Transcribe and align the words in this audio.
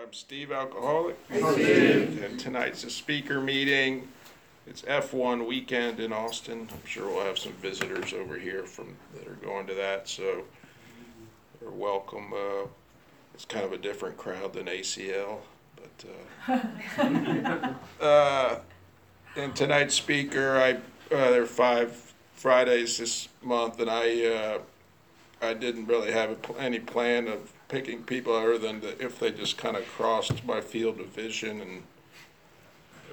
I'm 0.00 0.12
Steve 0.14 0.50
Alcoholic. 0.50 1.16
Steve. 1.26 2.22
And 2.24 2.40
tonight's 2.40 2.84
a 2.84 2.90
speaker 2.90 3.38
meeting. 3.38 4.08
It's 4.66 4.80
F1 4.82 5.46
weekend 5.46 6.00
in 6.00 6.10
Austin. 6.10 6.68
I'm 6.72 6.86
sure 6.86 7.06
we'll 7.06 7.24
have 7.26 7.38
some 7.38 7.52
visitors 7.54 8.14
over 8.14 8.38
here 8.38 8.64
from, 8.64 8.96
that 9.14 9.28
are 9.28 9.34
going 9.34 9.66
to 9.66 9.74
that, 9.74 10.08
so 10.08 10.44
they're 11.60 11.70
welcome. 11.70 12.32
Uh, 12.32 12.66
It's 13.34 13.44
kind 13.44 13.64
of 13.64 13.72
a 13.72 13.78
different 13.78 14.16
crowd 14.16 14.54
than 14.54 14.66
ACL, 14.66 15.40
but, 15.76 16.58
uh, 16.98 17.74
uh, 18.02 18.60
and 19.36 19.54
tonight's 19.54 19.94
speaker, 19.96 20.56
I, 20.56 20.72
uh, 21.14 21.30
there 21.30 21.42
are 21.42 21.46
five 21.46 22.14
Fridays 22.34 22.96
this 22.96 23.28
month, 23.42 23.78
and 23.80 23.90
I, 23.90 24.24
uh, 24.24 24.58
I 25.42 25.52
didn't 25.52 25.86
really 25.86 26.12
have 26.12 26.40
pl- 26.40 26.56
any 26.58 26.78
plan 26.78 27.28
of 27.28 27.52
picking 27.70 28.02
people 28.02 28.34
other 28.34 28.58
than 28.58 28.80
the- 28.80 29.02
if 29.02 29.18
they 29.18 29.30
just 29.30 29.56
kind 29.56 29.76
of 29.76 29.86
crossed 29.88 30.44
my 30.44 30.60
field 30.60 30.98
of 31.00 31.06
vision 31.06 31.60
and 31.60 31.82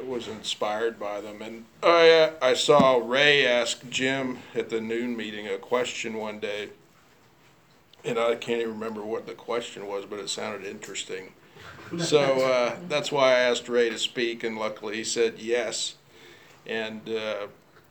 was 0.04 0.28
inspired 0.28 1.00
by 1.00 1.22
them. 1.22 1.42
And 1.42 1.66
I, 1.82 2.10
uh, 2.10 2.32
I 2.42 2.54
saw 2.56 2.98
Ray 2.98 3.46
ask 3.46 3.88
Jim 3.90 4.40
at 4.54 4.70
the 4.70 4.82
noon 4.82 5.16
meeting 5.16 5.48
a 5.48 5.58
question 5.58 6.16
one 6.16 6.40
day, 6.40 6.70
and 8.04 8.20
I 8.20 8.36
can't 8.36 8.62
even 8.62 8.74
remember 8.74 9.02
what 9.02 9.26
the 9.28 9.34
question 9.34 9.88
was, 9.88 10.06
but 10.06 10.20
it 10.20 10.30
sounded 10.30 10.68
interesting. 10.68 11.34
So 12.00 12.20
uh, 12.46 12.76
that's 12.90 13.12
why 13.12 13.34
I 13.34 13.40
asked 13.40 13.70
Ray 13.70 13.90
to 13.90 13.98
speak, 13.98 14.44
and 14.44 14.58
luckily 14.58 14.98
he 14.98 15.04
said 15.04 15.40
yes. 15.40 15.96
And 16.66 17.08
uh, 17.10 17.48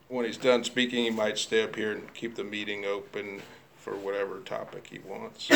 when 0.09 0.27
he's 0.27 0.37
done 0.37 0.65
speaking, 0.65 1.05
he 1.05 1.11
might 1.11 1.39
stay 1.39 1.63
up 1.63 1.77
here 1.77 1.93
and 1.93 2.13
keep 2.13 2.35
the 2.37 2.45
meeting 2.45 2.85
open 2.85 3.43
for 3.79 3.97
whatever 3.97 4.41
topic 4.41 4.89
he 4.91 4.99
wants. 4.99 5.49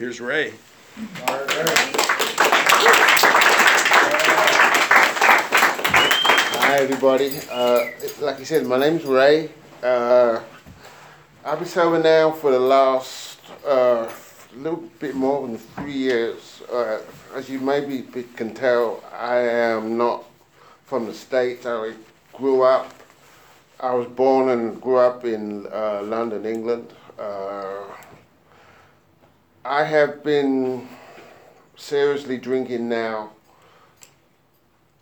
Here's 0.00 0.18
Ray. 0.18 0.54
Hi, 6.56 6.76
everybody. 6.78 7.38
Uh, 7.50 7.84
like 8.22 8.38
you 8.38 8.46
said, 8.46 8.64
my 8.64 8.78
name's 8.78 9.04
Ray. 9.04 9.50
Uh, 9.82 10.40
I've 11.44 11.58
been 11.58 11.68
serving 11.68 12.02
now 12.02 12.30
for 12.30 12.50
the 12.50 12.58
last 12.58 13.40
uh, 13.66 14.10
little 14.56 14.84
bit 15.00 15.14
more 15.14 15.46
than 15.46 15.58
three 15.58 15.92
years. 15.92 16.62
Uh, 16.72 17.00
as 17.34 17.50
you 17.50 17.60
maybe 17.60 18.00
can 18.36 18.54
tell, 18.54 19.04
I 19.12 19.36
am 19.36 19.98
not 19.98 20.24
from 20.86 21.04
the 21.04 21.12
States. 21.12 21.66
I 21.66 21.92
grew 22.32 22.62
up, 22.62 22.90
I 23.78 23.92
was 23.92 24.06
born 24.06 24.48
and 24.48 24.80
grew 24.80 24.96
up 24.96 25.26
in 25.26 25.66
uh, 25.70 26.00
London, 26.04 26.46
England. 26.46 26.90
I 29.64 29.84
have 29.84 30.24
been 30.24 30.88
seriously 31.76 32.38
drinking 32.38 32.88
now 32.88 33.32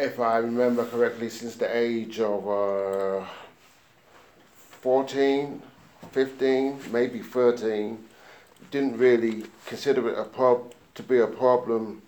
if 0.00 0.18
I 0.18 0.38
remember 0.38 0.84
correctly, 0.84 1.28
since 1.28 1.56
the 1.56 1.76
age 1.76 2.20
of 2.20 2.48
uh, 2.48 3.24
14, 4.80 5.62
15, 6.10 6.80
maybe 6.90 7.20
13, 7.20 8.04
didn't 8.70 8.96
really 8.96 9.44
consider 9.66 10.08
it 10.08 10.18
a 10.18 10.24
prob- 10.24 10.72
to 10.94 11.02
be 11.02 11.18
a 11.18 11.26
problem 11.26 12.02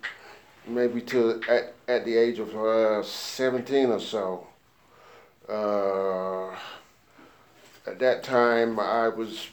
maybe 0.67 1.01
till 1.01 1.41
at, 1.49 1.73
at 1.87 2.05
the 2.05 2.15
age 2.15 2.39
of 2.39 2.55
uh, 2.55 3.03
17 3.03 3.91
or 3.91 3.99
so. 3.99 4.47
Uh, 5.49 6.49
at 7.89 7.99
that 7.99 8.23
time, 8.23 8.79
I 8.79 9.07
was 9.07 9.47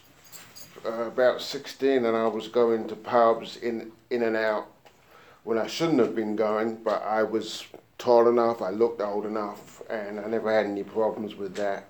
uh, 0.85 1.03
about 1.03 1.41
16 1.41 2.05
and 2.05 2.15
I 2.15 2.27
was 2.27 2.47
going 2.47 2.87
to 2.87 2.95
pubs 2.95 3.57
in, 3.57 3.91
in 4.09 4.23
and 4.23 4.35
out 4.35 4.67
when 5.43 5.57
I 5.57 5.67
shouldn't 5.67 5.99
have 5.99 6.15
been 6.15 6.35
going, 6.35 6.75
but 6.75 7.01
I 7.03 7.23
was 7.23 7.65
tall 7.97 8.29
enough, 8.29 8.61
I 8.61 8.69
looked 8.69 9.01
old 9.01 9.25
enough, 9.25 9.81
and 9.89 10.19
I 10.19 10.27
never 10.27 10.53
had 10.53 10.65
any 10.65 10.83
problems 10.83 11.35
with 11.35 11.55
that. 11.55 11.87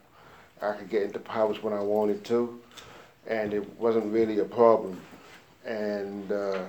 I 0.61 0.73
could 0.73 0.89
get 0.89 1.03
into 1.03 1.19
pubs 1.19 1.61
when 1.61 1.73
I 1.73 1.81
wanted 1.81 2.23
to, 2.25 2.59
and 3.27 3.53
it 3.53 3.79
wasn't 3.79 4.13
really 4.13 4.39
a 4.39 4.45
problem. 4.45 4.99
And 5.65 6.31
uh, 6.31 6.63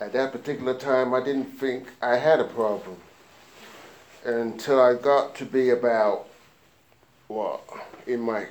at 0.00 0.12
that 0.12 0.32
particular 0.32 0.74
time, 0.74 1.14
I 1.14 1.22
didn't 1.22 1.58
think 1.58 1.88
I 2.00 2.16
had 2.16 2.40
a 2.40 2.44
problem 2.44 2.96
until 4.24 4.80
I 4.80 4.94
got 4.94 5.34
to 5.36 5.44
be 5.44 5.70
about, 5.70 6.26
what, 7.28 7.62
in 8.06 8.20
my 8.20 8.46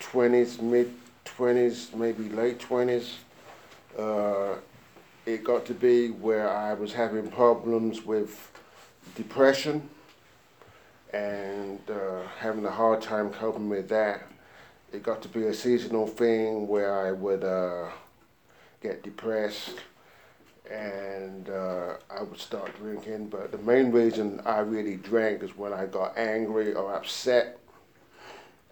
20s, 0.00 0.60
mid 0.60 0.92
20s, 1.36 1.94
maybe 1.94 2.28
late 2.30 2.58
20s. 2.58 3.12
Uh, 3.98 4.54
it 5.26 5.44
got 5.44 5.66
to 5.66 5.74
be 5.74 6.08
where 6.08 6.48
I 6.48 6.72
was 6.74 6.92
having 6.92 7.30
problems 7.30 8.04
with 8.04 8.50
depression 9.14 9.88
and 11.12 11.80
uh, 11.90 12.22
having 12.38 12.64
a 12.64 12.70
hard 12.70 13.02
time 13.02 13.30
coping 13.30 13.68
with 13.68 13.88
that. 13.90 14.26
It 14.92 15.02
got 15.02 15.20
to 15.22 15.28
be 15.28 15.44
a 15.44 15.54
seasonal 15.54 16.06
thing 16.06 16.68
where 16.68 17.06
I 17.06 17.12
would 17.12 17.44
uh, 17.44 17.90
get 18.82 19.02
depressed 19.02 19.80
and 20.70 21.48
uh, 21.50 21.94
I 22.10 22.22
would 22.22 22.40
start 22.40 22.76
drinking. 22.78 23.28
But 23.28 23.52
the 23.52 23.58
main 23.58 23.90
reason 23.90 24.40
I 24.46 24.60
really 24.60 24.96
drank 24.96 25.42
is 25.42 25.56
when 25.56 25.72
I 25.72 25.86
got 25.86 26.16
angry 26.16 26.72
or 26.72 26.94
upset 26.94 27.58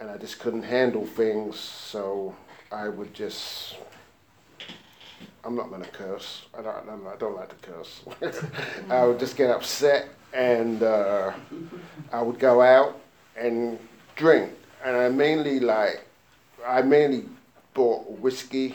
and 0.01 0.11
I 0.11 0.17
just 0.17 0.39
couldn't 0.39 0.65
handle 0.65 1.07
things, 1.07 1.59
so 1.59 2.35
I 2.75 2.89
would 2.89 3.15
just 3.15 3.77
I'm 5.45 5.55
not 5.55 5.71
gonna 5.71 5.87
curse. 5.87 6.47
I 6.59 6.63
don't. 6.63 6.89
I'm, 6.89 7.07
I 7.07 7.17
don't 7.17 7.37
like 7.37 7.51
to 7.51 7.71
curse. 7.71 8.03
I 8.91 9.05
would 9.05 9.21
just 9.21 9.37
get 9.37 9.51
upset, 9.51 10.09
and 10.33 10.83
uh, 10.83 11.33
I 12.13 12.21
would 12.21 12.39
go 12.39 12.63
out 12.63 13.01
and 13.37 13.79
drink. 14.17 14.53
And 14.85 14.97
I 14.97 15.09
mainly 15.09 15.61
like, 15.61 16.05
I 16.67 16.83
mainly 16.83 17.27
bought 17.75 18.11
whiskey, 18.19 18.75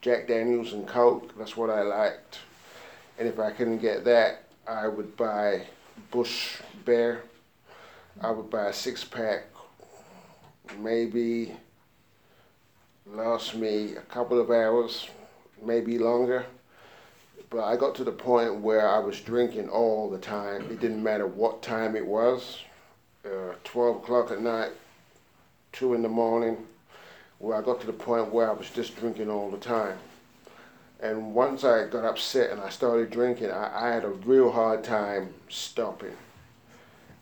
Jack 0.00 0.26
Daniels, 0.26 0.72
and 0.72 0.86
Coke. 0.86 1.36
That's 1.38 1.56
what 1.56 1.70
I 1.70 1.82
liked. 1.82 2.38
And 3.18 3.28
if 3.28 3.38
I 3.38 3.50
couldn't 3.52 3.78
get 3.78 4.04
that, 4.04 4.44
I 4.66 4.88
would 4.88 5.16
buy 5.16 5.66
Busch 6.10 6.56
Beer. 6.84 7.22
I 8.20 8.30
would 8.30 8.50
buy 8.50 8.66
a 8.66 8.72
six 8.72 9.04
pack. 9.04 9.44
Maybe 10.78 11.54
last 13.06 13.54
me 13.54 13.94
a 13.96 14.00
couple 14.02 14.40
of 14.40 14.50
hours 14.50 15.08
maybe 15.62 15.98
longer. 15.98 16.46
But 17.50 17.64
I 17.64 17.76
got 17.76 17.94
to 17.96 18.04
the 18.04 18.12
point 18.12 18.60
where 18.60 18.88
I 18.88 18.98
was 18.98 19.20
drinking 19.20 19.68
all 19.68 20.08
the 20.10 20.18
time. 20.18 20.62
It 20.70 20.80
didn't 20.80 21.02
matter 21.02 21.26
what 21.26 21.62
time 21.62 21.96
it 21.96 22.06
was 22.06 22.58
uh, 23.24 23.54
12 23.64 23.96
o'clock 23.96 24.30
at 24.30 24.40
night, 24.40 24.70
2 25.72 25.94
in 25.94 26.02
the 26.02 26.08
morning, 26.08 26.56
where 27.38 27.56
I 27.56 27.62
got 27.62 27.80
to 27.80 27.86
the 27.86 27.92
point 27.92 28.32
where 28.32 28.48
I 28.48 28.52
was 28.52 28.70
just 28.70 28.96
drinking 28.96 29.30
all 29.30 29.50
the 29.50 29.58
time. 29.58 29.98
And 31.00 31.34
once 31.34 31.64
I 31.64 31.88
got 31.88 32.04
upset 32.04 32.50
and 32.50 32.60
I 32.60 32.68
started 32.68 33.10
drinking, 33.10 33.50
I, 33.50 33.88
I 33.88 33.94
had 33.94 34.04
a 34.04 34.08
real 34.08 34.50
hard 34.50 34.84
time 34.84 35.34
stopping. 35.48 36.16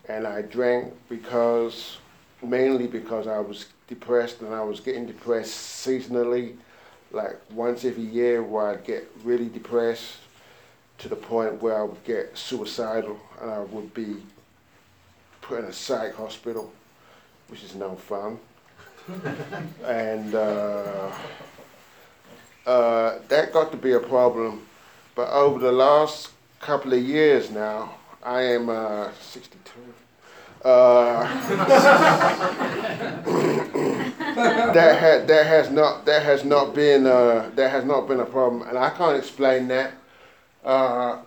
And 0.07 0.27
I 0.27 0.41
drank 0.41 0.93
because, 1.09 1.97
mainly 2.41 2.87
because 2.87 3.27
I 3.27 3.39
was 3.39 3.67
depressed 3.87 4.41
and 4.41 4.53
I 4.53 4.63
was 4.63 4.79
getting 4.79 5.05
depressed 5.05 5.85
seasonally 5.85 6.55
like 7.11 7.37
once 7.51 7.83
every 7.83 8.03
year 8.03 8.41
where 8.41 8.67
I'd 8.67 8.85
get 8.85 9.09
really 9.23 9.49
depressed 9.49 10.17
to 10.99 11.09
the 11.09 11.15
point 11.15 11.61
where 11.61 11.79
I 11.79 11.83
would 11.83 12.03
get 12.03 12.37
suicidal 12.37 13.19
and 13.41 13.51
I 13.51 13.59
would 13.59 13.93
be 13.93 14.17
put 15.41 15.59
in 15.59 15.65
a 15.65 15.73
psych 15.73 16.15
hospital, 16.15 16.71
which 17.47 17.63
is 17.63 17.75
no 17.75 17.95
fun. 17.95 18.39
and 19.83 20.35
uh, 20.35 21.11
uh, 22.65 23.17
that 23.27 23.51
got 23.51 23.71
to 23.71 23.77
be 23.77 23.93
a 23.93 23.99
problem. 23.99 24.65
But 25.15 25.29
over 25.29 25.59
the 25.59 25.71
last 25.71 26.29
couple 26.59 26.93
of 26.93 27.01
years 27.01 27.49
now, 27.49 27.95
I 28.23 28.43
am 28.43 28.69
uh, 28.69 29.11
62. 29.19 29.71
Uh, 30.63 31.23
that 34.35 34.99
ha- 34.99 35.25
that 35.25 35.45
has 35.47 35.69
not 35.71 36.05
that 36.05 36.23
has 36.23 36.43
not 36.45 36.75
been 36.75 37.07
uh, 37.07 37.49
that 37.55 37.71
has 37.71 37.83
not 37.83 38.07
been 38.07 38.19
a 38.19 38.25
problem, 38.25 38.61
and 38.67 38.77
I 38.77 38.91
can't 38.91 39.17
explain 39.17 39.67
that. 39.69 39.93
Uh, 40.63 41.21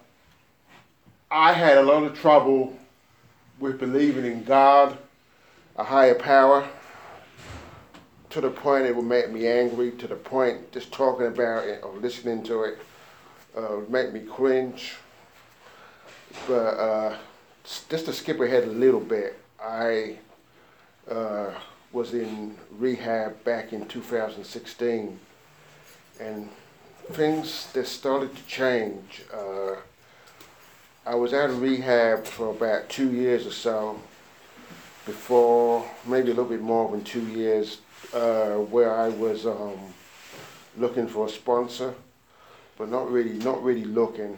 I 1.30 1.52
had 1.52 1.78
a 1.78 1.82
lot 1.82 2.04
of 2.04 2.16
trouble 2.16 2.78
with 3.58 3.80
believing 3.80 4.24
in 4.24 4.44
God, 4.44 4.96
a 5.76 5.82
higher 5.82 6.14
power, 6.14 6.68
to 8.30 8.40
the 8.40 8.50
point 8.50 8.86
it 8.86 8.94
would 8.94 9.04
make 9.04 9.30
me 9.30 9.48
angry. 9.48 9.90
To 9.92 10.06
the 10.06 10.14
point 10.14 10.70
just 10.70 10.92
talking 10.92 11.26
about 11.26 11.66
it 11.66 11.82
or 11.82 11.92
listening 11.94 12.44
to 12.44 12.62
it 12.62 12.78
uh, 13.56 13.76
would 13.76 13.90
make 13.90 14.12
me 14.12 14.20
cringe. 14.20 14.94
But 16.46 16.54
uh, 16.54 17.16
just 17.64 18.06
to 18.06 18.12
skip 18.12 18.40
ahead 18.40 18.64
a 18.64 18.72
little 18.72 19.00
bit, 19.00 19.38
I. 19.60 20.18
Uh, 21.10 21.52
was 21.94 22.12
in 22.12 22.56
rehab 22.72 23.42
back 23.44 23.72
in 23.72 23.86
2016, 23.86 25.18
and 26.20 26.48
things 27.12 27.72
that 27.72 27.86
started 27.86 28.34
to 28.34 28.46
change. 28.46 29.22
Uh, 29.32 29.76
I 31.06 31.14
was 31.14 31.32
out 31.32 31.50
of 31.50 31.62
rehab 31.62 32.24
for 32.24 32.50
about 32.50 32.88
two 32.88 33.12
years 33.12 33.46
or 33.46 33.52
so 33.52 34.00
before, 35.06 35.88
maybe 36.04 36.32
a 36.32 36.34
little 36.34 36.50
bit 36.50 36.62
more 36.62 36.90
than 36.90 37.04
two 37.04 37.24
years, 37.28 37.78
uh, 38.12 38.54
where 38.54 38.92
I 38.92 39.10
was 39.10 39.46
um, 39.46 39.78
looking 40.76 41.06
for 41.06 41.26
a 41.26 41.30
sponsor, 41.30 41.94
but 42.76 42.88
not 42.88 43.10
really, 43.10 43.34
not 43.34 43.62
really 43.62 43.84
looking. 43.84 44.36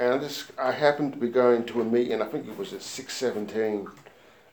And 0.00 0.14
I 0.14 0.18
just, 0.18 0.50
I 0.58 0.72
happened 0.72 1.12
to 1.12 1.18
be 1.18 1.28
going 1.28 1.64
to 1.66 1.82
a 1.82 1.84
meeting. 1.84 2.22
I 2.22 2.26
think 2.26 2.48
it 2.48 2.56
was 2.56 2.72
at 2.72 2.80
six 2.80 3.14
seventeen, 3.14 3.86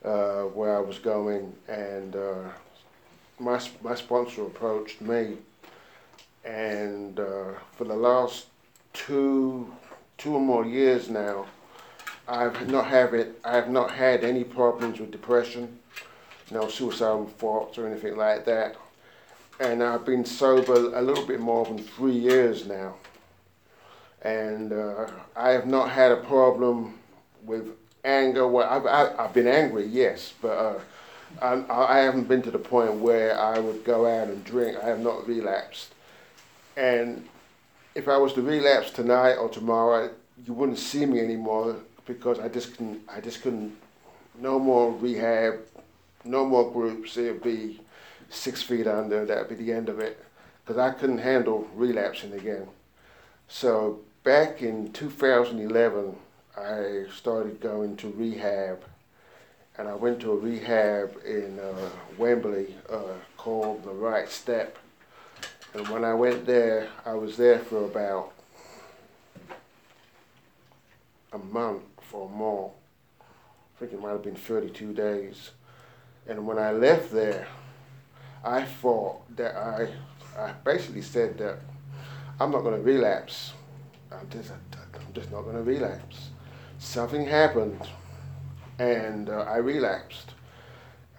uh, 0.03 0.41
where 0.41 0.75
I 0.75 0.81
was 0.81 0.99
going, 0.99 1.55
and 1.69 2.17
uh, 2.17 2.49
my 3.39 3.57
my 3.81 3.95
sponsor 3.95 4.41
approached 4.41 4.99
me, 4.99 5.37
and 6.43 7.17
uh, 7.17 7.53
for 7.77 7.85
the 7.85 7.95
last 7.95 8.47
two 8.91 9.73
two 10.17 10.33
or 10.35 10.41
more 10.41 10.65
years 10.65 11.09
now, 11.09 11.45
I've 12.27 12.69
not 12.69 12.87
have 12.87 13.13
it. 13.13 13.39
I 13.45 13.55
have 13.55 13.69
not 13.69 13.91
had 13.91 14.25
any 14.25 14.43
problems 14.43 14.99
with 14.99 15.11
depression, 15.11 15.79
no 16.51 16.67
suicidal 16.67 17.25
thoughts 17.25 17.77
or 17.77 17.87
anything 17.87 18.17
like 18.17 18.43
that, 18.43 18.75
and 19.61 19.81
I've 19.81 20.03
been 20.03 20.25
sober 20.25 20.93
a 20.93 21.01
little 21.01 21.25
bit 21.25 21.39
more 21.39 21.63
than 21.63 21.77
three 21.77 22.17
years 22.17 22.67
now, 22.67 22.95
and 24.21 24.73
uh, 24.73 25.07
I 25.35 25.51
have 25.51 25.67
not 25.67 25.89
had 25.89 26.11
a 26.11 26.17
problem 26.17 26.97
with 27.43 27.69
anger. 28.03 28.47
Well, 28.47 28.69
I've, 28.69 28.85
I've, 28.85 29.19
I've 29.19 29.33
been 29.33 29.47
angry, 29.47 29.85
yes, 29.85 30.33
but. 30.41 30.49
Uh, 30.49 30.79
I, 31.41 31.63
I 31.69 31.99
haven't 31.99 32.27
been 32.27 32.41
to 32.43 32.51
the 32.51 32.59
point 32.59 32.95
where 32.95 33.37
I 33.39 33.59
would 33.59 33.83
go 33.83 34.05
out 34.05 34.27
and 34.29 34.43
drink. 34.43 34.77
I 34.81 34.87
have 34.87 34.99
not 34.99 35.27
relapsed. 35.27 35.93
And 36.75 37.27
if 37.95 38.07
I 38.07 38.17
was 38.17 38.33
to 38.33 38.41
relapse 38.41 38.91
tonight 38.91 39.35
or 39.35 39.49
tomorrow, 39.49 40.11
you 40.45 40.53
wouldn't 40.53 40.79
see 40.79 41.05
me 41.05 41.19
anymore 41.19 41.77
because 42.05 42.39
I 42.39 42.47
just 42.47 42.71
couldn't. 42.71 43.01
I 43.09 43.21
just 43.21 43.41
couldn't. 43.41 43.75
No 44.39 44.59
more 44.59 44.91
rehab, 44.93 45.59
no 46.23 46.45
more 46.45 46.71
groups. 46.71 47.17
It'd 47.17 47.41
be 47.41 47.81
six 48.29 48.61
feet 48.61 48.87
under. 48.87 49.25
That'd 49.25 49.49
be 49.49 49.55
the 49.55 49.73
end 49.73 49.89
of 49.89 49.99
it 49.99 50.23
because 50.63 50.77
I 50.77 50.91
couldn't 50.91 51.17
handle 51.17 51.67
relapsing 51.75 52.33
again. 52.33 52.67
So 53.47 53.99
back 54.27 54.61
in 54.61 54.91
2011, 54.91 56.13
I 56.57 57.05
started 57.15 57.61
going 57.61 57.95
to 57.95 58.09
rehab 58.09 58.83
and 59.77 59.87
I 59.87 59.93
went 59.93 60.19
to 60.19 60.33
a 60.33 60.35
rehab 60.35 61.15
in 61.25 61.57
uh, 61.57 61.89
Wimberley 62.19 62.73
uh, 62.91 63.13
called 63.37 63.85
the 63.85 63.91
Right 63.93 64.27
Step. 64.27 64.77
And 65.73 65.87
when 65.87 66.03
I 66.03 66.13
went 66.13 66.45
there, 66.45 66.89
I 67.05 67.13
was 67.13 67.37
there 67.37 67.59
for 67.59 67.85
about 67.85 68.33
a 71.31 71.37
month 71.37 71.83
or 72.11 72.29
more. 72.29 72.73
I 73.21 73.79
think 73.79 73.93
it 73.93 74.01
might 74.01 74.09
have 74.09 74.23
been 74.23 74.35
32 74.35 74.91
days. 74.91 75.51
And 76.27 76.45
when 76.45 76.57
I 76.59 76.73
left 76.73 77.13
there, 77.13 77.47
I 78.43 78.63
thought 78.65 79.21
that 79.37 79.55
I, 79.55 79.87
I 80.37 80.51
basically 80.65 81.01
said 81.01 81.37
that 81.37 81.59
I'm 82.41 82.51
not 82.51 82.63
going 82.63 82.75
to 82.75 82.81
relapse. 82.81 83.53
I'm 84.11 84.29
just, 84.29 84.51
I'm 84.51 85.13
just 85.13 85.31
not 85.31 85.43
going 85.43 85.55
to 85.55 85.63
relapse. 85.63 86.29
Something 86.79 87.25
happened 87.25 87.81
and 88.79 89.29
uh, 89.29 89.41
I 89.41 89.57
relapsed. 89.57 90.31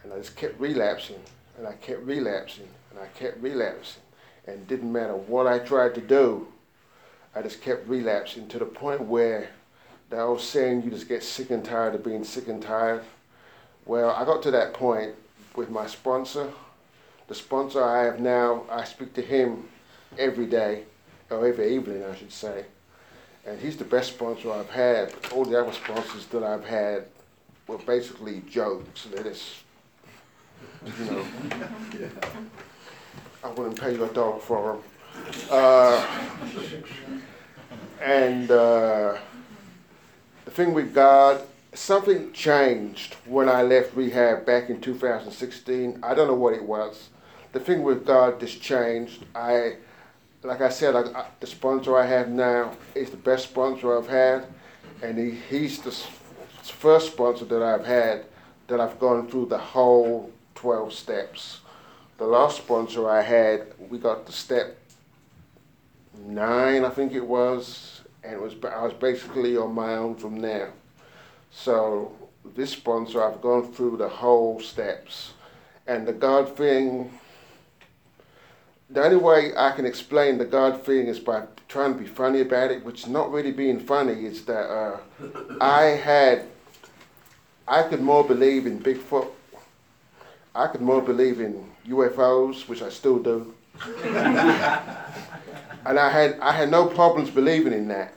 And 0.02 0.12
I 0.12 0.18
just 0.18 0.36
kept 0.36 0.58
relapsing, 0.60 1.20
and 1.56 1.66
I 1.66 1.72
kept 1.72 2.04
relapsing, 2.04 2.68
and 2.90 3.00
I 3.00 3.06
kept 3.18 3.42
relapsing. 3.42 4.02
And 4.46 4.66
didn't 4.66 4.92
matter 4.92 5.14
what 5.14 5.46
I 5.46 5.58
tried 5.58 5.94
to 5.96 6.00
do, 6.00 6.48
I 7.34 7.42
just 7.42 7.60
kept 7.60 7.86
relapsing 7.88 8.48
to 8.48 8.58
the 8.58 8.64
point 8.64 9.02
where 9.02 9.50
that 10.10 10.20
old 10.20 10.40
saying, 10.40 10.82
you 10.82 10.90
just 10.90 11.08
get 11.08 11.22
sick 11.22 11.50
and 11.50 11.64
tired 11.64 11.94
of 11.94 12.04
being 12.04 12.24
sick 12.24 12.48
and 12.48 12.62
tired. 12.62 13.04
Well, 13.84 14.10
I 14.10 14.24
got 14.24 14.42
to 14.44 14.50
that 14.52 14.72
point 14.72 15.14
with 15.54 15.68
my 15.68 15.86
sponsor. 15.86 16.50
The 17.26 17.34
sponsor 17.34 17.84
I 17.84 18.04
have 18.04 18.20
now, 18.20 18.62
I 18.70 18.84
speak 18.84 19.12
to 19.14 19.22
him 19.22 19.68
every 20.18 20.46
day, 20.46 20.84
or 21.28 21.46
every 21.46 21.74
evening, 21.74 22.04
I 22.04 22.14
should 22.16 22.32
say. 22.32 22.64
And 23.48 23.58
he's 23.58 23.78
the 23.78 23.84
best 23.84 24.10
sponsor 24.10 24.52
I've 24.52 24.68
had. 24.68 25.14
All 25.32 25.42
the 25.42 25.58
other 25.58 25.72
sponsors 25.72 26.26
that 26.26 26.42
I've 26.42 26.66
had 26.66 27.06
were 27.66 27.78
basically 27.78 28.42
jokes. 28.46 29.04
That 29.04 29.24
is, 29.24 29.62
you 30.98 31.04
know, 31.06 31.24
I 33.44 33.48
wouldn't 33.50 33.80
pay 33.80 33.94
you 33.94 34.04
a 34.04 34.08
dollar 34.08 34.38
for 34.38 34.74
them. 34.74 34.82
Uh, 35.50 36.06
and 38.02 38.50
uh, 38.50 39.16
the 40.44 40.50
thing 40.50 40.74
with 40.74 40.94
God, 40.94 41.40
something 41.72 42.32
changed 42.34 43.14
when 43.24 43.48
I 43.48 43.62
left 43.62 43.96
rehab 43.96 44.44
back 44.44 44.68
in 44.68 44.78
2016. 44.78 46.00
I 46.02 46.14
don't 46.14 46.28
know 46.28 46.34
what 46.34 46.52
it 46.52 46.62
was. 46.62 47.08
The 47.52 47.60
thing 47.60 47.82
with 47.82 48.04
God 48.04 48.40
just 48.40 48.60
changed. 48.60 49.24
I, 49.34 49.76
like 50.42 50.60
I 50.60 50.68
said, 50.68 50.94
I, 50.94 51.00
I, 51.00 51.26
the 51.40 51.46
sponsor 51.46 51.96
I 51.96 52.06
have 52.06 52.28
now 52.28 52.76
is 52.94 53.10
the 53.10 53.16
best 53.16 53.44
sponsor 53.50 53.96
I've 53.96 54.08
had, 54.08 54.46
and 55.02 55.18
he, 55.18 55.30
he's 55.50 55.80
the 55.80 55.92
first 56.62 57.12
sponsor 57.12 57.44
that 57.46 57.62
I've 57.62 57.84
had 57.84 58.24
that 58.68 58.80
I've 58.80 58.98
gone 58.98 59.28
through 59.28 59.46
the 59.46 59.58
whole 59.58 60.30
12 60.54 60.92
steps. 60.92 61.60
The 62.18 62.26
last 62.26 62.58
sponsor 62.58 63.08
I 63.08 63.22
had, 63.22 63.66
we 63.88 63.98
got 63.98 64.26
to 64.26 64.32
step 64.32 64.76
nine, 66.26 66.84
I 66.84 66.90
think 66.90 67.12
it 67.12 67.24
was, 67.24 68.02
and 68.24 68.34
it 68.34 68.40
was 68.40 68.54
I 68.64 68.84
was 68.84 68.92
basically 68.94 69.56
on 69.56 69.74
my 69.74 69.94
own 69.94 70.16
from 70.16 70.40
there. 70.40 70.72
So 71.50 72.12
this 72.56 72.70
sponsor, 72.70 73.22
I've 73.22 73.40
gone 73.40 73.72
through 73.72 73.96
the 73.96 74.08
whole 74.08 74.60
steps, 74.60 75.32
and 75.86 76.06
the 76.06 76.12
God 76.12 76.56
thing. 76.56 77.10
The 78.90 79.04
only 79.04 79.16
way 79.16 79.52
I 79.54 79.72
can 79.72 79.84
explain 79.84 80.38
the 80.38 80.46
God 80.46 80.82
thing 80.82 81.08
is 81.08 81.18
by 81.18 81.44
trying 81.68 81.92
to 81.92 82.00
be 82.00 82.06
funny 82.06 82.40
about 82.40 82.70
it, 82.70 82.84
which 82.84 83.02
is 83.02 83.06
not 83.08 83.30
really 83.30 83.52
being 83.52 83.78
funny. 83.78 84.24
Is 84.24 84.46
that 84.46 84.70
uh, 84.70 84.98
I 85.60 85.82
had 85.84 86.46
I 87.66 87.82
could 87.82 88.00
more 88.00 88.24
believe 88.24 88.66
in 88.66 88.80
Bigfoot. 88.80 89.28
I 90.54 90.68
could 90.68 90.80
more 90.80 91.02
believe 91.02 91.40
in 91.40 91.70
UFOs, 91.86 92.66
which 92.66 92.80
I 92.80 92.88
still 92.88 93.18
do. 93.18 93.54
and 94.04 95.98
I 95.98 96.10
had 96.10 96.38
I 96.40 96.52
had 96.52 96.70
no 96.70 96.86
problems 96.86 97.28
believing 97.30 97.74
in 97.74 97.88
that. 97.88 98.14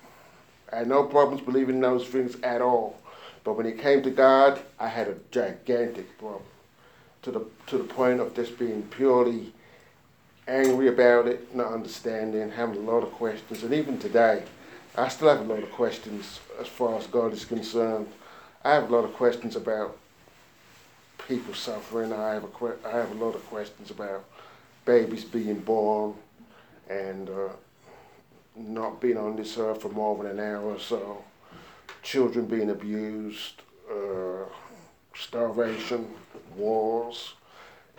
I 0.71 0.77
had 0.77 0.87
no 0.87 1.03
problems 1.03 1.41
believing 1.41 1.75
in 1.75 1.81
those 1.81 2.07
things 2.07 2.37
at 2.43 2.61
all. 2.61 2.97
But 3.43 3.57
when 3.57 3.65
it 3.65 3.77
came 3.77 4.01
to 4.03 4.09
God, 4.09 4.61
I 4.79 4.87
had 4.87 5.09
a 5.09 5.15
gigantic 5.31 6.17
problem. 6.17 6.43
To 7.23 7.31
the 7.31 7.45
to 7.67 7.77
the 7.77 7.83
point 7.83 8.21
of 8.21 8.33
just 8.33 8.57
being 8.57 8.83
purely 8.83 9.51
angry 10.51 10.89
about 10.89 11.27
it, 11.27 11.55
not 11.55 11.71
understanding, 11.71 12.51
having 12.51 12.77
a 12.77 12.91
lot 12.91 13.03
of 13.03 13.11
questions, 13.13 13.63
and 13.63 13.73
even 13.73 13.97
today, 13.97 14.43
I 14.97 15.07
still 15.07 15.29
have 15.29 15.39
a 15.39 15.53
lot 15.53 15.63
of 15.63 15.71
questions 15.71 16.41
as 16.59 16.67
far 16.67 16.97
as 16.97 17.07
God 17.07 17.31
is 17.31 17.45
concerned. 17.45 18.07
I 18.63 18.73
have 18.73 18.91
a 18.91 18.95
lot 18.95 19.05
of 19.05 19.13
questions 19.13 19.55
about 19.55 19.97
people 21.27 21.53
suffering. 21.53 22.11
I 22.11 22.33
have 22.33 22.43
a 22.43 22.47
que- 22.47 22.79
I 22.85 22.91
have 22.91 23.11
a 23.11 23.25
lot 23.25 23.35
of 23.35 23.45
questions 23.47 23.89
about 23.91 24.25
babies 24.83 25.23
being 25.23 25.59
born 25.59 26.15
and 26.89 27.29
uh, 27.29 27.49
not 28.57 28.99
being 28.99 29.17
on 29.17 29.37
this 29.37 29.57
earth 29.57 29.81
for 29.81 29.89
more 29.89 30.21
than 30.21 30.37
an 30.37 30.39
hour 30.39 30.73
or 30.73 30.79
so, 30.79 31.23
children 32.03 32.45
being 32.45 32.69
abused, 32.69 33.61
uh, 33.89 34.43
starvation, 35.15 36.07
wars, 36.57 37.35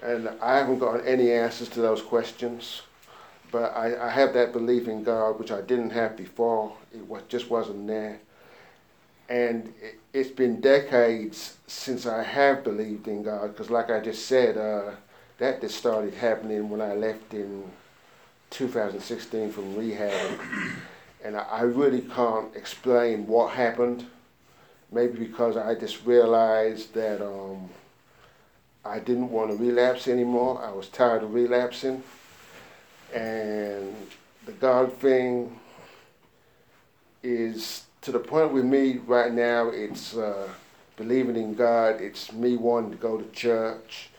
and 0.03 0.31
I 0.41 0.59
haven't 0.59 0.79
got 0.79 1.07
any 1.07 1.33
answers 1.33 1.69
to 1.71 1.81
those 1.81 2.03
questions. 2.03 2.83
But 3.51 3.77
I, 3.77 4.07
I 4.07 4.09
have 4.09 4.33
that 4.33 4.53
belief 4.53 4.89
in 4.89 5.05
God, 5.05 5.39
which 5.39 5.51
I 5.51 5.61
didn't 5.61 5.91
have 5.91 6.17
before. 6.17 6.73
It 6.95 7.07
was, 7.07 7.23
just 7.29 7.51
wasn't 7.51 7.87
there 7.87 8.19
and 9.33 9.73
it's 10.13 10.31
been 10.31 10.61
decades 10.61 11.57
since 11.67 12.07
I 12.07 12.23
have 12.23 12.63
believed 12.65 13.09
in 13.09 13.23
God, 13.23 13.49
because 13.49 13.71
like 13.71 13.91
I 13.91 13.99
just 13.99 14.27
said, 14.27 14.59
uh, 14.59 14.91
that 15.39 15.63
just 15.63 15.77
started 15.77 16.13
happening 16.13 16.69
when 16.69 16.83
I 16.83 16.95
left 16.95 17.33
in 17.33 17.65
2016 18.51 19.51
from 19.51 19.75
rehab, 19.75 20.39
and 21.25 21.37
I, 21.37 21.45
I 21.45 21.63
really 21.63 22.03
can't 22.03 22.55
explain 22.55 23.27
what 23.27 23.55
happened. 23.55 24.07
Maybe 24.91 25.19
because 25.19 25.57
I 25.57 25.75
just 25.77 26.05
realized 26.05 26.93
that 26.93 27.25
um, 27.25 27.71
I 28.85 28.99
didn't 28.99 29.31
want 29.31 29.51
to 29.51 29.57
relapse 29.57 30.09
anymore. 30.09 30.63
I 30.65 30.73
was 30.73 30.89
tired 30.89 31.23
of 31.23 31.35
relapsing, 31.35 32.03
and 33.15 33.95
the 34.45 34.53
God 34.53 34.93
thing 34.95 35.59
is 37.23 37.85
to 38.03 38.11
the 38.11 38.19
point 38.19 38.53
with 38.53 38.65
me 38.65 38.99
right 39.07 39.33
now, 39.33 39.69
it's 39.69 40.17
uh, 40.17 40.49
believing 40.97 41.37
in 41.37 41.55
God. 41.55 42.01
It's 42.01 42.33
me 42.33 42.57
wanting 42.57 42.91
to 42.91 42.97
go 42.97 43.19
to 43.19 43.31
church. 43.31 44.11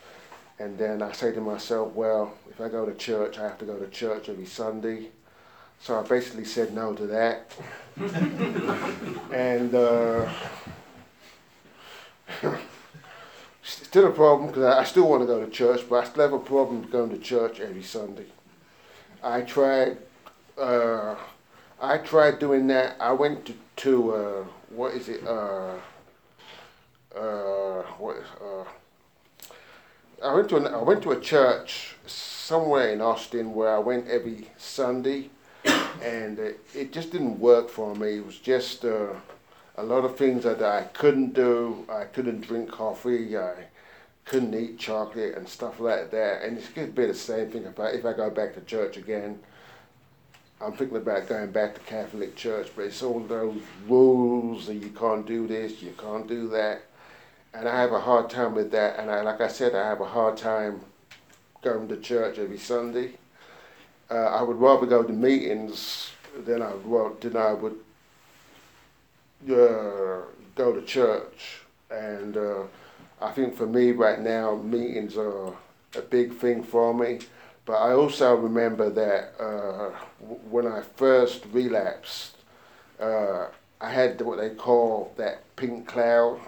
And 0.60 0.78
then 0.78 1.02
I 1.02 1.12
say 1.12 1.34
to 1.34 1.42
myself, 1.42 1.94
well, 1.94 2.34
if 2.50 2.62
I 2.62 2.70
go 2.70 2.86
to 2.86 2.94
church, 2.94 3.38
I 3.38 3.44
have 3.44 3.58
to 3.60 3.66
go 3.66 3.78
to 3.78 3.88
church 3.88 4.30
every 4.30 4.46
Sunday. 4.46 5.08
So 5.82 6.00
I 6.00 6.04
basically 6.04 6.46
said 6.46 6.74
no 6.74 6.94
to 6.94 7.08
that. 7.08 7.52
and 9.34 9.76
uh, 9.76 10.32
still 13.94 14.08
a 14.08 14.12
problem 14.12 14.48
because 14.48 14.64
I 14.64 14.80
I 14.80 14.84
still 14.86 15.08
want 15.08 15.22
to 15.22 15.28
go 15.28 15.46
to 15.46 15.52
church, 15.52 15.82
but 15.88 15.98
I 15.98 16.04
still 16.10 16.24
have 16.24 16.34
a 16.34 16.40
problem 16.40 16.82
going 16.90 17.12
to 17.12 17.20
church 17.20 17.60
every 17.60 17.84
Sunday. 17.84 18.26
I 19.22 19.42
tried. 19.42 20.00
Uh, 20.58 21.16
I 21.80 22.00
tried 22.00 22.40
doing 22.40 22.66
that. 22.68 22.96
I 23.00 23.12
went 23.12 23.46
to, 23.46 23.54
to 23.84 24.16
uh, 24.16 24.44
what 24.70 24.96
is 24.96 25.10
it? 25.10 25.22
Uh, 25.28 25.76
uh, 27.16 27.84
what? 28.00 28.18
Uh, 28.42 28.66
I 30.26 30.34
went 30.34 30.50
to 30.50 30.56
an, 30.58 30.66
I 30.74 30.82
went 30.82 31.04
to 31.04 31.12
a 31.12 31.20
church 31.20 31.96
somewhere 32.08 32.90
in 32.94 33.00
Austin 33.00 33.54
where 33.54 33.76
I 33.76 33.78
went 33.78 34.08
every 34.08 34.50
Sunday, 34.58 35.30
and 36.02 36.40
it, 36.40 36.60
it 36.74 36.92
just 36.92 37.12
didn't 37.12 37.40
work 37.40 37.70
for 37.70 37.94
me. 37.94 38.18
It 38.18 38.26
was 38.26 38.40
just 38.40 38.86
uh, 38.86 39.14
a 39.78 39.84
lot 39.84 40.04
of 40.04 40.18
things 40.18 40.46
that 40.46 40.64
I 40.64 40.82
couldn't 40.94 41.36
do. 41.36 41.86
I 41.88 42.06
couldn't 42.06 42.42
drink 42.42 42.72
coffee. 42.72 43.38
I 43.38 43.54
couldn't 44.26 44.54
eat 44.54 44.80
chocolate 44.80 45.36
and 45.36 45.48
stuff 45.48 45.80
like 45.80 46.12
that. 46.12 46.44
And 46.44 46.58
it's 46.58 46.70
going 46.70 46.88
to 46.88 46.94
be 46.94 47.08
the 47.08 47.14
same 47.14 47.50
thing 47.50 47.64
if 47.64 47.80
I 47.80 47.90
if 47.90 48.06
I 48.06 48.14
go 48.14 48.30
back 48.30 48.54
to 48.56 48.62
church 48.62 48.98
again. 48.98 49.40
I'm 50.62 50.74
thinking 50.74 50.98
about 50.98 51.28
going 51.28 51.52
back 51.52 51.74
to 51.74 51.82
Catholic 51.82 52.38
Church, 52.38 52.70
but 52.74 52.84
it's 52.84 53.04
all 53.04 53.20
those 53.20 53.60
rules 53.86 54.68
that 54.68 54.76
you 54.76 54.90
can't 54.92 55.26
do 55.26 55.46
this, 55.46 55.82
you 55.82 55.94
can't 55.98 56.26
do 56.26 56.48
that, 56.50 56.84
and 57.54 57.68
I 57.68 57.82
have 57.82 57.92
a 57.92 58.00
hard 58.00 58.30
time 58.30 58.56
with 58.56 58.72
that. 58.72 58.98
And 58.98 59.12
I, 59.12 59.22
like 59.24 59.42
I 59.42 59.50
said, 59.50 59.76
I 59.76 59.86
have 59.88 60.00
a 60.00 60.06
hard 60.06 60.38
time 60.38 60.80
going 61.62 61.90
to 61.90 61.98
church 61.98 62.40
every 62.40 62.58
Sunday. 62.58 63.12
Uh, 64.10 64.16
I 64.16 64.42
would 64.42 64.58
rather 64.58 64.86
go 64.86 65.04
to 65.04 65.12
meetings 65.12 66.12
than 66.46 66.62
I 66.62 66.74
would 66.74 67.20
than 67.20 67.36
I 67.36 67.54
would 67.54 67.78
uh, 69.50 70.22
go 70.56 70.74
to 70.74 70.82
church. 70.84 71.60
And 71.92 72.38
uh, 72.38 72.64
I 73.24 73.32
think 73.32 73.56
for 73.56 73.66
me 73.66 73.92
right 73.92 74.20
now, 74.20 74.56
meetings 74.56 75.18
are 75.18 75.54
a 75.96 76.02
big 76.02 76.34
thing 76.34 76.62
for 76.62 76.94
me. 76.94 77.20
But 77.66 77.76
I 77.76 77.94
also 77.94 78.36
remember 78.36 78.90
that 78.90 79.34
uh, 79.42 79.92
when 80.50 80.68
I 80.68 80.82
first 80.82 81.46
relapsed, 81.54 82.36
uh, 83.00 83.48
I 83.80 83.90
had 83.90 84.20
what 84.22 84.40
they 84.40 84.50
call 84.50 85.14
that 85.16 85.56
pink 85.56 85.88
cloud. 85.88 86.42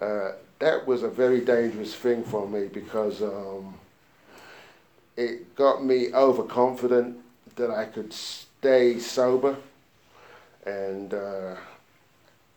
Uh, 0.00 0.32
that 0.58 0.86
was 0.86 1.04
a 1.04 1.08
very 1.08 1.40
dangerous 1.40 1.94
thing 1.94 2.24
for 2.24 2.48
me 2.48 2.66
because 2.66 3.22
um, 3.22 3.74
it 5.16 5.54
got 5.54 5.84
me 5.84 6.12
overconfident 6.12 7.16
that 7.54 7.70
I 7.70 7.84
could 7.84 8.12
stay 8.12 8.98
sober, 8.98 9.56
and 10.66 11.14
uh, 11.14 11.54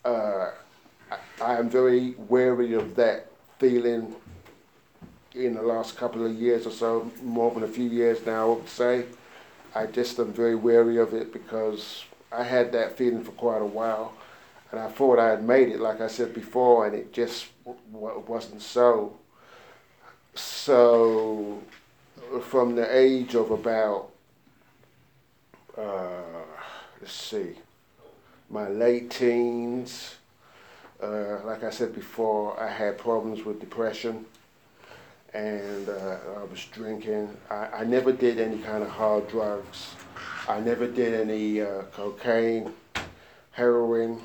uh, 0.03 0.51
I, 1.41 1.57
am 1.57 1.69
very 1.69 2.15
wary 2.17 2.73
of 2.73 2.95
that 2.95 3.31
feeling 3.59 4.15
in 5.33 5.55
the 5.55 5.61
last 5.61 5.97
couple 5.97 6.25
of 6.25 6.33
years 6.33 6.67
or 6.67 6.71
so, 6.71 7.11
more 7.21 7.51
than 7.51 7.63
a 7.63 7.67
few 7.67 7.89
years 7.89 8.25
now, 8.25 8.51
I 8.51 8.55
would 8.55 8.69
say. 8.69 9.05
I 9.75 9.87
just 9.87 10.19
am 10.19 10.31
very 10.31 10.55
wary 10.55 10.97
of 10.97 11.13
it 11.13 11.33
because 11.33 12.05
I 12.31 12.43
had 12.43 12.71
that 12.73 12.97
feeling 12.97 13.23
for 13.23 13.31
quite 13.31 13.61
a 13.61 13.65
while, 13.65 14.13
and 14.71 14.79
I 14.79 14.89
thought 14.89 15.19
I 15.19 15.29
had 15.29 15.43
made 15.43 15.69
it, 15.69 15.79
like 15.79 16.01
I 16.01 16.07
said 16.07 16.33
before, 16.33 16.85
and 16.85 16.95
it 16.95 17.11
just 17.11 17.47
w- 17.65 18.23
wasn't 18.27 18.61
so. 18.61 19.17
So, 20.35 21.61
from 22.41 22.75
the 22.75 22.95
age 22.95 23.35
of 23.35 23.51
about, 23.51 24.09
uh, 25.77 26.43
let's 27.01 27.13
see, 27.13 27.55
my 28.49 28.67
late 28.67 29.09
teens, 29.09 30.15
uh, 31.03 31.41
like 31.45 31.63
I 31.63 31.69
said 31.69 31.93
before, 31.93 32.59
I 32.59 32.69
had 32.69 32.97
problems 32.97 33.43
with 33.43 33.59
depression 33.59 34.25
and 35.33 35.89
uh, 35.89 36.17
I 36.37 36.43
was 36.43 36.63
drinking. 36.71 37.35
I, 37.49 37.67
I 37.79 37.83
never 37.83 38.11
did 38.11 38.39
any 38.39 38.59
kind 38.59 38.83
of 38.83 38.89
hard 38.89 39.27
drugs. 39.27 39.95
I 40.47 40.59
never 40.59 40.87
did 40.87 41.13
any 41.13 41.61
uh, 41.61 41.83
cocaine, 41.93 42.71
heroin. 43.51 44.21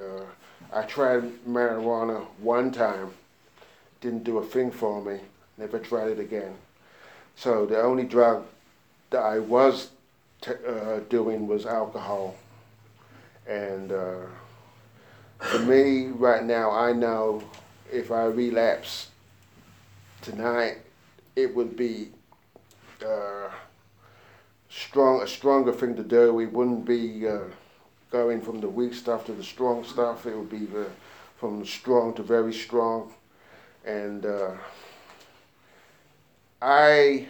Uh, 0.00 0.24
I 0.72 0.82
tried 0.82 1.22
marijuana 1.46 2.26
one 2.38 2.70
time, 2.70 3.10
didn't 4.00 4.24
do 4.24 4.38
a 4.38 4.44
thing 4.44 4.70
for 4.70 5.02
me. 5.02 5.20
Never 5.56 5.78
tried 5.78 6.10
it 6.10 6.18
again. 6.18 6.54
So 7.36 7.66
the 7.66 7.80
only 7.80 8.04
drug 8.04 8.44
that 9.10 9.22
I 9.22 9.38
was 9.38 9.90
t- 10.40 10.52
uh, 10.66 11.00
doing 11.08 11.46
was 11.46 11.64
alcohol. 11.64 12.36
And 13.46 13.92
uh, 13.92 14.26
for 15.38 15.58
me, 15.60 16.06
right 16.06 16.44
now, 16.44 16.70
I 16.70 16.92
know 16.92 17.42
if 17.92 18.10
I 18.10 18.24
relapse 18.24 19.08
tonight, 20.22 20.78
it 21.36 21.54
would 21.54 21.76
be 21.76 22.10
uh, 23.04 23.50
strong, 24.68 25.22
a 25.22 25.26
stronger 25.26 25.72
thing 25.72 25.96
to 25.96 26.02
do. 26.02 26.32
We 26.32 26.46
wouldn't 26.46 26.84
be 26.84 27.28
uh, 27.28 27.40
going 28.10 28.40
from 28.40 28.60
the 28.60 28.68
weak 28.68 28.94
stuff 28.94 29.26
to 29.26 29.32
the 29.32 29.44
strong 29.44 29.84
stuff. 29.84 30.26
It 30.26 30.36
would 30.36 30.50
be 30.50 30.66
the, 30.66 30.86
from 31.36 31.60
the 31.60 31.66
strong 31.66 32.14
to 32.14 32.22
very 32.22 32.52
strong. 32.52 33.12
And 33.84 34.24
uh, 34.24 34.52
I, 36.62 37.26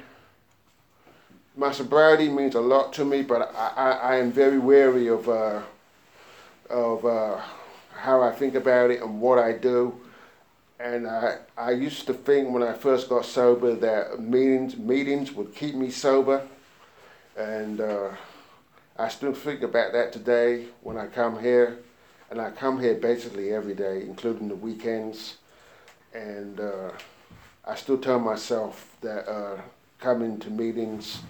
my 1.56 1.72
sobriety 1.72 2.28
means 2.28 2.54
a 2.54 2.60
lot 2.60 2.92
to 2.94 3.04
me, 3.04 3.22
but 3.22 3.52
I, 3.54 3.72
I, 3.76 3.90
I 3.90 4.16
am 4.16 4.30
very 4.30 4.58
wary 4.58 5.08
of 5.08 5.28
uh, 5.28 5.62
of 6.70 7.04
uh, 7.04 7.40
how 8.04 8.20
I 8.22 8.32
think 8.32 8.54
about 8.54 8.90
it 8.90 9.00
and 9.00 9.18
what 9.18 9.38
I 9.38 9.52
do. 9.52 9.98
And 10.78 11.06
I, 11.06 11.38
I 11.56 11.70
used 11.70 12.06
to 12.08 12.12
think 12.12 12.50
when 12.50 12.62
I 12.62 12.74
first 12.74 13.08
got 13.08 13.24
sober 13.24 13.74
that 13.76 14.20
meetings 14.20 14.76
meetings 14.76 15.32
would 15.32 15.54
keep 15.54 15.74
me 15.74 15.90
sober, 15.90 16.46
and 17.36 17.80
uh, 17.80 18.10
I 18.98 19.08
still 19.08 19.32
think 19.32 19.62
about 19.62 19.92
that 19.92 20.12
today 20.12 20.66
when 20.82 20.98
I 20.98 21.06
come 21.06 21.40
here, 21.40 21.78
and 22.30 22.40
I 22.40 22.50
come 22.50 22.78
here 22.78 22.94
basically 22.94 23.54
every 23.54 23.74
day, 23.74 24.02
including 24.02 24.48
the 24.48 24.56
weekends, 24.56 25.38
and 26.12 26.60
uh, 26.60 26.90
I 27.64 27.74
still 27.76 27.98
tell 27.98 28.18
myself 28.18 28.96
that 29.00 29.30
uh, 29.30 29.62
coming 29.98 30.38
to 30.40 30.50
meetings 30.50 31.20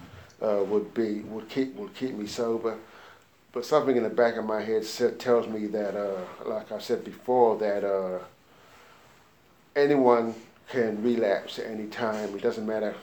uh, 0.41 0.63
would 0.67 0.93
be 0.93 1.21
would 1.21 1.47
keep 1.47 1.75
would 1.75 1.93
keep 1.95 2.15
me 2.15 2.27
sober. 2.27 2.77
But 3.55 3.65
something 3.65 3.95
in 3.95 4.03
the 4.03 4.09
back 4.09 4.35
of 4.35 4.43
my 4.43 4.61
head 4.61 4.85
tells 5.17 5.47
me 5.47 5.67
that, 5.67 5.95
uh, 5.95 6.19
like 6.45 6.73
I 6.73 6.79
said 6.79 7.05
before, 7.05 7.57
that 7.59 7.85
uh, 7.85 8.19
anyone 9.73 10.35
can 10.67 11.01
relapse 11.01 11.57
at 11.57 11.67
any 11.67 11.87
time. 11.87 12.35
It 12.35 12.41
doesn't 12.41 12.67
matter 12.67 12.93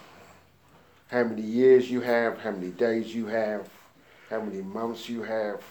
how 1.09 1.25
many 1.25 1.41
years 1.41 1.91
you 1.91 2.03
have, 2.03 2.39
how 2.41 2.51
many 2.51 2.69
days 2.69 3.15
you 3.15 3.29
have, 3.29 3.67
how 4.29 4.43
many 4.43 4.61
months 4.61 5.09
you 5.09 5.23
have. 5.23 5.63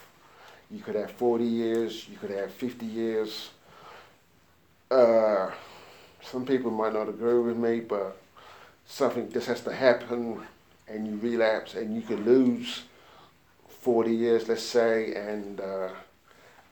You 0.68 0.82
could 0.82 0.96
have 0.96 1.12
40 1.12 1.44
years, 1.44 2.08
you 2.08 2.16
could 2.16 2.30
have 2.30 2.50
50 2.50 2.84
years. 2.84 3.50
Uh, 4.90 5.52
some 6.22 6.44
people 6.44 6.72
might 6.72 6.92
not 6.92 7.08
agree 7.08 7.38
with 7.38 7.56
me, 7.56 7.78
but 7.78 8.20
something 8.84 9.30
just 9.30 9.46
has 9.46 9.60
to 9.60 9.72
happen 9.72 10.42
and 10.88 11.06
you 11.06 11.18
relapse 11.18 11.74
and 11.74 11.94
you 11.94 12.02
could 12.02 12.26
lose 12.26 12.82
40 13.82 14.14
years, 14.14 14.48
let's 14.48 14.62
say, 14.62 15.12
and 15.14 15.60
uh, 15.60 15.88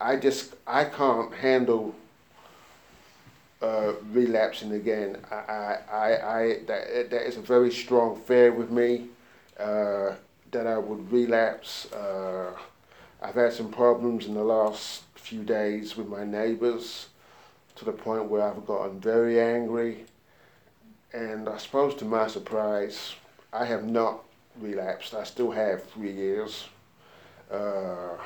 I 0.00 0.16
just, 0.16 0.54
I 0.66 0.84
can't 0.84 1.34
handle 1.34 1.94
uh, 3.60 3.94
relapsing 4.12 4.72
again. 4.72 5.18
I, 5.30 5.78
I, 5.92 6.38
I, 6.38 6.58
that, 6.66 7.10
that 7.10 7.26
is 7.26 7.36
a 7.36 7.40
very 7.40 7.72
strong 7.72 8.16
fear 8.16 8.52
with 8.52 8.70
me 8.70 9.08
uh, 9.58 10.14
that 10.52 10.66
I 10.66 10.78
would 10.78 11.10
relapse. 11.10 11.92
Uh, 11.92 12.52
I've 13.20 13.34
had 13.34 13.52
some 13.52 13.70
problems 13.70 14.26
in 14.26 14.34
the 14.34 14.44
last 14.44 15.02
few 15.16 15.42
days 15.42 15.96
with 15.96 16.06
my 16.06 16.24
neighbors 16.24 17.08
to 17.74 17.84
the 17.84 17.92
point 17.92 18.26
where 18.26 18.42
I've 18.42 18.64
gotten 18.66 19.00
very 19.00 19.40
angry. 19.40 20.04
And 21.12 21.48
I 21.48 21.58
suppose 21.58 21.96
to 21.96 22.04
my 22.04 22.28
surprise, 22.28 23.16
I 23.52 23.64
have 23.64 23.84
not 23.84 24.22
relapsed. 24.60 25.12
I 25.12 25.24
still 25.24 25.50
have 25.50 25.84
three 25.90 26.12
years. 26.12 26.68
Uh, 27.50 28.16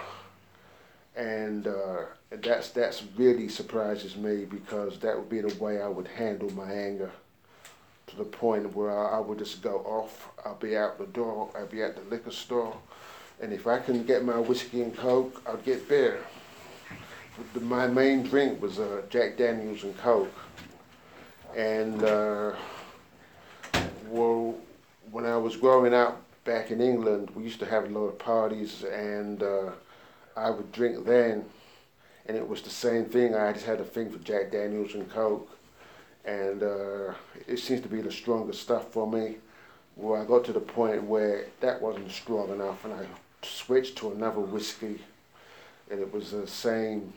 and 1.17 1.67
uh, 1.67 2.03
that's 2.31 2.71
that's 2.71 3.05
really 3.17 3.49
surprises 3.49 4.17
me 4.17 4.45
because 4.45 4.99
that 4.99 5.17
would 5.17 5.31
be 5.31 5.41
the 5.41 5.55
way 5.63 5.81
I 5.81 5.89
would 5.89 6.09
handle 6.09 6.51
my 6.53 6.71
anger 6.71 7.11
to 8.09 8.17
the 8.17 8.25
point 8.25 8.75
where 8.75 8.91
I, 8.91 9.17
I 9.17 9.21
would 9.21 9.39
just 9.39 9.63
go 9.63 9.79
off. 9.87 10.31
I'll 10.45 10.57
be 10.57 10.77
out 10.77 10.99
the 10.99 11.07
door. 11.07 11.51
I'll 11.57 11.67
be 11.67 11.83
at 11.83 11.95
the 11.97 12.03
liquor 12.11 12.33
store, 12.33 12.77
and 13.41 13.53
if 13.53 13.67
I 13.67 13.79
couldn't 13.79 14.07
get 14.07 14.25
my 14.25 14.39
whiskey 14.39 14.83
and 14.83 14.95
coke, 14.97 15.41
I'd 15.47 15.65
get 15.65 15.89
beer. 15.89 16.19
The, 17.53 17.61
my 17.61 17.87
main 17.87 18.23
drink 18.23 18.61
was 18.61 18.79
uh, 18.79 19.03
Jack 19.11 19.37
Daniels 19.37 19.85
and 19.85 19.97
Coke, 19.99 20.33
and 21.57 22.03
uh, 22.03 22.53
well, 24.09 24.57
when 25.11 25.27
I 25.27 25.37
was 25.37 25.57
growing 25.57 25.95
up 25.95 26.24
back 26.45 26.71
in 26.71 26.81
England, 26.81 27.31
we 27.35 27.43
used 27.43 27.59
to 27.61 27.67
have 27.67 27.85
a 27.85 27.89
lot 27.89 28.07
of 28.07 28.19
parties, 28.19 28.85
and 28.85 29.43
uh, 29.43 29.71
I 30.37 30.51
would 30.51 30.71
drink 30.73 31.05
then, 31.07 31.45
and 32.27 32.37
it 32.37 32.47
was 32.47 32.63
the 32.63 32.71
same 32.71 33.07
thing. 33.07 33.35
I 33.35 33.53
just 33.53 33.67
had 33.67 33.81
a 33.81 33.85
thing 33.85 34.11
for 34.11 34.19
Jack 34.19 34.53
Daniels 34.53 34.95
and 34.95 35.11
Coke, 35.11 35.49
and 36.25 36.63
uh, 36.63 37.15
it 37.47 37.59
seems 37.59 37.81
to 37.81 37.89
be 37.89 38.01
the 38.01 38.13
strongest 38.13 38.63
stuff 38.63 38.93
for 38.93 39.11
me. 39.11 39.37
Well, 39.97 40.21
I 40.21 40.25
got 40.25 40.45
to 40.45 40.53
the 40.53 40.61
point 40.61 41.05
where 41.05 41.47
that 41.61 41.81
wasn't 41.81 42.11
strong 42.11 42.51
enough, 42.51 42.85
and 42.85 42.93
I 42.95 43.07
switched 43.43 43.97
to 43.99 44.13
another 44.13 44.41
whiskey, 44.41 45.01
and 45.91 46.01
it 46.01 46.13
was 46.13 46.33
the 46.33 46.47
same 46.47 47.13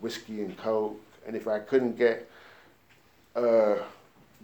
whiskey 0.00 0.42
and 0.42 0.56
Coke. 0.56 1.00
And 1.26 1.34
if 1.34 1.48
I 1.48 1.58
couldn't 1.58 1.96
get 1.96 2.30
uh, 3.34 3.76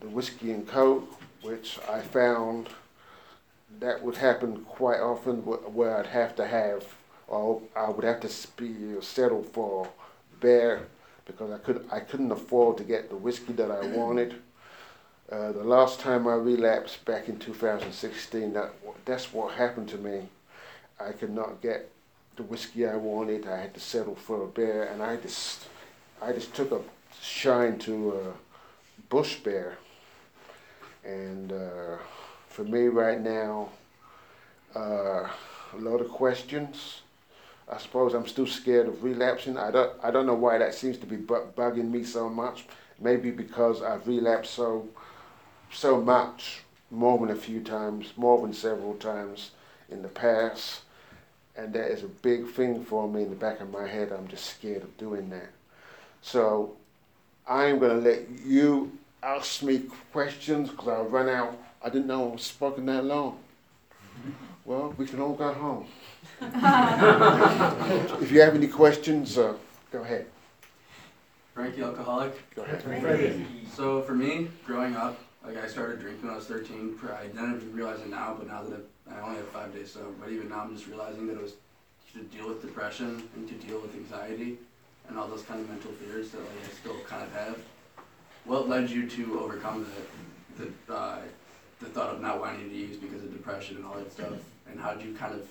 the 0.01 0.09
whiskey 0.09 0.53
and 0.53 0.67
Coke, 0.67 1.21
which 1.43 1.79
I 1.89 2.01
found 2.01 2.69
that 3.81 4.03
would 4.03 4.17
happen 4.17 4.65
quite 4.65 5.01
often, 5.01 5.39
where 5.39 5.97
I'd 5.97 6.07
have 6.07 6.37
to 6.37 6.47
have, 6.47 6.85
or 7.29 7.63
I 7.75 7.91
would 7.91 8.05
have 8.05 8.21
to 8.21 8.31
be 8.57 9.01
settled 9.01 9.49
for 9.53 9.89
beer 10.41 10.87
because 11.27 11.51
I 11.51 11.59
could 11.59 11.85
I 11.91 12.01
couldn't 12.01 12.33
afford 12.33 12.79
to 12.79 12.85
get 12.85 13.09
the 13.09 13.17
whiskey 13.17 13.53
that 13.55 13.71
I 13.71 13.87
wanted. 13.87 14.35
Uh, 15.31 15.53
the 15.53 15.63
last 15.63 16.01
time 16.01 16.27
I 16.27 16.35
relapsed 16.35 17.05
back 17.05 17.29
in 17.29 17.39
2016, 17.39 18.53
that 18.53 18.73
that's 19.05 19.33
what 19.33 19.55
happened 19.55 19.89
to 19.91 19.99
me. 19.99 20.29
I 20.99 21.13
could 21.13 21.31
not 21.31 21.63
get 21.63 21.91
the 22.37 22.43
whiskey 22.43 22.87
I 22.87 22.97
wanted. 22.97 23.47
I 23.47 23.61
had 23.61 23.75
to 23.75 23.81
settle 23.81 24.17
for 24.17 24.43
a 24.43 24.49
beer, 24.49 24.85
and 24.93 25.03
I 25.03 25.17
just 25.17 25.67
I 26.21 26.33
just 26.33 26.55
took 26.55 26.73
a 26.73 26.81
shine 27.21 27.79
to 27.81 28.13
uh, 28.13 28.33
Busch 29.09 29.37
Beer. 29.37 29.79
And 31.05 31.53
uh, 31.53 31.97
for 32.51 32.65
me 32.65 32.89
right 32.89 33.21
now, 33.21 33.69
uh, 34.75 35.29
a 35.73 35.79
lot 35.79 36.01
of 36.01 36.09
questions. 36.09 37.01
I 37.73 37.79
suppose 37.79 38.13
I'm 38.15 38.27
still 38.27 38.47
scared 38.47 38.89
of 38.89 39.03
relapsing. 39.05 39.57
I 39.57 39.71
don't 39.71 39.93
I 40.03 40.11
don't 40.11 40.27
know 40.27 40.35
why 40.35 40.59
that 40.59 40.75
seems 40.75 40.99
to 40.99 41.07
be 41.07 41.17
bu- 41.17 41.53
bugging 41.57 41.91
me 41.91 42.05
so 42.05 42.29
much. 42.29 42.67
Maybe 43.01 43.31
because 43.31 43.83
I've 43.83 44.07
relapsed 44.07 44.53
so 44.53 44.89
so 45.73 46.01
much, 46.01 46.63
more 46.91 47.17
than 47.19 47.31
a 47.31 47.39
few 47.41 47.63
times, 47.63 48.13
more 48.17 48.43
than 48.43 48.53
several 48.53 48.95
times 48.95 49.53
in 49.89 50.03
the 50.03 50.09
past. 50.09 50.81
And 51.57 51.73
that 51.75 51.93
is 51.93 52.03
a 52.03 52.09
big 52.09 52.49
thing 52.49 52.85
for 52.85 53.09
me 53.09 53.23
in 53.23 53.31
the 53.31 53.37
back 53.37 53.61
of 53.61 53.71
my 53.71 53.87
head. 53.87 54.11
I'm 54.13 54.27
just 54.27 54.47
scared 54.47 54.83
of 54.83 54.97
doing 54.99 55.31
that. 55.31 55.51
So 56.23 56.75
I'm 57.47 57.79
going 57.79 58.03
to 58.03 58.09
let 58.11 58.29
you 58.45 58.93
ask 59.23 59.63
me 59.63 59.83
questions 60.13 60.71
because 60.71 60.89
I'll 60.89 61.05
run 61.05 61.29
out. 61.29 61.57
I 61.83 61.89
didn't 61.89 62.07
know 62.07 62.31
I 62.31 62.33
was 62.33 62.43
spoken 62.43 62.87
that 62.87 63.05
long. 63.05 63.39
Well, 64.65 64.95
we 64.97 65.07
can 65.07 65.21
all 65.21 65.35
go 65.35 65.53
home. 65.53 65.87
if 68.23 68.31
you 68.31 68.41
have 68.41 68.55
any 68.55 68.69
questions, 68.69 69.39
uh, 69.39 69.55
go 69.91 70.03
ahead. 70.03 70.27
Frankie 71.55 71.83
alcoholic. 71.83 72.55
Go 72.55 72.63
ahead. 72.63 73.47
So 73.75 74.03
for 74.03 74.15
me, 74.15 74.49
growing 74.67 74.97
up, 74.97 75.19
like 75.45 75.57
I 75.57 75.67
started 75.67 76.01
drinking 76.01 76.25
when 76.25 76.33
I 76.33 76.37
was 76.37 76.47
13. 76.47 76.99
I 77.13 77.27
didn't 77.27 77.57
even 77.57 77.73
realize 77.73 78.01
it 78.01 78.09
now, 78.11 78.37
but 78.39 78.47
now 78.47 78.63
that 78.65 78.81
I 79.11 79.21
I 79.21 79.21
only 79.23 79.37
have 79.37 79.49
five 79.49 79.75
days 79.75 79.91
sober, 79.91 80.11
but 80.21 80.31
even 80.31 80.49
now 80.49 80.61
I'm 80.61 80.75
just 80.75 80.87
realizing 80.87 81.27
that 81.27 81.35
it 81.35 81.43
was 81.43 81.55
to 82.13 82.23
deal 82.25 82.49
with 82.49 82.63
depression 82.63 83.29
and 83.37 83.49
to 83.49 83.55
deal 83.55 83.81
with 83.81 83.95
anxiety 83.95 84.59
and 85.09 85.19
all 85.19 85.27
those 85.29 85.43
kind 85.43 85.61
of 85.61 85.69
mental 85.69 85.93
fears 85.93 86.31
that 86.31 86.39
like 86.39 86.65
I 86.65 86.73
still 86.73 86.99
kind 87.07 87.23
of 87.23 87.33
have. 87.33 87.59
What 88.45 88.69
led 88.69 88.89
you 88.89 89.09
to 89.09 89.41
overcome 89.41 89.87
the 90.57 90.65
the 90.65 90.95
uh, 90.95 91.19
the 91.81 91.87
thought 91.87 92.15
of 92.15 92.21
not 92.21 92.41
wanting 92.41 92.69
to 92.69 92.77
use 92.77 92.97
because 92.97 93.23
of 93.23 93.33
depression 93.33 93.77
and 93.77 93.87
all 93.87 93.95
that 93.95 94.13
stuff? 94.13 94.33
And 94.71 94.79
how 94.79 94.95
did 94.95 95.07
you 95.07 95.15
kind 95.15 95.35
of 95.35 95.49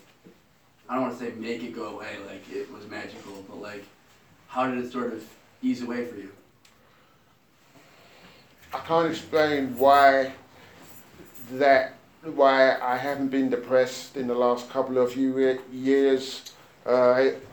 I 0.88 0.96
don't 0.96 1.04
want 1.04 1.20
to 1.20 1.26
say 1.26 1.32
make 1.36 1.64
it 1.64 1.76
go 1.76 1.88
away 1.88 2.18
like 2.28 2.44
it 2.52 2.72
was 2.72 2.88
magical, 2.88 3.44
but 3.48 3.62
like 3.62 3.84
how 4.48 4.70
did 4.70 4.84
it 4.84 4.92
sort 4.92 5.14
of 5.14 5.24
ease 5.62 5.82
away 5.82 6.06
for 6.06 6.16
you? 6.16 6.32
I 8.74 8.80
can't 8.80 9.10
explain 9.10 9.78
why 9.78 10.34
that 11.54 11.96
why 12.24 12.78
I 12.80 12.98
haven't 12.98 13.30
been 13.30 13.50
depressed 13.50 14.18
in 14.18 14.28
the 14.28 14.36
last 14.36 14.70
couple 14.70 14.98
of 14.98 15.14
few 15.14 15.60
years. 15.72 16.52
Uh, 16.86 17.14
it, 17.14 17.48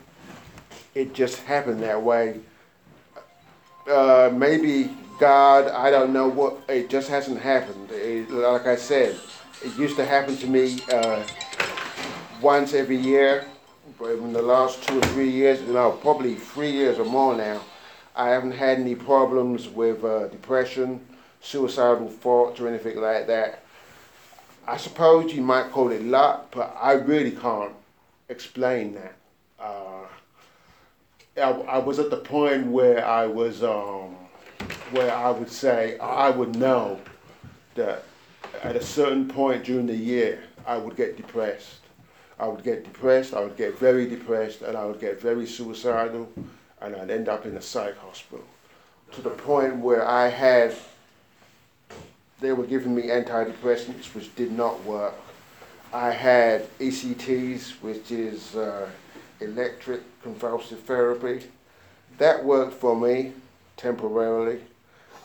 it 0.93 1.13
just 1.13 1.39
happened 1.43 1.81
that 1.83 2.01
way. 2.01 2.39
Uh, 3.89 4.29
maybe 4.33 4.95
God, 5.19 5.67
I 5.69 5.89
don't 5.89 6.13
know 6.13 6.27
what. 6.27 6.57
It 6.69 6.89
just 6.89 7.09
hasn't 7.09 7.39
happened. 7.41 7.91
It, 7.91 8.29
like 8.29 8.67
I 8.67 8.75
said, 8.75 9.19
it 9.63 9.75
used 9.77 9.95
to 9.97 10.05
happen 10.05 10.37
to 10.37 10.47
me 10.47 10.79
uh, 10.91 11.23
once 12.41 12.73
every 12.73 12.97
year. 12.97 13.47
But 13.97 14.11
in 14.11 14.31
the 14.31 14.41
last 14.41 14.87
two 14.87 14.99
or 14.99 15.01
three 15.07 15.29
years, 15.29 15.61
no, 15.61 15.91
probably 15.91 16.35
three 16.35 16.71
years 16.71 16.99
or 16.99 17.05
more 17.05 17.35
now, 17.35 17.61
I 18.15 18.29
haven't 18.29 18.51
had 18.51 18.79
any 18.79 18.93
problems 18.93 19.67
with 19.67 20.03
uh, 20.03 20.27
depression, 20.27 21.05
suicidal 21.41 22.09
thoughts, 22.09 22.59
or 22.59 22.67
anything 22.67 23.01
like 23.01 23.25
that. 23.27 23.63
I 24.67 24.77
suppose 24.77 25.33
you 25.33 25.41
might 25.41 25.71
call 25.71 25.91
it 25.91 26.03
luck, 26.03 26.51
but 26.51 26.75
I 26.79 26.93
really 26.93 27.31
can't 27.31 27.73
explain 28.29 28.93
that. 28.95 29.15
Uh, 29.59 30.05
I, 31.37 31.49
I 31.51 31.77
was 31.79 31.97
at 31.97 32.09
the 32.09 32.17
point 32.17 32.67
where 32.67 33.03
I 33.03 33.25
was, 33.25 33.63
um, 33.63 34.06
where 34.91 35.13
I 35.13 35.31
would 35.31 35.51
say 35.51 35.97
I 35.99 36.29
would 36.29 36.55
know 36.55 36.99
that 37.75 38.03
at 38.63 38.75
a 38.75 38.83
certain 38.83 39.27
point 39.27 39.65
during 39.65 39.87
the 39.87 39.95
year 39.95 40.43
I 40.65 40.77
would 40.77 40.95
get 40.95 41.17
depressed. 41.17 41.79
I 42.39 42.47
would 42.47 42.63
get 42.63 42.83
depressed, 42.83 43.33
I 43.33 43.41
would 43.41 43.57
get 43.57 43.79
very 43.79 44.07
depressed, 44.07 44.61
and 44.61 44.77
I 44.77 44.85
would 44.85 44.99
get 44.99 45.19
very 45.19 45.47
suicidal, 45.47 46.29
and 46.81 46.95
I'd 46.95 47.09
end 47.09 47.29
up 47.29 47.45
in 47.45 47.57
a 47.57 47.61
psych 47.61 47.97
hospital. 47.97 48.45
To 49.13 49.21
the 49.21 49.31
point 49.31 49.77
where 49.77 50.07
I 50.07 50.27
had, 50.27 50.75
they 52.39 52.51
were 52.51 52.65
giving 52.65 52.93
me 52.93 53.03
antidepressants, 53.03 54.13
which 54.13 54.35
did 54.35 54.51
not 54.51 54.83
work. 54.83 55.15
I 55.91 56.11
had 56.11 56.67
ECTs, 56.77 57.81
which 57.81 58.11
is 58.11 58.55
uh, 58.55 58.87
electric 59.39 60.01
convulsive 60.21 60.81
therapy. 60.81 61.47
That 62.19 62.43
worked 62.43 62.73
for 62.73 62.95
me 62.95 63.33
temporarily. 63.77 64.59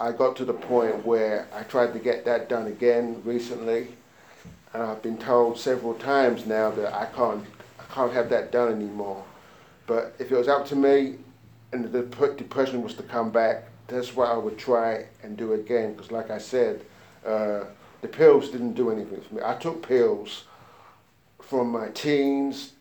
I 0.03 0.11
got 0.11 0.35
to 0.39 0.45
the 0.45 0.53
point 0.53 1.07
where 1.07 1.47
I 1.55 1.63
tried 1.63 1.93
to 1.93 2.01
get 2.01 2.25
that 2.25 2.49
done 2.49 2.67
again 2.67 3.23
recently, 3.25 3.87
and 4.75 4.83
I've 4.83 5.01
been 5.01 5.17
told 5.17 5.61
several 5.61 5.95
times 5.95 6.45
now 6.45 6.73
that 6.73 6.93
I 6.93 7.07
can't, 7.07 7.47
I 7.79 7.85
can't 7.95 8.13
have 8.13 8.29
that 8.31 8.51
done 8.51 8.73
anymore. 8.73 9.25
But 9.87 10.17
if 10.19 10.33
it 10.33 10.37
was 10.37 10.49
up 10.49 10.67
to 10.67 10.77
me, 10.77 11.19
and 11.73 11.85
the 11.85 12.03
depression 12.03 12.83
was 12.83 12.95
to 12.95 13.05
come 13.05 13.31
back, 13.31 13.69
that's 13.87 14.17
what 14.17 14.29
I 14.29 14.37
would 14.37 14.59
try 14.59 15.07
and 15.23 15.37
do 15.37 15.53
again. 15.53 15.93
Because, 15.93 16.11
like 16.11 16.33
I 16.33 16.39
said, 16.39 16.81
uh, 17.25 17.67
the 18.01 18.09
pills 18.09 18.51
didn't 18.51 18.73
do 18.73 18.91
anything 18.91 19.21
for 19.21 19.37
me. 19.37 19.43
I 19.45 19.55
took 19.55 19.87
pills 19.87 20.47
from 21.41 21.71
my 21.71 21.91
teens 21.91 22.73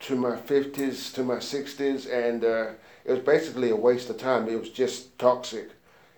to 0.00 0.16
my 0.16 0.34
50s 0.34 1.14
to 1.14 1.22
my 1.22 1.36
60s, 1.36 2.12
and 2.12 2.42
uh, 2.42 2.70
it 3.04 3.12
was 3.12 3.20
basically 3.20 3.70
a 3.70 3.76
waste 3.76 4.10
of 4.10 4.18
time. 4.18 4.48
It 4.48 4.58
was 4.58 4.70
just 4.70 5.16
toxic. 5.20 5.70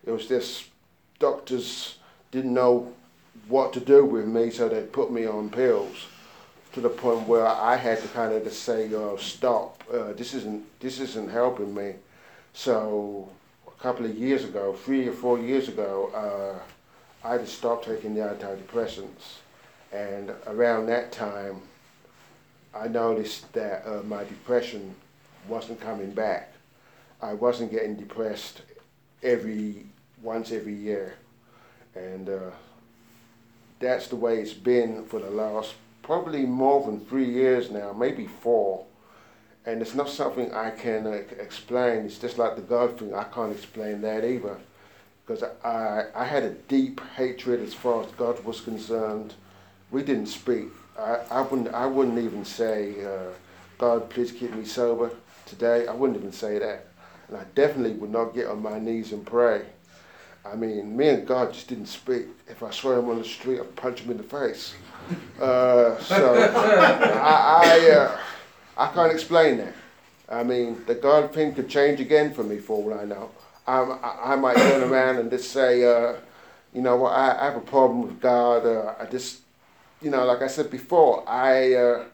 It 0.04 0.10
was 0.10 0.26
just 0.26 0.66
doctors 1.18 1.96
didn't 2.30 2.54
know 2.54 2.92
what 3.48 3.72
to 3.74 3.80
do 3.80 4.04
with 4.04 4.26
me, 4.26 4.50
so 4.50 4.68
they 4.68 4.82
put 4.82 5.12
me 5.12 5.26
on 5.26 5.50
pills 5.50 6.06
to 6.72 6.80
the 6.80 6.88
point 6.88 7.26
where 7.26 7.46
I 7.46 7.76
had 7.76 8.00
to 8.00 8.08
kind 8.08 8.32
of 8.32 8.44
just 8.44 8.62
say, 8.62 8.92
uh, 8.94 9.16
"Stop! 9.16 9.82
Uh, 9.92 10.12
this 10.12 10.34
isn't 10.34 10.64
this 10.80 11.00
isn't 11.00 11.30
helping 11.30 11.74
me." 11.74 11.94
So 12.52 13.28
a 13.66 13.82
couple 13.82 14.06
of 14.06 14.16
years 14.16 14.44
ago, 14.44 14.72
three 14.72 15.06
or 15.08 15.12
four 15.12 15.38
years 15.38 15.68
ago, 15.68 16.10
uh, 16.14 17.26
I 17.26 17.38
just 17.38 17.58
stopped 17.58 17.84
taking 17.86 18.14
the 18.14 18.22
antidepressants, 18.22 19.40
and 19.92 20.32
around 20.46 20.86
that 20.86 21.12
time, 21.12 21.60
I 22.74 22.88
noticed 22.88 23.52
that 23.52 23.84
uh, 23.86 24.02
my 24.04 24.24
depression 24.24 24.94
wasn't 25.48 25.80
coming 25.80 26.12
back. 26.12 26.52
I 27.20 27.34
wasn't 27.34 27.70
getting 27.70 27.96
depressed 27.96 28.62
every 29.22 29.86
once 30.22 30.52
every 30.52 30.74
year, 30.74 31.14
and 31.94 32.28
uh, 32.28 32.50
that's 33.78 34.08
the 34.08 34.16
way 34.16 34.40
it's 34.40 34.52
been 34.52 35.04
for 35.06 35.20
the 35.20 35.30
last 35.30 35.74
probably 36.02 36.44
more 36.44 36.84
than 36.84 37.00
three 37.06 37.30
years 37.30 37.70
now, 37.70 37.92
maybe 37.92 38.26
four. 38.26 38.84
And 39.66 39.82
it's 39.82 39.94
not 39.94 40.08
something 40.08 40.52
I 40.54 40.70
can 40.70 41.06
uh, 41.06 41.22
explain. 41.38 42.06
It's 42.06 42.18
just 42.18 42.38
like 42.38 42.56
the 42.56 42.62
God 42.62 42.98
thing. 42.98 43.14
I 43.14 43.24
can't 43.24 43.52
explain 43.52 44.00
that 44.00 44.24
either, 44.24 44.56
because 45.26 45.44
I 45.64 46.06
I 46.14 46.24
had 46.24 46.42
a 46.42 46.50
deep 46.50 47.00
hatred 47.16 47.60
as 47.60 47.74
far 47.74 48.02
as 48.02 48.10
God 48.12 48.42
was 48.44 48.60
concerned. 48.60 49.34
We 49.90 50.02
didn't 50.02 50.26
speak. 50.28 50.68
I, 50.98 51.18
I 51.30 51.40
wouldn't 51.42 51.74
I 51.74 51.86
wouldn't 51.86 52.18
even 52.18 52.44
say, 52.44 53.04
uh, 53.04 53.32
God, 53.78 54.08
please 54.10 54.32
keep 54.32 54.52
me 54.54 54.64
sober 54.64 55.10
today. 55.46 55.86
I 55.86 55.92
wouldn't 55.92 56.18
even 56.18 56.32
say 56.32 56.58
that, 56.58 56.86
and 57.28 57.36
I 57.36 57.44
definitely 57.54 57.92
would 57.94 58.10
not 58.10 58.34
get 58.34 58.46
on 58.46 58.62
my 58.62 58.78
knees 58.78 59.12
and 59.12 59.24
pray. 59.26 59.62
I 60.44 60.56
mean, 60.56 60.96
me 60.96 61.08
and 61.08 61.26
God 61.26 61.52
just 61.52 61.68
didn't 61.68 61.86
speak. 61.86 62.26
If 62.48 62.62
I 62.62 62.70
saw 62.70 62.98
him 62.98 63.08
on 63.10 63.18
the 63.18 63.24
street, 63.24 63.60
I'd 63.60 63.76
punch 63.76 64.00
him 64.00 64.10
in 64.10 64.16
the 64.16 64.22
face. 64.22 64.74
Uh, 65.40 65.98
so 65.98 66.34
I, 66.34 67.62
I, 67.64 67.90
uh, 67.90 68.18
I 68.76 68.86
can't 68.92 69.12
explain 69.12 69.58
that. 69.58 69.74
I 70.28 70.42
mean, 70.42 70.84
the 70.86 70.94
God 70.94 71.34
thing 71.34 71.54
could 71.54 71.68
change 71.68 72.00
again 72.00 72.32
for 72.32 72.44
me 72.44 72.58
for 72.58 72.76
all 72.76 72.98
I 72.98 73.04
know. 73.04 73.30
I, 73.66 74.32
I 74.32 74.36
might 74.36 74.56
turn 74.56 74.90
around 74.90 75.18
and 75.18 75.30
just 75.30 75.50
say, 75.52 75.84
uh, 75.84 76.14
you 76.72 76.80
know 76.80 76.96
what, 76.96 77.12
I, 77.12 77.38
I 77.40 77.44
have 77.46 77.56
a 77.56 77.60
problem 77.60 78.02
with 78.02 78.20
God. 78.20 78.64
Uh, 78.64 78.94
I 78.98 79.06
just, 79.06 79.40
you 80.00 80.10
know, 80.10 80.24
like 80.24 80.42
I 80.42 80.46
said 80.46 80.70
before, 80.70 81.28
I, 81.28 81.74
uh, 81.74 82.04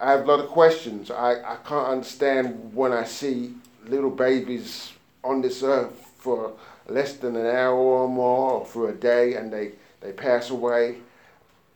I 0.00 0.12
have 0.12 0.20
a 0.20 0.24
lot 0.24 0.40
of 0.40 0.48
questions. 0.48 1.10
I, 1.10 1.32
I 1.34 1.56
can't 1.64 1.88
understand 1.88 2.72
when 2.72 2.92
I 2.92 3.04
see 3.04 3.54
little 3.86 4.10
babies 4.10 4.92
on 5.24 5.42
this 5.42 5.62
earth 5.62 6.12
for 6.18 6.52
less 6.88 7.14
than 7.14 7.36
an 7.36 7.46
hour 7.46 7.76
or 7.76 8.08
more, 8.08 8.52
or 8.52 8.66
for 8.66 8.90
a 8.90 8.94
day, 8.94 9.34
and 9.34 9.52
they, 9.52 9.72
they 10.00 10.12
pass 10.12 10.50
away. 10.50 10.98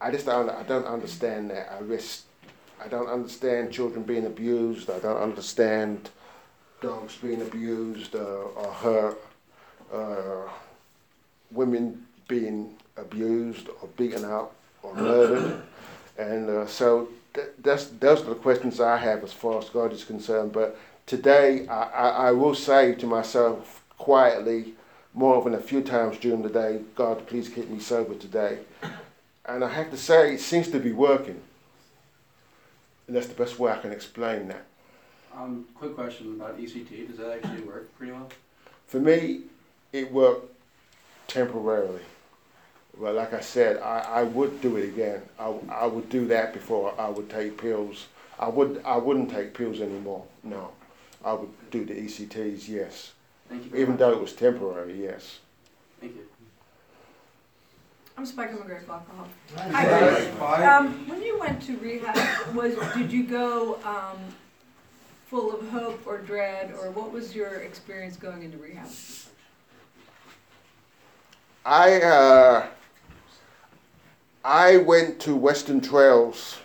I 0.01 0.11
just 0.11 0.27
don't, 0.27 0.49
I 0.49 0.63
don't 0.65 0.87
understand 0.87 1.51
that. 1.51 1.73
I 1.73 1.83
just, 1.87 2.25
I 2.83 2.89
don't 2.89 3.09
understand 3.09 3.73
children 3.73 4.03
being 4.03 4.27
abused. 4.27 4.91
I 4.91 4.99
don't 4.99 5.21
understand 5.21 6.11
dogs 6.81 7.17
being 7.17 7.43
abused 7.43 8.17
uh, 8.17 8.19
or 8.19 8.73
hurt. 8.73 9.23
Uh, 9.93 10.51
women 11.53 12.07
being 12.29 12.75
abused 12.97 13.69
or 13.81 13.89
beaten 13.97 14.25
up 14.25 14.55
or 14.83 14.95
murdered. 14.95 15.63
And 16.19 16.51
uh, 16.51 16.67
so 16.67 17.09
th- 17.33 17.49
that's, 17.63 17.87
those 17.87 18.21
are 18.21 18.27
the 18.27 18.35
questions 18.35 18.81
I 18.81 18.99
have 18.99 19.25
as 19.25 19.33
far 19.33 19.59
as 19.59 19.71
God 19.71 19.95
is 19.95 20.05
concerned. 20.05 20.53
But 20.53 20.79
today, 21.07 21.67
I, 21.69 21.83
I, 21.85 22.09
I 22.29 22.33
will 22.33 22.55
say 22.55 22.95
to 22.97 23.07
myself 23.07 23.83
quietly, 23.97 24.75
more 25.15 25.43
than 25.43 25.55
a 25.55 25.61
few 25.61 25.83
times 25.83 26.19
during 26.19 26.43
the 26.43 26.49
day, 26.49 26.81
God, 26.95 27.27
please 27.27 27.49
keep 27.49 27.69
me 27.69 27.79
sober 27.79 28.15
today. 28.15 28.59
And 29.45 29.65
I 29.65 29.69
have 29.69 29.91
to 29.91 29.97
say, 29.97 30.35
it 30.35 30.41
seems 30.41 30.69
to 30.69 30.79
be 30.79 30.93
working. 30.93 31.41
And 33.07 33.17
that's 33.17 33.27
the 33.27 33.35
best 33.35 33.59
way 33.59 33.73
I 33.73 33.79
can 33.79 33.93
explain 33.93 34.49
that. 34.49 34.65
Um, 35.37 35.67
quick 35.75 35.95
question 35.95 36.33
about 36.33 36.59
ECT. 36.59 37.09
Does 37.09 37.19
that 37.19 37.33
actually 37.33 37.63
work 37.63 37.97
pretty 37.97 38.13
well? 38.13 38.29
For 38.87 39.01
me, 39.01 39.43
it 39.93 40.13
worked 40.13 40.53
temporarily. 41.27 42.03
But 42.99 43.15
like 43.15 43.33
I 43.33 43.41
said, 43.41 43.79
I, 43.79 44.01
I 44.01 44.23
would 44.23 44.61
do 44.61 44.77
it 44.77 44.85
again. 44.85 45.23
I, 45.39 45.55
I 45.71 45.87
would 45.87 46.09
do 46.11 46.27
that 46.29 46.53
before 46.53 46.95
I 46.99 47.09
would 47.09 47.31
take 47.31 47.57
pills. 47.57 48.07
I 48.39 48.49
would 48.49 48.83
I 48.85 48.97
wouldn't 48.97 49.31
take 49.31 49.55
pills 49.55 49.81
anymore. 49.81 50.25
No, 50.43 50.73
I 51.25 51.33
would 51.33 51.51
do 51.71 51.85
the 51.85 51.95
ECTs. 51.95 52.69
Yes, 52.69 53.13
Thank 53.53 53.65
you. 53.65 53.71
Very 53.71 53.83
even 53.83 53.93
much. 53.93 53.99
though 53.99 54.13
it 54.13 54.21
was 54.21 54.33
temporary. 54.33 55.03
Yes. 55.03 55.41
Thank 56.01 56.15
you. 56.15 56.23
I'm 58.17 58.25
Spike, 58.25 58.51
I'm 58.51 58.63
a 58.63 58.65
grateful 58.65 58.95
alcoholic. 58.95 59.31
Hi, 59.57 59.69
Hi, 59.69 59.99
Chris. 59.99 60.69
Um, 60.69 61.09
when 61.09 61.23
you 61.23 61.39
went 61.39 61.61
to 61.63 61.77
rehab, 61.77 62.55
was, 62.55 62.75
did 62.95 63.13
you 63.13 63.25
go, 63.25 63.79
um, 63.85 64.19
full 65.27 65.55
of 65.55 65.69
hope 65.69 66.01
or 66.07 66.19
dread, 66.19 66.73
or 66.81 66.91
what 66.93 67.13
was 67.13 67.35
your 67.35 67.57
experience 67.57 68.17
going 68.17 68.43
into 68.43 68.57
rehab? 68.57 68.89
I 71.67 72.01
uh, 72.01 72.67
I 74.45 74.79
went 74.79 75.21
to 75.21 75.37
Western 75.37 75.81
Trails, 75.81 76.59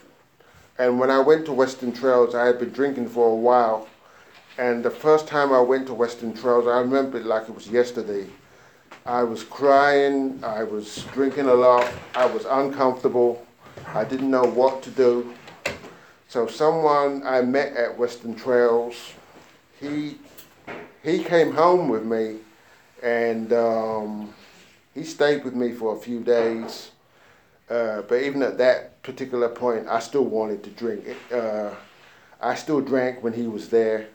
and 0.80 1.00
when 1.00 1.12
I 1.12 1.20
went 1.20 1.46
to 1.46 1.54
Western 1.54 1.92
Trails, 1.92 2.34
I 2.34 2.46
had 2.46 2.60
been 2.60 2.72
drinking 2.72 3.10
for 3.10 3.30
a 3.30 3.36
while. 3.36 3.88
And 4.58 4.84
the 4.84 4.90
first 4.90 5.28
time 5.28 5.54
I 5.54 5.60
went 5.60 5.86
to 5.88 5.94
Western 5.94 6.34
Trails, 6.34 6.68
I 6.68 6.80
remember 6.80 7.20
it 7.20 7.26
like 7.26 7.48
it 7.48 7.54
was 7.54 7.68
yesterday. 7.70 8.28
I 9.06 9.24
was 9.24 9.44
crying, 9.44 10.44
I 10.44 10.64
was 10.64 11.06
drinking 11.14 11.46
a 11.46 11.54
lot, 11.54 11.88
I 12.16 12.26
was 12.26 12.46
uncomfortable, 12.46 13.46
I 13.94 14.04
didn't 14.04 14.32
know 14.32 14.44
what 14.44 14.82
to 14.84 14.90
do. 14.90 15.34
So 16.28 16.48
someone 16.48 17.22
I 17.24 17.42
met 17.42 17.74
at 17.78 17.98
Western 17.98 18.36
Trails, 18.36 19.14
he 19.80 20.18
he 21.04 21.24
came 21.24 21.54
home 21.54 21.88
with 21.88 22.04
me, 22.04 22.40
and 23.02 23.54
um, 23.54 24.34
he 24.94 25.04
stayed 25.04 25.46
with 25.46 25.54
me 25.54 25.72
for 25.72 25.96
a 25.96 26.00
few 26.00 26.20
days. 26.20 26.92
Uh, 27.70 28.02
but 28.02 28.22
even 28.22 28.42
at 28.42 28.58
that 28.58 29.02
particular 29.04 29.48
point, 29.48 29.88
I 29.88 30.00
still 30.00 30.26
wanted 30.26 30.64
to 30.64 30.70
drink. 30.72 31.06
Uh, 31.32 31.70
I 32.42 32.56
still 32.56 32.82
drank 32.82 33.24
when 33.24 33.34
he 33.34 33.48
was 33.48 33.70
there, 33.70 34.08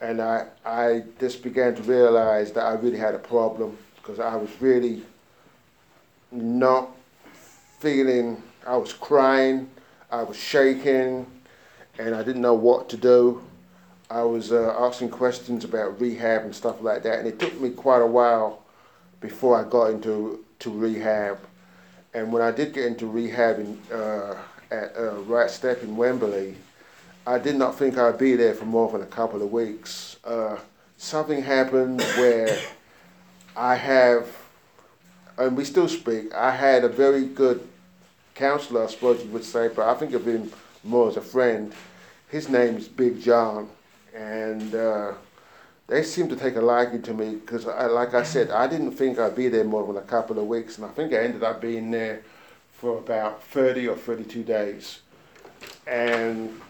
and 0.00 0.20
I 0.20 0.46
I 0.64 1.04
just 1.18 1.42
began 1.42 1.74
to 1.74 1.82
realize 1.82 2.52
that 2.52 2.64
I 2.64 2.72
really 2.74 2.98
had 2.98 3.14
a 3.14 3.18
problem 3.18 3.76
because 3.96 4.18
I 4.18 4.36
was 4.36 4.50
really 4.60 5.02
not 6.30 6.90
feeling. 7.78 8.42
I 8.66 8.76
was 8.76 8.92
crying, 8.92 9.70
I 10.10 10.22
was 10.22 10.36
shaking, 10.36 11.26
and 11.98 12.14
I 12.14 12.22
didn't 12.22 12.42
know 12.42 12.54
what 12.54 12.88
to 12.90 12.96
do. 12.96 13.42
I 14.10 14.22
was 14.22 14.52
uh, 14.52 14.74
asking 14.78 15.10
questions 15.10 15.64
about 15.64 16.00
rehab 16.00 16.42
and 16.42 16.54
stuff 16.54 16.82
like 16.82 17.02
that, 17.04 17.20
and 17.20 17.28
it 17.28 17.38
took 17.38 17.58
me 17.60 17.70
quite 17.70 18.02
a 18.02 18.06
while 18.06 18.62
before 19.20 19.56
I 19.56 19.68
got 19.68 19.90
into 19.90 20.44
to 20.60 20.70
rehab. 20.70 21.38
And 22.12 22.32
when 22.32 22.42
I 22.42 22.50
did 22.50 22.72
get 22.72 22.86
into 22.86 23.06
rehab 23.06 23.60
in, 23.60 23.80
uh, 23.92 24.36
at 24.70 24.96
uh, 24.96 25.12
Right 25.22 25.48
Step 25.48 25.82
in 25.82 25.96
Wimberley, 25.96 26.54
I 27.26 27.38
did 27.38 27.56
not 27.56 27.76
think 27.76 27.98
I'd 27.98 28.18
be 28.18 28.34
there 28.34 28.54
for 28.54 28.64
more 28.64 28.90
than 28.90 29.02
a 29.02 29.06
couple 29.06 29.42
of 29.42 29.52
weeks. 29.52 30.16
Uh, 30.24 30.56
something 30.96 31.42
happened 31.42 32.00
where 32.16 32.58
I 33.56 33.74
have, 33.74 34.28
and 35.36 35.56
we 35.56 35.64
still 35.64 35.88
speak, 35.88 36.34
I 36.34 36.50
had 36.50 36.84
a 36.84 36.88
very 36.88 37.26
good 37.26 37.66
counselor, 38.34 38.84
I 38.84 38.86
suppose 38.86 39.22
you 39.22 39.30
would 39.30 39.44
say, 39.44 39.68
but 39.68 39.86
I 39.86 39.94
think 39.94 40.14
of 40.14 40.26
him 40.26 40.50
more 40.82 41.08
as 41.08 41.16
a 41.16 41.20
friend. 41.20 41.72
His 42.28 42.48
name 42.48 42.76
is 42.76 42.88
Big 42.88 43.20
John, 43.20 43.68
and 44.14 44.74
uh, 44.74 45.12
they 45.88 46.02
seemed 46.02 46.30
to 46.30 46.36
take 46.36 46.56
a 46.56 46.60
liking 46.60 47.02
to 47.02 47.12
me 47.12 47.34
because, 47.34 47.66
like 47.66 48.14
I 48.14 48.22
said, 48.22 48.50
I 48.50 48.66
didn't 48.66 48.92
think 48.92 49.18
I'd 49.18 49.36
be 49.36 49.48
there 49.48 49.64
more 49.64 49.86
than 49.86 49.96
a 49.96 50.06
couple 50.06 50.38
of 50.38 50.46
weeks, 50.46 50.78
and 50.78 50.86
I 50.86 50.90
think 50.90 51.12
I 51.12 51.18
ended 51.18 51.42
up 51.42 51.60
being 51.60 51.90
there 51.90 52.22
for 52.72 52.98
about 52.98 53.42
30 53.44 53.88
or 53.88 53.96
32 53.96 54.42
days. 54.42 55.00
And 55.86 56.60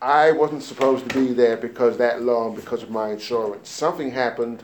I 0.00 0.30
wasn't 0.30 0.62
supposed 0.62 1.08
to 1.08 1.14
be 1.14 1.32
there 1.32 1.56
because 1.56 1.96
that 1.98 2.22
long 2.22 2.54
because 2.54 2.82
of 2.82 2.90
my 2.90 3.10
insurance. 3.10 3.68
Something 3.68 4.12
happened, 4.12 4.62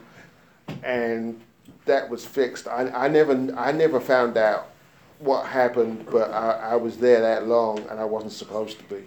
and 0.85 1.41
that 1.87 2.09
was 2.09 2.25
fixed. 2.25 2.69
I, 2.69 2.89
I 2.91 3.09
never 3.09 3.53
I 3.57 3.73
never 3.73 3.99
found 3.99 4.37
out 4.37 4.71
what 5.19 5.47
happened, 5.47 6.07
but 6.11 6.31
I, 6.31 6.73
I 6.73 6.77
was 6.77 6.99
there 6.99 7.21
that 7.21 7.49
long, 7.49 7.81
and 7.91 7.99
I 7.99 8.05
wasn't 8.05 8.33
supposed 8.33 8.79
to 8.79 8.85
be. 8.85 9.03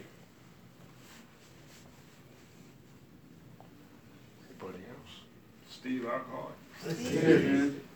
Anybody 4.50 4.84
else? 4.90 5.22
Steve 5.70 6.06
Alcoholic. 6.06 6.54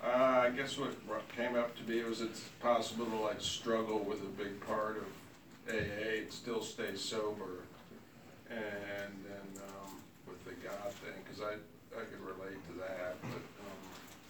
Uh, 0.04 0.48
I 0.48 0.50
guess 0.50 0.78
what 0.78 0.90
what 1.06 1.22
came 1.36 1.56
up 1.56 1.78
to 1.78 1.84
be 1.84 2.02
was 2.04 2.22
it's 2.22 2.42
possible 2.60 3.06
to 3.06 3.16
like 3.18 3.40
struggle 3.40 4.00
with 4.00 4.22
a 4.22 4.44
big 4.44 4.60
part 4.66 4.98
of 4.98 5.04
AA 5.70 6.22
and 6.22 6.32
still 6.32 6.64
stay 6.64 6.96
sober. 6.96 7.60
And 8.52 9.14
then, 9.26 9.64
um, 9.64 9.92
with 10.28 10.44
the 10.46 10.52
God 10.68 10.92
thing, 10.94 11.14
cause 11.30 11.42
I, 11.42 11.54
I 11.98 12.04
could 12.04 12.22
relate 12.22 12.60
to 12.68 12.74
that, 12.80 13.16
but, 13.22 13.42
um, 13.66 13.80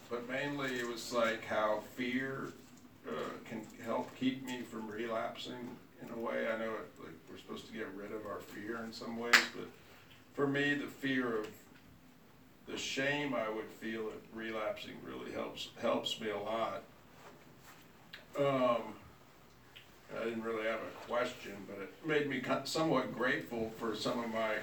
but 0.10 0.30
mainly 0.30 0.78
it 0.78 0.88
was 0.88 1.12
like 1.12 1.44
how 1.46 1.84
fear, 1.96 2.54
uh, 3.08 3.12
can 3.50 3.62
help 3.84 4.16
keep 4.16 4.46
me 4.46 4.62
from 4.62 4.88
relapsing 4.88 5.70
in 6.02 6.10
a 6.14 6.20
way. 6.20 6.48
I 6.48 6.58
know 6.60 6.72
it, 6.72 6.92
like, 7.00 7.14
we're 7.30 7.38
supposed 7.38 7.66
to 7.68 7.74
get 7.74 7.88
rid 7.96 8.12
of 8.12 8.26
our 8.28 8.40
fear 8.40 8.84
in 8.84 8.94
some 8.94 9.18
ways, 9.18 9.34
but 9.56 9.68
for 10.34 10.46
me, 10.48 10.76
the 10.76 10.88
fear 10.88 11.40
of 11.40 11.48
the 12.68 12.78
shame 12.78 13.34
I 13.34 13.50
would 13.50 13.70
feel 13.80 14.08
at 14.08 14.38
relapsing 14.38 14.94
really 15.04 15.32
helps 15.32 15.70
helps 15.82 16.22
me 16.22 16.30
a 16.30 16.38
lot. 16.38 16.84
Um, 18.38 18.94
I 20.20 20.26
didn't 20.26 20.44
really 20.44 20.66
have 20.66 20.80
a 20.80 21.08
question, 21.08 21.54
but 21.68 21.82
it 21.82 21.94
made 22.06 22.30
me 22.30 22.42
somewhat 22.66 23.16
grateful 23.16 23.72
for 23.78 23.96
some 23.96 24.24
of 24.24 24.32
my 24.32 24.56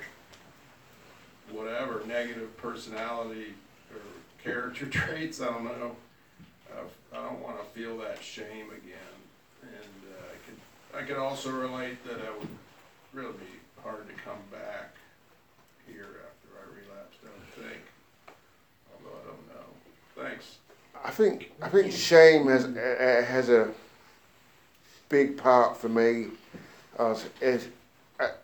whatever 1.50 2.02
negative 2.06 2.56
personality 2.56 3.54
or 3.92 4.00
character 4.42 4.86
traits. 4.90 5.40
I 5.40 5.46
don't 5.46 5.64
know. 5.64 5.96
I 7.12 7.22
don't 7.22 7.42
want 7.42 7.58
to 7.58 7.78
feel 7.78 7.96
that 7.98 8.22
shame 8.22 8.66
again, 8.66 9.18
and 9.62 10.02
uh, 10.12 10.22
I 10.32 10.36
could 10.44 11.02
I 11.02 11.06
could 11.06 11.16
also 11.16 11.50
relate 11.50 12.04
that 12.04 12.18
it 12.18 12.38
would 12.38 12.48
really 13.12 13.32
be 13.32 13.82
hard 13.82 14.06
to 14.08 14.14
come 14.14 14.38
back 14.52 14.94
here 15.86 16.04
after 16.04 16.48
I 16.54 16.64
relapsed. 16.68 17.20
I 17.24 17.28
don't 17.28 17.66
think, 17.66 17.82
although 18.92 19.16
I 19.16 19.26
don't 19.26 19.48
know. 19.48 20.22
Thanks. 20.22 20.58
I 21.02 21.10
think 21.10 21.52
I 21.62 21.68
think 21.70 21.92
shame 21.92 22.46
has 22.48 22.66
uh, 22.66 23.24
has 23.26 23.48
a 23.48 23.68
big 25.08 25.36
part 25.36 25.76
for 25.76 25.88
me 25.88 26.28
as, 26.98 27.26
as 27.40 27.68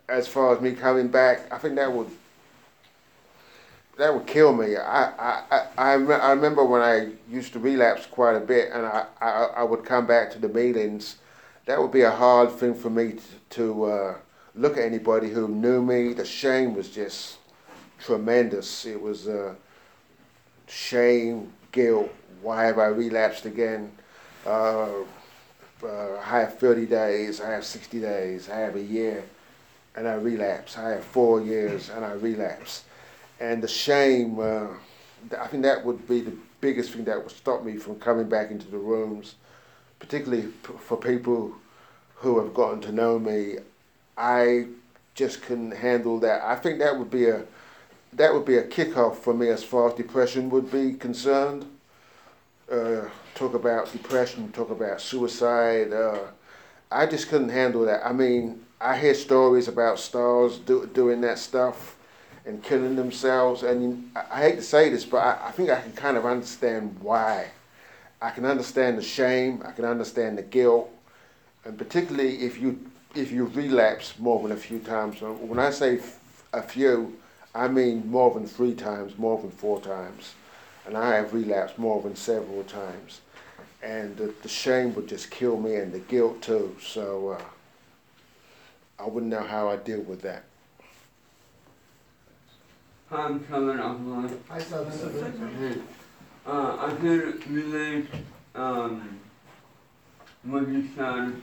as 0.09 0.29
far 0.29 0.55
as 0.55 0.61
me 0.61 0.73
coming 0.73 1.09
back. 1.09 1.53
I 1.53 1.59
think 1.59 1.75
that 1.77 1.93
would 1.93 2.11
that 3.97 4.13
would 4.13 4.27
kill 4.27 4.53
me. 4.53 4.77
I, 4.77 5.11
I, 5.11 5.43
I, 5.51 5.67
I 5.79 5.93
remember 5.93 6.65
when 6.65 6.83
I 6.83 7.11
used 7.31 7.53
to 7.53 7.61
relapse 7.61 8.07
quite 8.07 8.35
a 8.35 8.41
bit, 8.41 8.71
and 8.73 8.85
I, 8.85 9.07
I, 9.21 9.31
I 9.57 9.63
would 9.63 9.85
come 9.85 10.07
back 10.07 10.33
to 10.33 10.39
the 10.41 10.49
meetings. 10.49 11.17
That 11.67 11.81
would 11.81 11.93
be 11.93 12.03
a 12.03 12.11
hard 12.11 12.51
thing 12.51 12.75
for 12.75 12.91
me 12.91 13.13
to, 13.13 13.23
to 13.51 13.85
uh, 13.85 14.15
look 14.57 14.77
at 14.77 14.83
anybody 14.85 15.31
who 15.31 15.47
knew 15.47 15.81
me. 15.81 16.13
The 16.13 16.25
shame 16.25 16.75
was 16.75 16.91
just 16.91 17.39
tremendous. 18.01 18.85
It 18.85 19.01
was 19.01 19.29
uh, 19.29 19.55
shame, 20.67 21.53
guilt. 21.71 22.13
Why 22.43 22.65
have 22.65 22.79
I 22.81 22.87
relapsed 22.87 23.47
again? 23.47 23.93
Uh, 24.45 24.89
uh, 25.85 26.19
I 26.19 26.41
have 26.41 26.59
30 26.59 26.87
days, 26.87 27.41
I 27.41 27.51
have 27.53 27.65
60 27.65 28.01
days, 28.01 28.49
I 28.49 28.59
have 28.59 28.77
a 28.77 28.83
year, 28.83 29.25
and 29.97 30.09
I 30.09 30.15
relapse. 30.15 30.77
I 30.77 30.91
have 30.91 31.05
four 31.05 31.41
years, 31.41 31.91
and 31.91 32.05
I 32.05 32.13
relapse. 32.13 32.85
And 33.41 33.63
the 33.63 33.69
shame, 33.69 34.39
uh, 34.39 34.67
I 35.39 35.47
think 35.47 35.63
that 35.63 35.85
would 35.85 36.07
be 36.09 36.21
the 36.21 36.37
biggest 36.61 36.93
thing 36.93 37.05
that 37.05 37.23
would 37.23 37.31
stop 37.31 37.65
me 37.65 37.77
from 37.77 37.99
coming 38.01 38.29
back 38.29 38.51
into 38.51 38.67
the 38.69 38.79
rooms, 38.79 39.35
particularly 39.99 40.49
p- 40.49 40.73
for 40.81 40.97
people 40.97 41.55
who 42.17 42.39
have 42.41 42.55
gotten 42.55 42.81
to 42.83 42.93
know 42.93 43.19
me. 43.19 43.57
I 44.17 44.67
just 45.15 45.43
couldn't 45.43 45.73
handle 45.73 46.19
that. 46.21 46.43
I 46.43 46.57
think 46.57 46.79
that 46.79 46.99
would 46.99 47.11
be 47.11 47.27
a 47.27 47.45
that 48.15 48.33
would 48.33 48.45
be 48.45 48.57
a 48.57 48.63
kickoff 48.63 49.17
for 49.17 49.35
me 49.35 49.49
as 49.49 49.65
far 49.65 49.89
as 49.89 49.95
depression 49.95 50.49
would 50.51 50.71
be 50.71 50.95
concerned. 50.95 51.67
Uh, 52.71 53.03
talk 53.35 53.55
about 53.55 53.93
depression, 53.93 54.51
talk 54.53 54.71
about 54.71 55.01
suicide. 55.01 55.93
Uh, 55.93 56.19
I 56.91 57.07
just 57.07 57.29
couldn't 57.29 57.49
handle 57.49 57.85
that. 57.87 58.07
I 58.07 58.13
mean, 58.13 58.65
I 58.81 58.97
hear 58.97 59.15
stories 59.15 59.69
about 59.69 59.99
stars 59.99 60.59
do, 60.59 60.87
doing 60.93 61.21
that 61.23 61.39
stuff 61.39 61.97
and 62.47 62.63
killing 62.63 62.95
themselves, 62.95 63.63
and 63.63 64.11
I, 64.15 64.43
hate 64.43 64.57
to 64.57 64.63
say 64.63 64.91
this, 64.91 65.05
but 65.05 65.19
I, 65.19 65.49
I 65.49 65.51
think 65.51 65.71
I 65.71 65.81
can 65.81 65.93
kind 65.93 66.17
of 66.17 66.27
understand 66.27 66.97
why. 67.01 67.49
I 68.21 68.31
can 68.31 68.45
understand 68.45 68.99
the 68.99 69.03
shame. 69.03 69.63
I 69.65 69.73
can 69.73 69.85
understand 69.85 70.39
the 70.39 70.43
guilt, 70.43 70.91
and 71.65 71.77
particularly 71.79 72.43
if 72.43 72.61
you 72.61 72.79
if 73.15 73.31
you 73.31 73.47
relapse 73.47 74.19
more 74.19 74.43
than 74.43 74.53
a 74.53 74.61
few 74.61 74.81
times. 74.81 75.21
When 75.21 75.59
I 75.59 75.71
say 75.71 75.99
f- 75.99 76.19
a 76.53 76.63
few, 76.63 77.17
I 77.55 77.69
mean 77.69 78.11
more 78.11 78.35
than 78.35 78.47
three 78.47 78.75
times, 78.75 79.17
more 79.19 79.41
than 79.41 79.51
four 79.51 79.81
times, 79.81 80.35
and 80.87 80.97
I 80.97 81.15
have 81.15 81.33
relapsed 81.33 81.79
more 81.79 82.01
than 82.03 82.17
several 82.17 82.63
times 82.65 83.21
and 83.85 84.17
the, 84.17 84.33
the 84.43 84.49
shame 84.49 84.95
would 84.95 85.09
just 85.09 85.31
kill 85.31 85.59
me 85.61 85.77
and 85.77 85.93
the 85.93 85.99
guilt 85.99 86.41
too. 86.41 86.75
So 86.81 87.39
uh, 87.39 87.43
I 88.99 89.07
wouldn't 89.07 89.31
know 89.31 89.43
how 89.43 89.69
I 89.69 89.77
deal 89.77 90.01
with 90.01 90.23
that. 90.23 90.45
I'm 93.11 93.41
Kevin 93.45 93.79
Alkaline. 93.79 94.41
Hi, 94.49 94.59
Southern. 94.59 95.83
Uh, 96.47 96.77
I 96.79 96.95
can 96.97 97.43
relate 97.51 98.07
um, 98.55 99.21
what 100.43 100.69
you 100.69 100.89
said. 100.97 101.35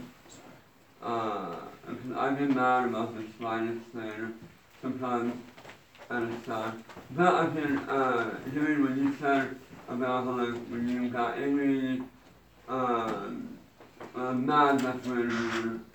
Uh, 1.01 1.55
because 1.87 2.17
I 2.17 2.33
get 2.35 2.49
mad 2.55 2.85
about 2.89 3.15
the 3.15 3.23
slightest 3.39 3.85
thing 3.93 4.33
sometimes, 4.81 5.33
I 6.11 7.49
can 7.53 7.77
uh, 7.87 8.39
hear 8.51 8.81
what 8.81 8.97
you 8.97 9.15
said 9.17 9.55
about 9.87 10.25
like 10.27 10.61
when 10.67 10.87
you 10.89 11.09
got 11.09 11.37
angry, 11.37 12.01
um, 12.67 13.57
uh, 14.13 14.33
mad. 14.33 14.81
That's 14.81 15.07
when 15.07 15.29
you 15.29 15.85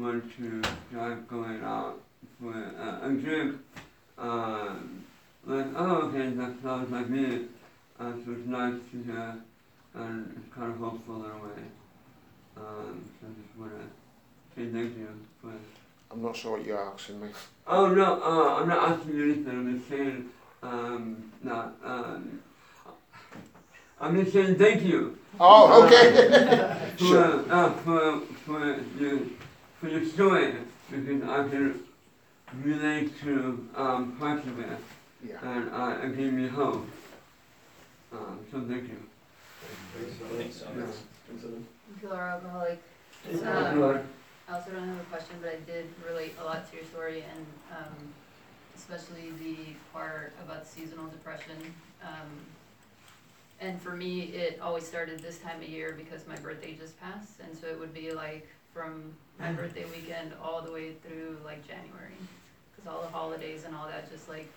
want 0.00 0.36
to 0.36 0.62
start 0.90 1.26
going 1.28 1.62
out 1.64 2.00
for 2.40 2.52
a 2.52 3.10
drink. 3.20 3.56
Um, 4.16 5.04
like, 5.44 5.66
oh, 5.76 6.08
okay, 6.08 6.30
that 6.30 6.54
sounds 6.62 6.92
like 6.92 7.08
me. 7.08 7.46
Uh, 7.98 8.12
so 8.24 8.32
it's 8.32 8.46
nice 8.46 8.80
to 8.92 9.02
hear 9.02 9.36
and 9.94 10.34
it's 10.36 10.54
kind 10.54 10.72
of 10.72 10.78
hopeful 10.78 11.24
in 11.24 11.30
a 11.30 11.34
way. 11.34 11.62
Um, 12.56 13.08
so 13.20 13.26
I 13.26 13.30
just 13.42 13.58
want 13.58 13.72
to 13.72 13.86
say 14.54 14.70
thank 14.70 14.96
you 14.96 15.08
for 15.40 15.52
I'm 16.14 16.22
not 16.22 16.36
sure 16.36 16.52
what 16.52 16.64
you're 16.64 16.80
asking 16.92 17.20
me. 17.20 17.28
Oh, 17.66 17.88
no, 17.88 18.22
uh, 18.22 18.60
I'm 18.60 18.68
not 18.68 18.90
asking 18.90 19.16
you 19.16 19.24
anything. 19.24 19.48
I'm 19.48 19.78
just 19.78 19.88
saying, 19.90 20.28
um, 20.62 21.32
not, 21.42 21.74
um, 21.84 22.40
I'm 24.00 24.20
just 24.22 24.32
saying 24.32 24.56
thank 24.56 24.82
you 24.82 25.18
Oh, 25.40 25.84
okay. 25.84 26.92
for, 26.96 27.04
sure. 27.04 27.44
uh, 27.52 27.72
for, 27.72 28.20
for 28.46 28.76
your, 29.00 29.18
for 29.80 29.88
your 29.88 30.04
story 30.06 30.54
because 30.90 31.22
I 31.24 31.48
can 31.48 31.80
relate 32.62 33.20
to, 33.22 33.68
um, 33.74 34.16
parts 34.18 34.46
of 34.46 34.60
it. 34.60 34.78
Yeah. 35.26 35.36
and 35.42 35.70
uh, 35.72 35.96
it 36.04 36.16
gave 36.18 36.32
me 36.34 36.46
hope. 36.48 36.86
Um, 38.12 38.38
so 38.52 38.60
thank 38.68 38.84
you. 38.88 39.02
Killer 42.00 42.20
alcoholic. 42.22 42.82
Uh, 43.42 43.48
Um, 43.48 44.00
I 44.48 44.54
also 44.54 44.70
don't 44.70 44.86
have 44.86 45.00
a 45.00 45.04
question, 45.04 45.36
but 45.40 45.50
I 45.50 45.56
did 45.70 45.86
relate 46.06 46.34
a 46.40 46.44
lot 46.44 46.70
to 46.70 46.76
your 46.76 46.84
story 46.84 47.24
and 47.34 47.46
um, 47.72 47.94
especially 48.76 49.30
the 49.38 49.56
part 49.92 50.32
about 50.44 50.66
seasonal 50.66 51.06
depression. 51.06 51.56
Um, 52.02 52.28
and 53.60 53.80
for 53.80 53.96
me, 53.96 54.22
it 54.24 54.60
always 54.60 54.86
started 54.86 55.20
this 55.20 55.38
time 55.38 55.62
of 55.62 55.68
year 55.68 55.94
because 55.96 56.26
my 56.26 56.36
birthday 56.36 56.74
just 56.74 57.00
passed, 57.00 57.40
and 57.40 57.56
so 57.56 57.66
it 57.68 57.78
would 57.78 57.94
be 57.94 58.12
like 58.12 58.46
from 58.74 59.14
my 59.38 59.52
birthday 59.52 59.84
weekend 59.94 60.32
all 60.42 60.60
the 60.60 60.72
way 60.72 60.92
through 61.06 61.38
like 61.44 61.66
January, 61.66 62.18
because 62.74 62.92
all 62.92 63.00
the 63.00 63.08
holidays 63.08 63.64
and 63.64 63.74
all 63.74 63.86
that 63.86 64.10
just 64.10 64.28
like 64.28 64.48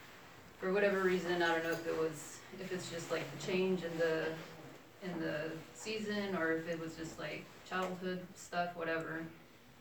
for 0.60 0.73
whatever 0.73 1.02
reason, 1.02 1.41
I 1.41 1.54
don't 1.54 1.63
know 1.63 1.71
if 1.71 1.88
it 1.88 1.97
was 1.97 2.39
if 2.60 2.71
it's 2.71 2.89
just 2.89 3.12
like 3.12 3.23
the 3.39 3.45
change 3.45 3.84
in 3.84 3.97
the 4.00 4.26
in 5.04 5.19
the 5.21 5.52
season 5.76 6.36
or 6.36 6.54
if 6.54 6.67
it 6.67 6.80
was 6.80 6.95
just 6.95 7.19
like 7.19 7.45
childhood 7.69 8.19
stuff, 8.36 8.76
whatever. 8.76 9.21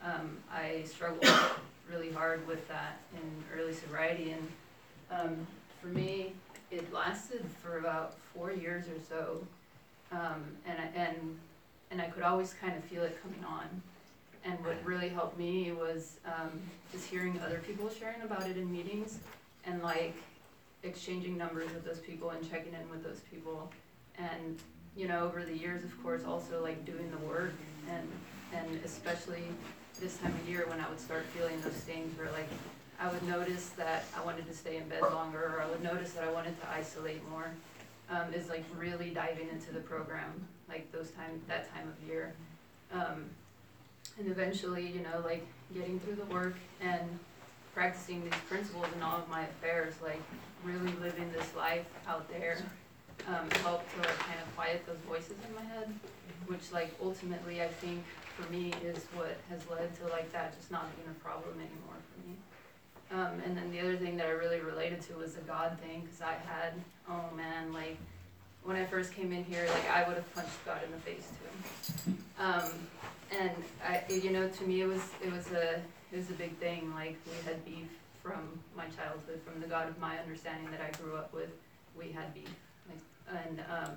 Um, 0.06 0.38
I 0.52 0.84
struggled 0.84 1.26
really 1.90 2.12
hard 2.12 2.46
with 2.46 2.66
that 2.68 3.00
in 3.14 3.58
early 3.58 3.72
sobriety, 3.72 4.32
and 4.32 4.48
um, 5.10 5.46
for 5.80 5.88
me, 5.88 6.32
it 6.70 6.92
lasted 6.92 7.44
for 7.60 7.78
about 7.78 8.14
four 8.32 8.52
years 8.52 8.86
or 8.86 9.00
so, 9.08 9.44
um, 10.12 10.44
and 10.64 10.78
I, 10.78 10.84
and 10.96 11.38
and 11.90 12.00
I 12.00 12.06
could 12.06 12.22
always 12.22 12.54
kind 12.54 12.76
of 12.76 12.84
feel 12.84 13.02
it 13.02 13.20
coming 13.22 13.44
on. 13.44 13.64
And 14.44 14.64
what 14.64 14.76
really 14.84 15.08
helped 15.08 15.36
me 15.36 15.72
was 15.72 16.18
um, 16.24 16.52
just 16.92 17.08
hearing 17.08 17.40
other 17.44 17.60
people 17.66 17.90
sharing 17.90 18.22
about 18.22 18.48
it 18.48 18.56
in 18.56 18.70
meetings, 18.70 19.18
and 19.64 19.82
like 19.82 20.14
exchanging 20.84 21.36
numbers 21.36 21.72
with 21.72 21.84
those 21.84 21.98
people 21.98 22.30
and 22.30 22.48
checking 22.48 22.74
in 22.74 22.88
with 22.90 23.02
those 23.02 23.20
people, 23.28 23.72
and 24.18 24.60
you 24.96 25.08
know 25.08 25.24
over 25.24 25.44
the 25.44 25.56
years, 25.56 25.82
of 25.82 26.00
course, 26.00 26.22
also 26.24 26.62
like 26.62 26.84
doing 26.84 27.10
the 27.10 27.26
work 27.26 27.54
and 27.90 28.08
and 28.54 28.80
especially 28.84 29.42
this 29.96 30.16
time 30.18 30.35
of 30.35 30.48
year 30.48 30.64
when 30.68 30.80
I 30.80 30.88
would 30.88 31.00
start 31.00 31.24
feeling 31.37 31.61
those 31.62 31.72
things 31.72 32.16
where 32.18 32.30
like 32.32 32.48
I 33.00 33.11
would 33.11 33.22
notice 33.24 33.70
that 33.70 34.04
I 34.16 34.24
wanted 34.24 34.46
to 34.46 34.54
stay 34.54 34.76
in 34.76 34.88
bed 34.88 35.02
longer 35.02 35.54
or 35.56 35.62
I 35.62 35.70
would 35.70 35.82
notice 35.82 36.12
that 36.12 36.24
I 36.24 36.32
wanted 36.32 36.61
to 36.61 36.70
isolate 36.70 37.26
more 37.30 37.50
um, 38.11 38.32
is 38.32 38.48
like 38.48 38.64
really 38.76 39.11
diving 39.11 39.48
into 39.48 39.72
the 39.72 39.80
program 39.80 40.46
like 40.68 40.90
those 40.92 41.11
time 41.11 41.40
that 41.48 41.72
time 41.74 41.88
of 41.88 42.09
year. 42.09 42.35
Um, 42.92 43.24
and 44.18 44.28
eventually 44.28 44.87
you 44.87 45.00
know 45.00 45.22
like 45.24 45.44
getting 45.74 45.98
through 46.00 46.16
the 46.16 46.24
work 46.26 46.54
and 46.80 47.18
practicing 47.74 48.22
these 48.24 48.40
principles 48.48 48.87
in 48.94 49.02
all 49.02 49.16
of 49.16 49.28
my 49.28 49.42
affairs 49.42 49.94
like 50.02 50.20
really 50.64 50.92
living 51.02 51.30
this 51.32 51.54
life 51.54 51.87
out 52.09 52.28
there 52.30 52.59
um, 53.28 53.48
helped 53.62 53.90
to 53.92 53.98
like 53.98 54.18
kind 54.20 54.38
of 54.40 54.56
quiet 54.56 54.87
those 54.87 54.96
voices 55.06 55.35
in 55.46 55.54
my 55.54 55.62
head 55.74 55.92
which 56.46 56.72
like 56.72 56.94
ultimately 57.02 57.62
I 57.62 57.68
think 57.68 58.04
for 58.37 58.53
me 58.53 58.72
is 58.85 59.05
what 59.14 59.37
has 59.49 59.61
led 59.70 59.94
to 59.96 60.07
like 60.09 60.31
that 60.33 60.57
just 60.57 60.70
not 60.70 60.94
being 60.96 61.09
a 61.09 61.25
problem 61.25 61.55
anymore 61.55 61.99
for 62.12 62.29
me. 62.29 62.37
Um, 63.11 63.40
and 63.44 63.57
then 63.57 63.70
the 63.70 63.81
other 63.81 63.96
thing 63.96 64.16
that 64.18 64.27
I 64.27 64.31
really 64.31 64.61
related 64.61 65.01
to 65.03 65.14
was 65.14 65.35
the 65.35 65.40
God 65.42 65.79
thing, 65.81 66.03
because 66.03 66.20
I 66.20 66.35
had, 66.46 66.75
oh 67.09 67.35
man, 67.37 67.72
like 67.72 67.96
when 68.64 68.77
I 68.77 68.85
first 68.85 69.14
came 69.14 69.33
in 69.33 69.44
here, 69.44 69.66
like 69.72 69.90
I 69.90 70.07
would 70.07 70.16
have 70.16 70.35
punched 70.35 70.64
God 70.64 70.81
in 70.85 70.90
the 70.90 70.99
face 70.99 71.29
too. 72.05 72.12
Um, 72.38 72.70
and 73.40 73.53
I, 73.87 74.03
you 74.12 74.31
know, 74.31 74.49
to 74.49 74.64
me 74.64 74.83
it 74.83 74.87
was 74.87 75.03
it 75.25 75.33
was 75.33 75.51
a 75.53 75.81
it 76.12 76.16
was 76.16 76.31
a 76.31 76.35
big 76.35 76.57
thing. 76.59 76.92
Like 76.94 77.16
we 77.27 77.46
had 77.46 77.64
beef 77.64 77.88
from 78.22 78.61
my 78.77 78.87
childhood, 78.96 79.40
from 79.46 79.61
the 79.61 79.66
God 79.66 79.88
of 79.88 79.99
my 79.99 80.18
understanding 80.18 80.70
that 80.72 80.81
I 80.81 80.90
grew 81.03 81.16
up 81.16 81.33
with. 81.33 81.51
We 81.96 82.11
had 82.11 82.35
beef, 82.35 82.51
like, 82.88 83.44
and 83.46 83.61
um, 83.70 83.94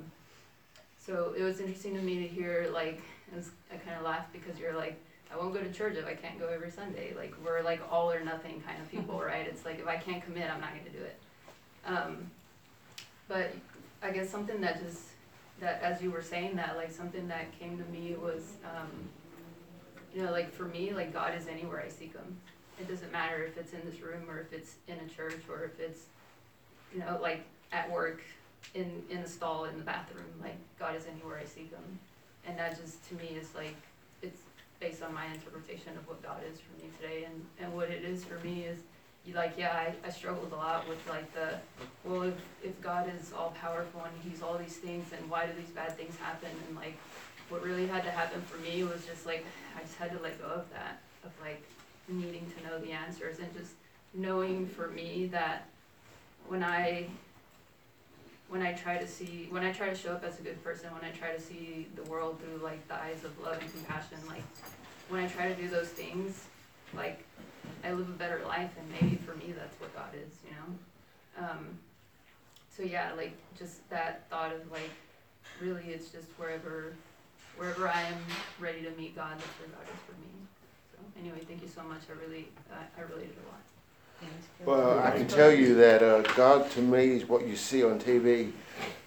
so 0.97 1.33
it 1.37 1.43
was 1.43 1.59
interesting 1.59 1.95
to 1.95 2.01
me 2.01 2.15
to 2.21 2.27
hear 2.27 2.69
like 2.71 3.01
it 3.31 3.35
was, 3.35 3.49
I 3.71 3.77
kind 3.77 3.97
of 3.97 4.03
laughed 4.03 4.33
because 4.33 4.59
you're 4.59 4.75
like 4.75 4.99
I 5.31 5.37
won't 5.37 5.53
go 5.53 5.61
to 5.61 5.71
church 5.71 5.95
if 5.95 6.07
I 6.07 6.15
can't 6.15 6.39
go 6.39 6.47
every 6.47 6.71
Sunday. 6.71 7.13
Like 7.15 7.33
we're 7.45 7.61
like 7.61 7.81
all 7.91 8.11
or 8.11 8.23
nothing 8.23 8.61
kind 8.65 8.81
of 8.81 8.89
people, 8.91 9.19
right? 9.19 9.47
It's 9.47 9.65
like 9.65 9.79
if 9.79 9.87
I 9.87 9.97
can't 9.97 10.23
commit, 10.23 10.49
I'm 10.49 10.61
not 10.61 10.71
going 10.71 10.85
to 10.85 10.91
do 10.91 11.03
it. 11.03 11.19
Um, 11.85 12.31
but 13.27 13.53
I 14.01 14.11
guess 14.11 14.29
something 14.29 14.59
that 14.61 14.83
just 14.83 15.01
that 15.59 15.81
as 15.81 16.01
you 16.01 16.09
were 16.09 16.21
saying 16.21 16.55
that 16.55 16.77
like 16.77 16.91
something 16.91 17.27
that 17.27 17.57
came 17.59 17.77
to 17.77 17.83
me 17.91 18.15
was 18.15 18.53
um, 18.63 18.89
you 20.15 20.23
know 20.23 20.31
like 20.31 20.51
for 20.51 20.65
me 20.65 20.93
like 20.93 21.13
God 21.13 21.35
is 21.37 21.47
anywhere 21.47 21.83
I 21.85 21.89
seek 21.89 22.13
Him. 22.13 22.37
It 22.79 22.87
doesn't 22.87 23.11
matter 23.11 23.43
if 23.43 23.57
it's 23.57 23.73
in 23.73 23.81
this 23.85 23.99
room 24.01 24.29
or 24.29 24.39
if 24.39 24.53
it's 24.53 24.75
in 24.87 24.95
a 24.95 25.09
church 25.09 25.41
or 25.49 25.65
if 25.65 25.79
it's 25.79 26.03
you 26.93 26.99
know 26.99 27.19
like 27.21 27.43
at 27.71 27.91
work, 27.91 28.21
in, 28.73 29.03
in 29.09 29.21
the 29.21 29.29
stall, 29.29 29.65
in 29.65 29.77
the 29.77 29.83
bathroom, 29.83 30.25
like, 30.41 30.57
God 30.77 30.95
is 30.95 31.05
anywhere 31.05 31.39
I 31.41 31.45
seek 31.45 31.71
him. 31.71 31.99
And 32.47 32.57
that 32.57 32.79
just, 32.81 33.07
to 33.09 33.15
me, 33.15 33.37
is 33.39 33.53
like, 33.55 33.75
it's 34.21 34.41
based 34.79 35.03
on 35.03 35.13
my 35.13 35.25
interpretation 35.27 35.95
of 35.97 36.07
what 36.07 36.21
God 36.23 36.41
is 36.51 36.59
for 36.59 36.83
me 36.83 36.89
today, 36.99 37.25
and, 37.25 37.45
and 37.59 37.73
what 37.73 37.89
it 37.89 38.03
is 38.03 38.23
for 38.23 38.39
me 38.45 38.63
is, 38.63 38.79
you 39.25 39.33
like, 39.33 39.53
yeah, 39.57 39.71
I, 39.71 40.07
I 40.07 40.09
struggled 40.09 40.51
a 40.51 40.55
lot 40.55 40.87
with 40.87 40.97
like 41.09 41.31
the, 41.33 41.55
well, 42.03 42.23
if, 42.23 42.35
if 42.63 42.81
God 42.81 43.11
is 43.19 43.33
all 43.37 43.53
powerful 43.61 44.01
and 44.03 44.13
he's 44.23 44.41
all 44.41 44.57
these 44.57 44.77
things, 44.77 45.09
then 45.11 45.19
why 45.27 45.45
do 45.45 45.51
these 45.59 45.69
bad 45.69 45.95
things 45.97 46.15
happen? 46.17 46.49
And 46.67 46.75
like, 46.75 46.97
what 47.49 47.63
really 47.63 47.85
had 47.87 48.03
to 48.03 48.11
happen 48.11 48.41
for 48.43 48.57
me 48.61 48.83
was 48.83 49.05
just 49.05 49.25
like, 49.25 49.45
I 49.77 49.81
just 49.81 49.95
had 49.97 50.11
to 50.15 50.23
let 50.23 50.39
go 50.39 50.47
of 50.47 50.69
that, 50.71 51.01
of 51.23 51.31
like 51.41 51.61
needing 52.07 52.49
to 52.57 52.67
know 52.67 52.79
the 52.79 52.91
answers 52.91 53.39
and 53.39 53.53
just 53.53 53.73
knowing 54.13 54.67
for 54.67 54.87
me 54.87 55.27
that 55.27 55.67
when 56.47 56.63
I, 56.63 57.07
when 58.49 58.63
I 58.63 58.73
try 58.73 58.97
to 58.97 59.07
see, 59.07 59.47
when 59.51 59.63
I 59.63 59.71
try 59.71 59.89
to 59.89 59.95
show 59.95 60.11
up 60.11 60.23
as 60.23 60.39
a 60.39 60.43
good 60.43 60.61
person, 60.63 60.91
when 60.91 61.03
I 61.03 61.15
try 61.15 61.31
to 61.31 61.39
see 61.39 61.87
the 61.95 62.03
world 62.09 62.39
through 62.41 62.57
like 62.63 62.85
the 62.87 62.95
eyes 62.95 63.23
of 63.23 63.39
love 63.39 63.59
and 63.61 63.71
compassion, 63.71 64.17
like 64.27 64.43
when 65.07 65.23
I 65.23 65.27
try 65.27 65.47
to 65.47 65.55
do 65.55 65.69
those 65.69 65.89
things, 65.89 66.45
like 66.95 67.23
I 67.83 67.93
live 67.93 68.09
a 68.09 68.13
better 68.13 68.41
life 68.47 68.71
and 68.77 68.89
maybe 68.89 69.17
for 69.17 69.35
me 69.35 69.53
that's 69.55 69.79
what 69.79 69.95
God 69.95 70.09
is, 70.15 70.33
you 70.43 70.51
know? 70.51 71.47
Um, 71.47 71.67
so 72.75 72.81
yeah, 72.81 73.11
like 73.15 73.33
just 73.57 73.87
that 73.91 74.27
thought 74.29 74.51
of 74.51 74.69
like, 74.71 74.89
really 75.61 75.85
it's 75.89 76.09
just 76.09 76.27
wherever, 76.37 76.95
wherever 77.55 77.87
I 77.87 78.01
am 78.01 78.17
ready 78.59 78.81
to 78.81 78.91
meet 78.91 79.15
God, 79.15 79.37
that's 79.37 79.59
where 79.59 79.69
God 79.69 79.83
is 79.83 79.99
for 80.07 80.13
me. 80.21 80.33
So 80.91 80.97
anyway, 81.19 81.45
thank 81.47 81.61
you 81.61 81.69
so 81.69 81.83
much, 81.83 82.01
I 82.09 82.19
really, 82.25 82.47
uh, 82.71 82.81
I 82.97 83.01
related 83.01 83.35
a 83.45 83.47
lot. 83.47 83.61
Well, 84.65 84.99
I 84.99 85.11
can 85.11 85.27
tell 85.27 85.51
you 85.51 85.75
that 85.75 86.03
uh, 86.03 86.21
God 86.33 86.69
to 86.71 86.81
me 86.81 87.11
is 87.11 87.27
what 87.27 87.47
you 87.47 87.55
see 87.55 87.83
on 87.83 87.99
TV. 87.99 88.51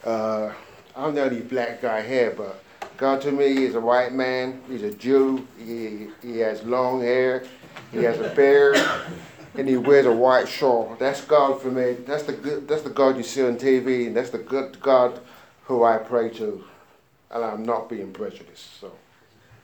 Uh, 0.03 0.53
I'm 0.96 1.14
the 1.14 1.22
only 1.22 1.40
black 1.40 1.83
guy 1.83 2.03
here, 2.03 2.35
but 2.37 2.62
God 2.96 3.20
to 3.22 3.33
me 3.33 3.64
is 3.64 3.75
a 3.75 3.81
white 3.81 4.12
man. 4.12 4.62
He's 4.68 4.83
a 4.83 4.92
Jew. 4.92 5.46
He, 5.59 6.09
he 6.22 6.38
has 6.38 6.62
long 6.62 7.03
hair. 7.03 7.44
He 7.90 8.03
has 8.05 8.18
a 8.20 8.35
beard, 8.35 8.77
and 9.55 9.68
he 9.68 9.77
wears 9.77 10.07
a 10.07 10.12
white 10.12 10.48
shawl. 10.48 10.96
That's 10.98 11.20
God 11.22 11.61
for 11.61 11.70
me. 11.70 11.94
That's 12.07 12.22
the 12.22 12.33
good. 12.33 12.66
That's 12.66 12.83
the 12.83 12.90
God 12.90 13.16
you 13.16 13.22
see 13.22 13.42
on 13.42 13.57
TV, 13.57 14.07
and 14.07 14.16
that's 14.16 14.31
the 14.31 14.38
good 14.38 14.81
God 14.81 15.20
who 15.64 15.85
I 15.85 15.98
pray 15.98 16.31
to. 16.31 16.64
And 17.31 17.44
I'm 17.44 17.62
not 17.62 17.88
being 17.88 18.12
prejudiced. 18.12 18.81
So, 18.81 18.92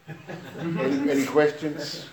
any, 0.58 1.10
any 1.10 1.26
questions? 1.26 2.06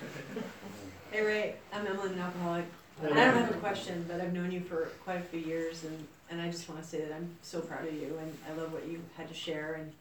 Hey 1.12 1.24
Ray, 1.24 1.56
I'm 1.74 1.86
Emily, 1.88 2.14
an 2.14 2.20
alcoholic. 2.20 2.66
I 3.04 3.08
don't 3.08 3.16
have 3.16 3.52
a 3.52 3.56
question, 3.56 4.06
but 4.08 4.22
I've 4.22 4.34
known 4.34 4.52
you 4.52 4.62
for 4.62 4.90
quite 5.04 5.18
a 5.18 5.24
few 5.24 5.40
years 5.40 5.84
and, 5.84 6.08
and 6.30 6.42
I 6.42 6.50
just 6.50 6.68
wanna 6.70 6.84
say 6.84 7.02
that 7.02 7.14
I'm 7.14 7.30
so 7.42 7.60
proud 7.60 7.88
of 7.88 7.94
you 7.94 8.18
and 8.22 8.38
I 8.50 8.54
love 8.60 8.72
what 8.72 8.88
you 8.88 9.02
had 9.18 9.28
to 9.28 9.34
share 9.34 9.74
and, 9.82 9.92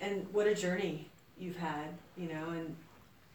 and 0.00 0.26
what 0.32 0.46
a 0.46 0.54
journey 0.54 1.08
you've 1.38 1.56
had, 1.56 1.88
you 2.16 2.28
know, 2.28 2.50
and 2.50 2.76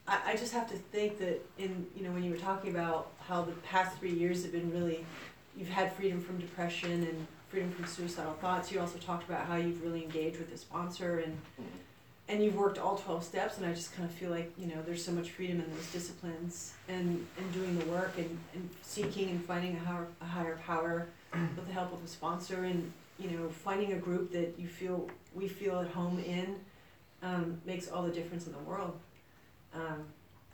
I, 0.08 0.20
I 0.28 0.36
just 0.36 0.54
have 0.54 0.70
to 0.70 0.76
think 0.76 1.20
that 1.20 1.46
in, 1.58 1.86
you 1.96 2.04
know, 2.04 2.12
when 2.12 2.24
you 2.24 2.32
were 2.32 2.38
talking 2.38 2.72
about 2.72 3.12
how 3.28 3.42
the 3.44 3.52
past 3.52 3.98
three 3.98 4.14
years 4.14 4.44
have 4.44 4.52
been 4.52 4.72
really, 4.72 5.06
you've 5.56 5.70
had 5.70 5.94
freedom 5.94 6.22
from 6.22 6.40
depression 6.40 6.92
and 6.92 7.28
freedom 7.50 7.72
from 7.72 7.86
suicidal 7.86 8.34
thoughts, 8.34 8.72
you 8.72 8.80
also 8.80 8.98
talked 8.98 9.28
about 9.28 9.46
how 9.46 9.58
you've 9.58 9.84
really 9.84 10.04
engaged 10.04 10.40
with 10.40 10.52
a 10.54 10.58
sponsor 10.58 11.20
and, 11.20 11.34
mm-hmm. 11.34 11.78
And 12.32 12.42
you've 12.42 12.56
worked 12.56 12.80
all 12.80 12.98
12 12.98 13.24
steps 13.24 13.58
and 13.58 13.66
i 13.66 13.74
just 13.74 13.94
kind 13.94 14.08
of 14.08 14.16
feel 14.16 14.32
like 14.32 14.52
you 14.58 14.68
know 14.68 14.82
there's 14.86 15.04
so 15.04 15.12
much 15.12 15.32
freedom 15.32 15.60
in 15.60 15.76
those 15.76 15.92
disciplines 15.92 16.74
and 16.88 17.26
and 17.38 17.54
doing 17.54 17.78
the 17.78 17.86
work 17.86 18.14
and, 18.18 18.38
and 18.54 18.70
seeking 18.82 19.30
and 19.30 19.44
finding 19.44 19.76
a 19.76 19.80
higher, 19.80 20.08
a 20.22 20.26
higher 20.26 20.58
power 20.66 21.08
with 21.34 21.68
the 21.68 21.74
help 21.74 21.94
of 21.94 22.04
a 22.04 22.08
sponsor 22.08 22.64
and 22.64 22.92
you 23.20 23.30
know 23.30 23.50
finding 23.50 23.94
a 23.94 23.98
group 23.98 24.32
that 24.32 24.56
you 24.58 24.68
feel 24.68 25.10
we 25.36 25.48
feel 25.48 25.80
at 25.80 25.88
home 25.90 26.20
in 26.20 26.56
um, 27.24 27.62
makes 27.66 27.88
all 27.88 28.02
the 28.02 28.12
difference 28.12 28.48
in 28.48 28.54
the 28.54 28.60
world. 28.60 28.98
Um, 29.76 30.06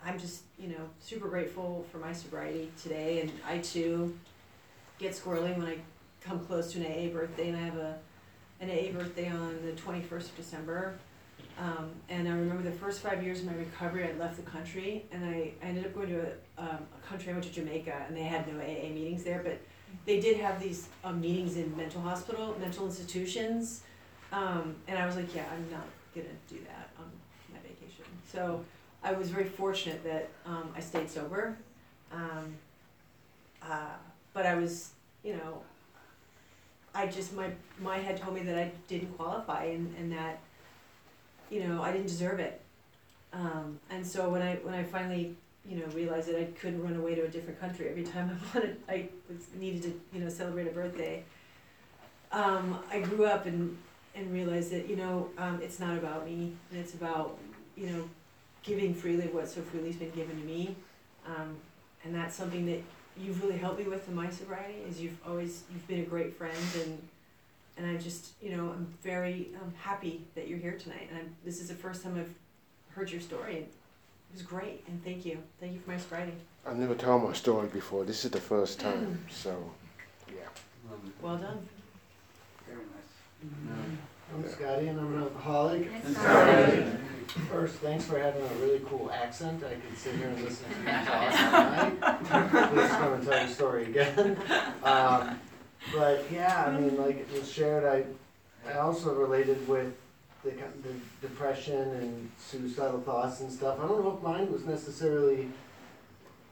i'm 0.05 0.19
just 0.19 0.43
you 0.59 0.67
know 0.67 0.89
super 0.99 1.27
grateful 1.27 1.85
for 1.91 1.97
my 1.97 2.13
sobriety 2.13 2.71
today 2.81 3.21
and 3.21 3.31
i 3.47 3.57
too 3.57 4.15
get 4.99 5.13
squirrely 5.13 5.57
when 5.57 5.65
i 5.65 5.77
come 6.21 6.39
close 6.39 6.71
to 6.71 6.79
an 6.79 6.85
aa 6.85 7.11
birthday 7.11 7.49
and 7.49 7.57
i 7.57 7.61
have 7.61 7.77
a 7.77 7.97
an 8.61 8.69
aa 8.69 8.91
birthday 8.91 9.27
on 9.27 9.57
the 9.65 9.71
21st 9.71 10.25
of 10.25 10.35
december 10.35 10.93
um, 11.59 11.89
and 12.09 12.27
I 12.27 12.31
remember 12.31 12.61
the 12.61 12.75
first 12.75 13.01
five 13.01 13.23
years 13.23 13.39
of 13.39 13.45
my 13.45 13.55
recovery, 13.55 14.07
I 14.07 14.13
left 14.13 14.37
the 14.37 14.49
country, 14.49 15.05
and 15.11 15.25
I, 15.25 15.51
I 15.61 15.65
ended 15.65 15.85
up 15.85 15.95
going 15.95 16.09
to 16.09 16.19
a, 16.19 16.61
um, 16.61 16.79
a 16.95 17.07
country. 17.07 17.31
I 17.31 17.33
went 17.33 17.45
to 17.45 17.51
Jamaica, 17.51 18.05
and 18.07 18.15
they 18.15 18.23
had 18.23 18.47
no 18.47 18.59
AA 18.59 18.89
meetings 18.89 19.23
there, 19.23 19.41
but 19.43 19.59
they 20.05 20.19
did 20.19 20.37
have 20.37 20.61
these 20.61 20.89
um, 21.03 21.19
meetings 21.19 21.57
in 21.57 21.75
mental 21.75 22.01
hospital, 22.01 22.55
mental 22.59 22.85
institutions. 22.85 23.81
Um, 24.31 24.75
and 24.87 24.99
I 24.99 25.05
was 25.05 25.15
like, 25.15 25.33
yeah, 25.33 25.45
I'm 25.51 25.71
not 25.71 25.85
gonna 26.13 26.27
do 26.47 26.57
that 26.67 26.89
on 26.99 27.09
my 27.51 27.59
vacation. 27.59 28.05
So 28.31 28.63
I 29.03 29.13
was 29.13 29.29
very 29.29 29.45
fortunate 29.45 30.03
that 30.03 30.29
um, 30.45 30.69
I 30.75 30.79
stayed 30.79 31.09
sober. 31.09 31.57
Um, 32.11 32.55
uh, 33.63 33.95
but 34.33 34.45
I 34.45 34.55
was, 34.55 34.91
you 35.23 35.33
know, 35.33 35.61
I 36.93 37.07
just 37.07 37.33
my 37.33 37.49
my 37.81 37.97
head 37.97 38.17
told 38.17 38.35
me 38.35 38.41
that 38.41 38.57
I 38.57 38.71
didn't 38.87 39.17
qualify, 39.17 39.65
and, 39.65 39.95
and 39.97 40.11
that 40.11 40.39
you 41.49 41.67
know, 41.67 41.81
I 41.81 41.91
didn't 41.91 42.07
deserve 42.07 42.39
it. 42.39 42.61
Um, 43.33 43.79
and 43.89 44.05
so 44.05 44.29
when 44.29 44.41
I 44.41 44.55
when 44.55 44.73
I 44.73 44.83
finally 44.83 45.35
you 45.67 45.77
know 45.79 45.85
realized 45.87 46.29
that 46.29 46.39
I 46.39 46.45
couldn't 46.59 46.81
run 46.81 46.95
away 46.95 47.15
to 47.15 47.23
a 47.23 47.27
different 47.27 47.59
country 47.59 47.89
every 47.89 48.03
time 48.03 48.39
I 48.53 48.57
wanted, 48.57 48.77
I 48.87 49.09
needed 49.55 49.83
to 49.83 50.01
you 50.13 50.23
know 50.23 50.29
celebrate 50.29 50.67
a 50.67 50.71
birthday. 50.71 51.23
Um, 52.31 52.79
I 52.91 52.99
grew 52.99 53.25
up 53.25 53.45
and 53.45 53.77
and 54.15 54.31
realized 54.31 54.71
that 54.71 54.89
you 54.89 54.95
know 54.95 55.29
um, 55.37 55.59
it's 55.61 55.79
not 55.79 55.97
about 55.97 56.25
me, 56.25 56.53
and 56.71 56.79
it's 56.79 56.93
about 56.93 57.37
you 57.75 57.87
know 57.89 58.09
giving 58.63 58.93
freely 58.93 59.27
what 59.27 59.47
so 59.47 59.61
freely 59.61 59.87
has 59.87 59.97
been 59.97 60.11
given 60.11 60.39
to 60.39 60.45
me, 60.45 60.75
um, 61.25 61.55
and 62.03 62.15
that's 62.15 62.35
something 62.35 62.65
that 62.65 62.81
you've 63.17 63.41
really 63.43 63.57
helped 63.57 63.79
me 63.79 63.85
with 63.85 64.07
in 64.07 64.15
my 64.15 64.29
sobriety. 64.29 64.79
Is 64.89 65.01
you've 65.01 65.17
always 65.27 65.63
you've 65.71 65.87
been 65.87 65.99
a 65.99 66.05
great 66.05 66.37
friend 66.37 66.57
and 66.83 67.01
and 67.77 67.85
I 67.85 67.97
just, 67.97 68.31
you 68.41 68.55
know, 68.55 68.69
I'm 68.69 68.87
very 69.03 69.51
um, 69.61 69.73
happy 69.79 70.25
that 70.35 70.47
you're 70.47 70.57
here 70.57 70.77
tonight. 70.77 71.07
And 71.09 71.19
I'm, 71.19 71.35
this 71.45 71.61
is 71.61 71.67
the 71.67 71.75
first 71.75 72.03
time 72.03 72.17
I've 72.17 72.33
heard 72.95 73.11
your 73.11 73.21
story. 73.21 73.57
And 73.57 73.65
it 73.65 74.33
was 74.33 74.41
great, 74.41 74.83
and 74.87 75.03
thank 75.03 75.25
you. 75.25 75.37
Thank 75.59 75.73
you 75.73 75.79
for 75.79 75.91
my 75.91 75.97
sobriety. 75.97 76.33
I've 76.65 76.77
never 76.77 76.95
told 76.95 77.23
my 77.23 77.33
story 77.33 77.67
before. 77.67 78.03
This 78.03 78.25
is 78.25 78.31
the 78.31 78.41
first 78.41 78.79
time. 78.81 79.23
So, 79.29 79.71
yeah. 80.29 80.41
Well 81.21 81.37
done. 81.37 81.67
Very 82.67 82.79
nice. 82.79 83.97
I'm 84.35 84.49
Scotty 84.49 84.87
and 84.87 84.99
I'm 84.99 85.13
an 85.13 85.23
alcoholic. 85.23 85.89
First, 87.49 87.75
thanks 87.75 88.05
for 88.05 88.17
having 88.19 88.41
a 88.41 88.53
really 88.55 88.81
cool 88.89 89.11
accent. 89.11 89.63
I 89.63 89.75
could 89.75 89.97
sit 89.97 90.15
here 90.15 90.27
and 90.27 90.43
listen 90.43 90.65
to 90.69 90.79
you 90.79 91.05
talk 91.05 91.21
all 91.21 91.69
night. 91.69 92.71
Please 92.73 92.89
come 92.89 93.13
and 93.13 93.23
tell 93.23 93.39
your 93.39 93.49
story 93.49 93.83
again. 93.85 94.37
Um, 94.83 95.39
but 95.93 96.25
yeah, 96.31 96.65
I 96.67 96.79
mean, 96.79 96.97
like 96.97 97.17
it 97.17 97.31
was 97.31 97.51
shared, 97.51 97.83
I, 97.85 98.69
I 98.69 98.79
also 98.79 99.13
related 99.13 99.67
with 99.67 99.93
the, 100.43 100.51
the 100.51 101.27
depression 101.27 101.79
and 101.79 102.31
suicidal 102.37 103.01
thoughts 103.01 103.41
and 103.41 103.51
stuff. 103.51 103.79
I 103.79 103.87
don't 103.87 104.03
know 104.03 104.15
if 104.15 104.23
mine 104.23 104.51
was 104.51 104.65
necessarily 104.65 105.47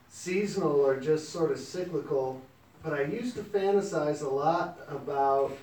seasonal 0.09 0.79
or 0.79 0.99
just 0.99 1.29
sort 1.29 1.51
of 1.51 1.59
cyclical, 1.59 2.41
but 2.83 2.93
I 2.93 3.03
used 3.03 3.35
to 3.35 3.43
fantasize 3.43 4.21
a 4.21 4.29
lot 4.29 4.79
about 4.89 5.57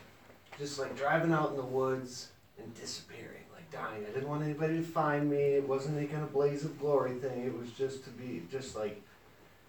just 0.58 0.78
like 0.78 0.96
driving 0.96 1.32
out 1.32 1.50
in 1.50 1.56
the 1.56 1.62
woods 1.62 2.28
and 2.58 2.74
disappearing, 2.74 3.44
like 3.54 3.70
dying. 3.70 4.04
I 4.06 4.12
didn't 4.12 4.28
want 4.28 4.42
anybody 4.42 4.76
to 4.76 4.82
find 4.82 5.30
me. 5.30 5.38
It 5.38 5.66
wasn't 5.66 5.96
any 5.96 6.06
kind 6.06 6.22
of 6.22 6.32
blaze 6.32 6.64
of 6.64 6.78
glory 6.78 7.14
thing. 7.14 7.44
It 7.44 7.58
was 7.58 7.70
just 7.70 8.04
to 8.04 8.10
be 8.10 8.42
just 8.50 8.76
like 8.76 9.00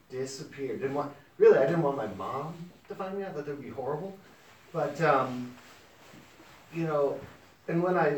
disappear. 0.10 0.76
Didn't 0.76 0.96
want 0.96 1.14
really. 1.38 1.58
I 1.58 1.65
didn't 1.65 1.82
want 1.82 1.98
my 1.98 2.08
mom 2.08 2.54
to 2.88 2.96
find 2.96 3.17
me. 3.17 3.24
Thought 3.24 3.46
that 3.46 3.48
would 3.48 3.62
be 3.62 3.69
horrible. 3.69 4.17
But 4.72 5.00
um, 5.02 5.54
you 6.74 6.86
know, 6.86 7.19
and 7.67 7.84
when 7.84 7.98
I 7.98 8.17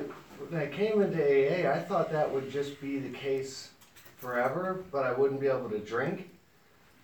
when 0.49 0.61
I 0.61 0.67
came 0.67 1.01
into 1.01 1.21
AA, 1.21 1.71
I 1.71 1.79
thought 1.79 2.11
that 2.11 2.31
would 2.31 2.51
just 2.51 2.79
be 2.81 2.99
the 2.99 3.15
case 3.15 3.69
forever, 4.17 4.83
but 4.91 5.05
I 5.05 5.13
wouldn't 5.13 5.39
be 5.39 5.47
able 5.47 5.69
to 5.69 5.79
drink. 5.79 6.29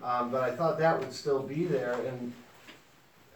Um, 0.04 0.32
but 0.32 0.42
I 0.42 0.56
thought 0.56 0.80
that 0.80 1.00
would 1.00 1.14
still 1.14 1.44
be 1.44 1.66
there, 1.66 1.94
and 1.94 2.34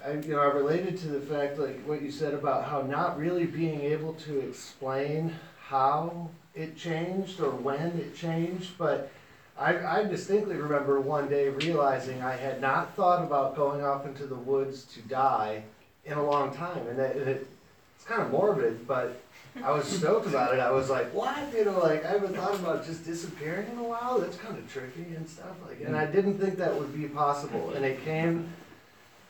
I, 0.03 0.13
you 0.13 0.33
know, 0.33 0.39
I 0.39 0.45
related 0.45 0.97
to 0.99 1.07
the 1.07 1.19
fact, 1.19 1.59
like 1.59 1.79
what 1.85 2.01
you 2.01 2.11
said 2.11 2.33
about 2.33 2.65
how 2.65 2.81
not 2.81 3.19
really 3.19 3.45
being 3.45 3.81
able 3.81 4.13
to 4.13 4.39
explain 4.39 5.33
how 5.67 6.29
it 6.55 6.77
changed 6.77 7.39
or 7.39 7.51
when 7.51 7.99
it 7.99 8.15
changed, 8.15 8.77
but 8.77 9.11
I, 9.57 9.99
I 9.99 10.03
distinctly 10.03 10.57
remember 10.57 10.99
one 10.99 11.29
day 11.29 11.49
realizing 11.49 12.21
I 12.21 12.35
had 12.35 12.59
not 12.59 12.93
thought 12.95 13.23
about 13.23 13.55
going 13.55 13.83
off 13.83 14.05
into 14.05 14.25
the 14.25 14.35
woods 14.35 14.83
to 14.95 15.01
die 15.01 15.63
in 16.03 16.17
a 16.17 16.23
long 16.23 16.53
time, 16.53 16.85
and 16.87 16.99
that 16.99 17.15
it, 17.15 17.47
it's 17.95 18.05
kind 18.05 18.21
of 18.21 18.31
morbid, 18.31 18.85
but 18.85 19.21
I 19.63 19.71
was 19.71 19.85
stoked 19.85 20.27
about 20.27 20.53
it. 20.53 20.59
I 20.59 20.71
was 20.71 20.89
like, 20.89 21.13
what? 21.13 21.37
You 21.55 21.65
know, 21.65 21.79
like 21.79 22.03
I 22.05 22.11
haven't 22.11 22.35
thought 22.35 22.55
about 22.55 22.85
just 22.85 23.05
disappearing 23.05 23.69
in 23.71 23.77
a 23.77 23.83
while. 23.83 24.19
That's 24.19 24.37
kind 24.37 24.57
of 24.57 24.71
tricky 24.71 25.15
and 25.15 25.27
stuff. 25.27 25.55
Like, 25.65 25.81
and 25.81 25.95
I 25.95 26.05
didn't 26.05 26.37
think 26.37 26.57
that 26.57 26.77
would 26.77 26.93
be 26.93 27.07
possible, 27.07 27.71
and 27.71 27.85
it 27.85 28.03
came 28.03 28.49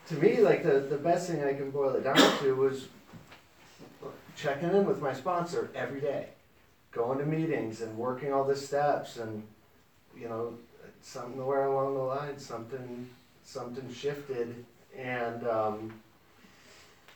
to 0.07 0.15
me, 0.15 0.37
like 0.37 0.63
the, 0.63 0.79
the 0.79 0.97
best 0.97 1.29
thing 1.29 1.43
I 1.43 1.53
can 1.53 1.71
boil 1.71 1.95
it 1.95 2.03
down 2.03 2.17
to 2.39 2.55
was 2.55 2.87
checking 4.35 4.69
in 4.69 4.85
with 4.85 5.01
my 5.01 5.13
sponsor 5.13 5.69
every 5.73 6.01
day, 6.01 6.27
going 6.91 7.19
to 7.19 7.25
meetings 7.25 7.81
and 7.81 7.97
working 7.97 8.33
all 8.33 8.43
the 8.43 8.55
steps 8.55 9.17
and, 9.17 9.43
you 10.19 10.29
know, 10.29 10.53
somewhere 11.01 11.65
along 11.65 11.93
the 11.93 11.99
line, 12.01 12.37
something, 12.39 13.09
something 13.43 13.91
shifted. 13.93 14.65
And, 14.97 15.47
um, 15.47 15.93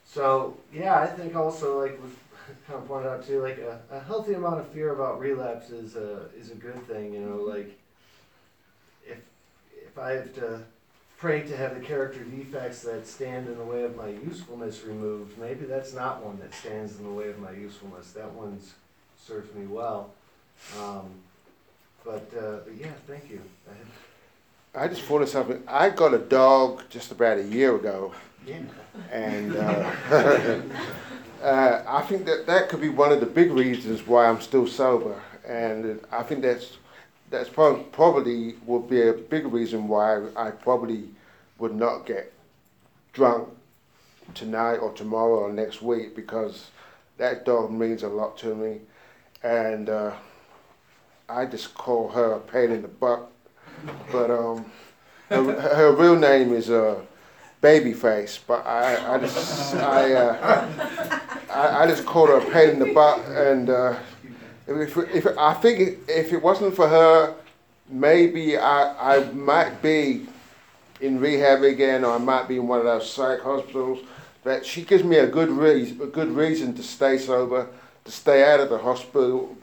so, 0.06 0.58
yeah, 0.74 1.00
I 1.00 1.08
think 1.08 1.36
also 1.36 1.82
like 1.82 2.02
was 2.02 2.12
kind 2.68 2.80
of 2.80 2.88
pointed 2.88 3.10
out 3.10 3.26
too, 3.26 3.42
like 3.42 3.60
a, 3.60 3.80
a 3.92 4.00
healthy 4.00 4.34
amount 4.34 4.60
of 4.60 4.68
fear 4.70 4.94
about 4.94 5.20
relapse 5.20 5.70
is 5.70 5.96
a, 5.96 6.26
is 6.38 6.52
a 6.52 6.56
good 6.56 6.86
thing, 6.88 7.14
you 7.14 7.20
know, 7.22 7.38
like 7.38 7.80
if, 9.08 9.20
if 9.76 9.98
I 9.98 10.12
have 10.12 10.34
to 10.36 10.62
pray 11.20 11.42
to 11.42 11.58
have 11.58 11.76
the 11.76 11.86
character 11.86 12.24
defects 12.24 12.82
that 12.84 13.06
stand 13.06 13.48
in 13.48 13.58
the 13.58 13.64
way 13.64 13.84
of 13.84 13.96
my 13.96 14.08
usefulness 14.08 14.84
removed, 14.84 15.38
maybe 15.38 15.66
that's 15.66 15.94
not 15.94 16.24
one 16.24 16.40
that 16.40 16.54
stands 16.54 16.98
in 16.98 17.04
the 17.04 17.12
way 17.12 17.28
of 17.28 17.38
my 17.40 17.52
usefulness. 17.52 18.12
That 18.12 18.32
one's 18.32 18.74
serves 19.18 19.54
me 19.54 19.66
well. 19.66 20.12
Um, 20.80 21.10
but, 22.04 22.32
uh, 22.38 22.58
but 22.66 22.76
yeah, 22.78 22.92
thank 23.08 23.30
you. 23.30 23.42
I, 24.76 24.88
just 24.88 25.02
thought 25.02 25.22
of 25.22 25.30
something. 25.30 25.62
I 25.68 25.90
got 25.90 26.14
a 26.14 26.20
dog 26.20 26.84
just 26.90 27.12
about 27.12 27.38
a 27.38 27.44
year 27.44 27.76
ago, 27.76 28.14
yeah. 28.46 28.60
and 29.12 29.56
uh, 29.56 29.92
uh, 31.44 31.84
I 31.88 32.02
think 32.04 32.26
that 32.26 32.46
that 32.46 32.70
could 32.70 32.82
be 32.82 32.90
one 32.90 33.12
of 33.12 33.20
the 33.20 33.26
big 33.26 33.52
reasons 33.52 34.06
why 34.06 34.28
I'm 34.28 34.42
still 34.42 34.68
sober. 34.68 35.22
And 35.48 36.00
I 36.12 36.24
think 36.24 36.44
that's 36.44 36.78
that's 37.30 37.50
prob- 37.50 37.92
probably 37.92 38.56
would 38.66 38.90
be 38.90 39.08
a 39.08 39.14
big 39.14 39.52
reason 39.52 39.88
why 39.88 40.22
I 40.36 40.52
probably 40.52 41.10
would 41.58 41.76
not 41.76 42.06
get 42.06 42.32
drunk 43.14 43.50
tonight 44.34 44.78
or 44.78 44.94
tomorrow 44.94 45.40
or 45.40 45.52
next 45.52 45.82
week 45.82 46.16
because 46.16 46.70
that 47.18 47.46
dog 47.46 47.72
means 47.72 48.04
a 48.04 48.08
lot 48.08 48.38
to 48.40 48.56
me, 48.56 48.80
and 49.44 49.90
uh, 49.90 50.14
I 51.30 51.46
just 51.46 51.74
call 51.76 52.10
her 52.10 52.34
a 52.34 52.40
pain 52.40 52.72
in 52.72 52.82
the 52.82 52.88
butt. 52.88 53.32
But 54.12 54.32
um, 54.32 54.66
her, 55.30 55.44
her 55.62 55.96
real 55.96 56.16
name 56.16 56.54
is 56.54 56.70
uh, 56.70 57.00
Babyface, 57.62 58.40
but 58.48 58.66
I, 58.66 59.16
I 59.16 59.20
just 59.20 59.76
I, 59.76 60.14
uh, 60.14 61.20
I 61.52 61.84
I 61.84 61.88
just 61.88 62.06
call 62.06 62.28
her 62.28 62.38
a 62.38 62.52
pain 62.52 62.70
in 62.70 62.80
the 62.80 62.94
butt, 62.94 63.20
and 63.28 63.70
uh, 63.70 63.98
if, 64.68 64.98
if 64.98 65.28
I 65.38 65.54
think 65.54 66.00
if 66.08 66.34
it 66.34 66.42
wasn't 66.42 66.76
for 66.76 66.88
her, 66.88 67.36
maybe 67.90 68.58
I 68.58 69.18
I 69.18 69.32
might 69.32 69.82
be 69.82 70.26
in 71.02 71.20
rehab 71.20 71.64
again, 71.64 72.04
or 72.04 72.16
I 72.16 72.18
might 72.18 72.48
be 72.48 72.58
in 72.58 72.68
one 72.68 72.80
of 72.80 72.86
those 72.86 73.12
psych 73.12 73.42
hospitals. 73.42 74.00
But 74.44 74.66
she 74.66 74.84
gives 74.84 75.04
me 75.04 75.18
a 75.18 75.28
good 75.28 75.50
reason, 75.50 76.02
a 76.02 76.06
good 76.08 76.30
reason 76.30 76.74
to 76.76 76.84
stay 76.84 77.18
sober, 77.18 77.68
to 78.06 78.12
stay 78.12 78.44
out 78.52 78.62
of 78.62 78.70
the 78.70 78.78
hospital. 78.78 79.56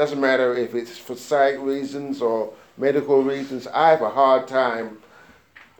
Doesn't 0.00 0.18
matter 0.18 0.56
if 0.56 0.74
it's 0.74 0.96
for 0.96 1.14
psych 1.14 1.58
reasons 1.58 2.22
or 2.22 2.54
medical 2.78 3.22
reasons. 3.22 3.66
I 3.66 3.90
have 3.90 4.00
a 4.00 4.08
hard 4.08 4.48
time 4.48 4.96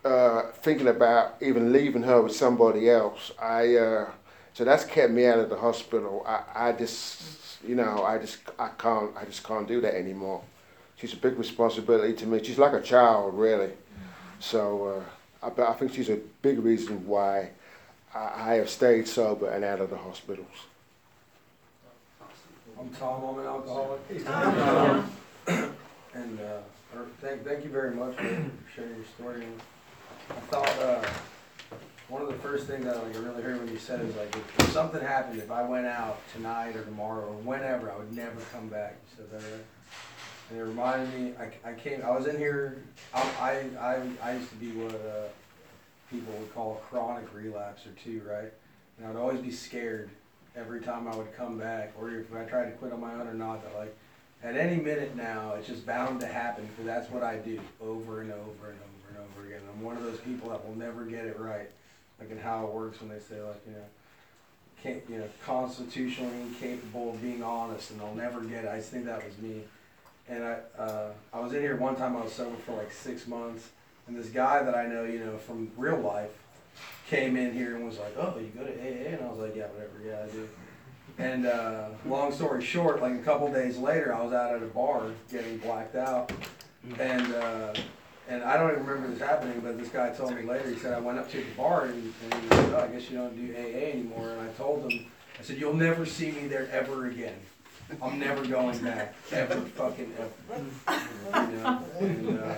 uh, 0.04 0.42
thinking 0.60 0.88
about 0.88 1.36
even 1.40 1.72
leaving 1.72 2.02
her 2.02 2.20
with 2.20 2.36
somebody 2.36 2.90
else. 2.90 3.32
I 3.40 3.76
uh, 3.76 4.10
so 4.52 4.66
that's 4.66 4.84
kept 4.84 5.10
me 5.10 5.24
out 5.24 5.38
of 5.38 5.48
the 5.48 5.56
hospital. 5.56 6.22
I, 6.28 6.42
I 6.54 6.72
just 6.72 7.62
you 7.66 7.74
know 7.74 8.04
I 8.04 8.18
just 8.18 8.40
I 8.58 8.68
can't 8.76 9.16
I 9.16 9.24
just 9.24 9.42
can't 9.42 9.66
do 9.66 9.80
that 9.80 9.94
anymore. 9.94 10.42
She's 10.96 11.14
a 11.14 11.16
big 11.16 11.38
responsibility 11.38 12.12
to 12.12 12.26
me. 12.26 12.44
She's 12.44 12.58
like 12.58 12.74
a 12.74 12.82
child 12.82 13.32
really. 13.32 13.72
So 14.38 15.02
uh, 15.42 15.62
I, 15.62 15.70
I 15.70 15.72
think 15.72 15.94
she's 15.94 16.10
a 16.10 16.18
big 16.42 16.58
reason 16.58 17.06
why 17.06 17.52
I, 18.14 18.50
I 18.50 18.54
have 18.56 18.68
stayed 18.68 19.08
sober 19.08 19.48
and 19.48 19.64
out 19.64 19.80
of 19.80 19.88
the 19.88 19.96
hospitals. 19.96 20.66
I'm 22.80 22.88
Tom, 22.94 23.22
I'm 23.22 23.38
an 23.38 23.46
alcoholic. 23.46 24.24
Tom. 24.24 25.12
And, 26.14 26.40
uh, 26.40 26.96
or 26.96 27.06
thank, 27.20 27.44
thank 27.44 27.62
you 27.62 27.70
very 27.70 27.94
much 27.94 28.16
for 28.16 28.22
sharing 28.74 28.96
your 28.96 29.04
story. 29.14 29.44
And 29.44 29.60
I 30.30 30.40
thought, 30.48 30.78
uh, 30.78 31.06
one 32.08 32.22
of 32.22 32.28
the 32.28 32.38
first 32.38 32.66
things 32.66 32.86
that 32.86 32.96
like, 33.04 33.14
I 33.14 33.18
really 33.18 33.42
heard 33.42 33.58
when 33.58 33.68
you 33.68 33.78
said 33.78 34.00
is 34.00 34.16
like, 34.16 34.34
if, 34.34 34.60
if 34.60 34.72
something 34.72 35.00
happened, 35.02 35.40
if 35.40 35.50
I 35.50 35.62
went 35.62 35.86
out 35.86 36.20
tonight 36.32 36.74
or 36.74 36.82
tomorrow 36.82 37.26
or 37.26 37.34
whenever, 37.42 37.92
I 37.92 37.98
would 37.98 38.16
never 38.16 38.40
come 38.50 38.68
back. 38.68 38.96
You 39.10 39.16
said 39.18 39.30
that 39.30 39.46
right? 39.46 39.64
And 40.48 40.58
it 40.58 40.62
reminded 40.62 41.14
me, 41.14 41.34
I, 41.38 41.70
I 41.70 41.74
came, 41.74 42.02
I 42.02 42.16
was 42.16 42.26
in 42.26 42.38
here, 42.38 42.82
I, 43.12 43.22
I, 43.40 43.78
I, 43.78 44.02
I 44.22 44.32
used 44.36 44.48
to 44.48 44.56
be 44.56 44.70
what, 44.72 44.94
uh, 44.94 45.28
people 46.10 46.32
would 46.32 46.54
call 46.54 46.80
a 46.82 46.86
chronic 46.86 47.32
relapser 47.34 47.94
too, 48.02 48.22
right? 48.26 48.52
And 48.98 49.06
I'd 49.06 49.16
always 49.16 49.40
be 49.40 49.52
scared 49.52 50.08
every 50.56 50.80
time 50.80 51.08
I 51.08 51.16
would 51.16 51.34
come 51.36 51.58
back, 51.58 51.92
or 51.98 52.10
if 52.10 52.34
I 52.34 52.44
tried 52.44 52.66
to 52.66 52.72
quit 52.72 52.92
on 52.92 53.00
my 53.00 53.14
own 53.14 53.26
or 53.26 53.34
not, 53.34 53.62
that 53.62 53.78
like, 53.78 53.96
at 54.42 54.56
any 54.56 54.80
minute 54.80 55.14
now, 55.16 55.54
it's 55.54 55.68
just 55.68 55.84
bound 55.84 56.20
to 56.20 56.26
happen, 56.26 56.66
because 56.66 56.86
that's 56.86 57.10
what 57.10 57.22
I 57.22 57.36
do, 57.36 57.60
over 57.80 58.22
and 58.22 58.32
over 58.32 58.70
and 58.70 58.78
over 58.78 59.08
and 59.08 59.18
over 59.18 59.46
again. 59.46 59.60
I'm 59.72 59.82
one 59.82 59.96
of 59.96 60.02
those 60.02 60.18
people 60.20 60.50
that 60.50 60.66
will 60.66 60.76
never 60.76 61.04
get 61.04 61.26
it 61.26 61.38
right, 61.38 61.68
like 62.18 62.30
in 62.30 62.38
how 62.38 62.66
it 62.66 62.72
works 62.72 63.00
when 63.00 63.10
they 63.10 63.18
say 63.18 63.40
like, 63.42 63.60
you 63.66 63.72
know, 63.72 63.84
can't, 64.82 65.02
you 65.10 65.18
know, 65.18 65.28
constitutionally 65.44 66.40
incapable 66.40 67.10
of 67.10 67.20
being 67.20 67.42
honest, 67.42 67.90
and 67.90 68.00
I'll 68.00 68.14
never 68.14 68.40
get 68.40 68.64
it. 68.64 68.70
I 68.70 68.76
just 68.76 68.90
think 68.90 69.04
that 69.04 69.22
was 69.22 69.36
me. 69.38 69.62
And 70.26 70.42
I, 70.42 70.56
uh, 70.78 71.10
I 71.34 71.40
was 71.40 71.52
in 71.52 71.60
here 71.60 71.76
one 71.76 71.96
time. 71.96 72.16
I 72.16 72.22
was 72.22 72.32
sober 72.32 72.56
for 72.64 72.76
like 72.76 72.90
six 72.92 73.26
months, 73.26 73.68
and 74.06 74.16
this 74.16 74.28
guy 74.28 74.62
that 74.62 74.74
I 74.74 74.86
know, 74.86 75.04
you 75.04 75.18
know, 75.18 75.36
from 75.36 75.70
real 75.76 75.98
life, 75.98 76.30
came 77.10 77.36
in 77.36 77.52
here 77.52 77.74
and 77.74 77.84
was 77.84 77.98
like, 77.98 78.14
"Oh, 78.16 78.38
you 78.38 78.46
go 78.56 78.64
to 78.64 78.72
AA?" 78.72 79.14
And 79.14 79.22
I 79.22 79.28
was 79.28 79.38
like, 79.38 79.56
"Yeah, 79.56 79.66
whatever. 79.66 80.00
Yeah, 80.06 80.24
I 80.24 80.28
do." 80.28 80.48
And 81.18 81.44
uh, 81.44 81.88
long 82.06 82.32
story 82.32 82.64
short, 82.64 83.02
like 83.02 83.14
a 83.14 83.18
couple 83.18 83.52
days 83.52 83.76
later, 83.76 84.14
I 84.14 84.22
was 84.22 84.32
out 84.32 84.54
at 84.54 84.62
a 84.62 84.66
bar 84.66 85.10
getting 85.30 85.58
blacked 85.58 85.96
out, 85.96 86.32
and 86.98 87.34
uh, 87.34 87.74
and 88.28 88.44
I 88.44 88.56
don't 88.56 88.70
even 88.70 88.86
remember 88.86 89.08
this 89.08 89.20
happening, 89.20 89.60
but 89.60 89.76
this 89.76 89.88
guy 89.88 90.10
told 90.10 90.34
me 90.34 90.42
later. 90.42 90.70
He 90.70 90.78
said 90.78 90.94
I 90.94 91.00
went 91.00 91.18
up 91.18 91.28
to 91.32 91.38
the 91.38 91.50
bar 91.56 91.86
and, 91.86 92.14
and 92.30 92.42
he 92.42 92.48
said, 92.48 92.74
"Oh, 92.74 92.86
I 92.88 92.94
guess 92.94 93.10
you 93.10 93.18
don't 93.18 93.36
do 93.36 93.54
AA 93.54 93.90
anymore." 93.90 94.30
And 94.30 94.40
I 94.48 94.52
told 94.52 94.90
him, 94.90 95.06
I 95.38 95.42
said, 95.42 95.58
"You'll 95.58 95.74
never 95.74 96.06
see 96.06 96.30
me 96.30 96.46
there 96.46 96.68
ever 96.70 97.08
again. 97.08 97.34
I'm 98.00 98.20
never 98.20 98.46
going 98.46 98.78
back, 98.84 99.14
ever 99.32 99.60
fucking 99.60 100.14
ever." 100.16 101.50
You 101.50 101.56
know, 101.56 101.82
and, 101.98 102.38
uh, 102.38 102.54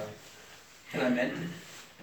and 0.93 1.03
I 1.03 1.09
meant 1.09 1.33
it. 1.33 1.49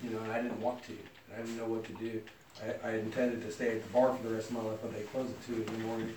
You 0.03 0.09
know, 0.11 0.21
I 0.31 0.41
didn't 0.41 0.59
want 0.59 0.83
to. 0.85 0.93
I 1.31 1.41
didn't 1.41 1.57
know 1.57 1.65
what 1.65 1.83
to 1.85 1.93
do. 1.93 2.21
I, 2.61 2.89
I 2.89 2.91
intended 2.95 3.41
to 3.43 3.51
stay 3.51 3.77
at 3.77 3.83
the 3.83 3.89
bar 3.89 4.13
for 4.13 4.27
the 4.27 4.33
rest 4.33 4.49
of 4.49 4.55
my 4.55 4.61
life, 4.61 4.79
but 4.81 4.93
they 4.93 5.01
closed 5.03 5.31
at 5.31 5.45
two 5.45 5.53
in 5.53 5.65
the 5.65 5.85
morning, 5.85 6.13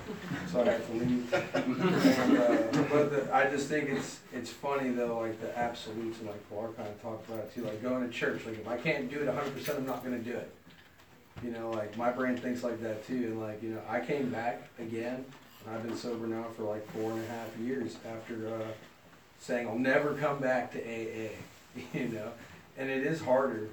so 0.51 0.63
I 0.63 0.65
had 0.65 0.87
to 0.87 0.93
leave. 0.93 1.33
And, 1.55 2.39
uh, 2.39 2.83
but 2.91 3.11
the, 3.11 3.29
I 3.33 3.49
just 3.49 3.69
think 3.69 3.91
it's 3.91 4.21
it's 4.33 4.51
funny 4.51 4.91
though, 4.91 5.21
like 5.21 5.41
the 5.41 5.57
absolutes, 5.57 6.19
and 6.19 6.29
like 6.29 6.49
Pilar 6.51 6.69
kind 6.69 6.89
of 6.89 7.01
talked 7.01 7.29
about 7.29 7.41
it 7.41 7.55
too, 7.55 7.63
like 7.63 7.83
going 7.83 8.03
to 8.03 8.13
church. 8.13 8.45
Like 8.45 8.59
if 8.59 8.67
I 8.67 8.77
can't 8.77 9.11
do 9.11 9.21
it 9.21 9.27
100, 9.27 9.55
percent 9.55 9.79
I'm 9.79 9.87
not 9.87 10.03
gonna 10.03 10.19
do 10.19 10.33
it. 10.33 10.51
You 11.45 11.51
know, 11.51 11.71
like 11.71 11.97
my 11.97 12.11
brain 12.11 12.37
thinks 12.37 12.63
like 12.63 12.81
that 12.83 13.07
too, 13.07 13.15
and 13.15 13.41
like 13.41 13.63
you 13.63 13.71
know, 13.71 13.81
I 13.89 14.01
came 14.01 14.31
back 14.31 14.69
again, 14.79 15.25
and 15.65 15.75
I've 15.75 15.83
been 15.83 15.97
sober 15.97 16.27
now 16.27 16.47
for 16.57 16.65
like 16.65 16.87
four 16.93 17.13
and 17.13 17.23
a 17.23 17.27
half 17.27 17.57
years 17.59 17.97
after 18.11 18.55
uh, 18.55 18.67
saying 19.39 19.69
I'll 19.69 19.79
never 19.79 20.15
come 20.15 20.39
back 20.39 20.73
to 20.73 20.81
AA. 20.81 21.31
You 21.95 22.09
know, 22.09 22.29
and 22.77 22.91
it 22.91 23.07
is 23.07 23.23
harder. 23.23 23.69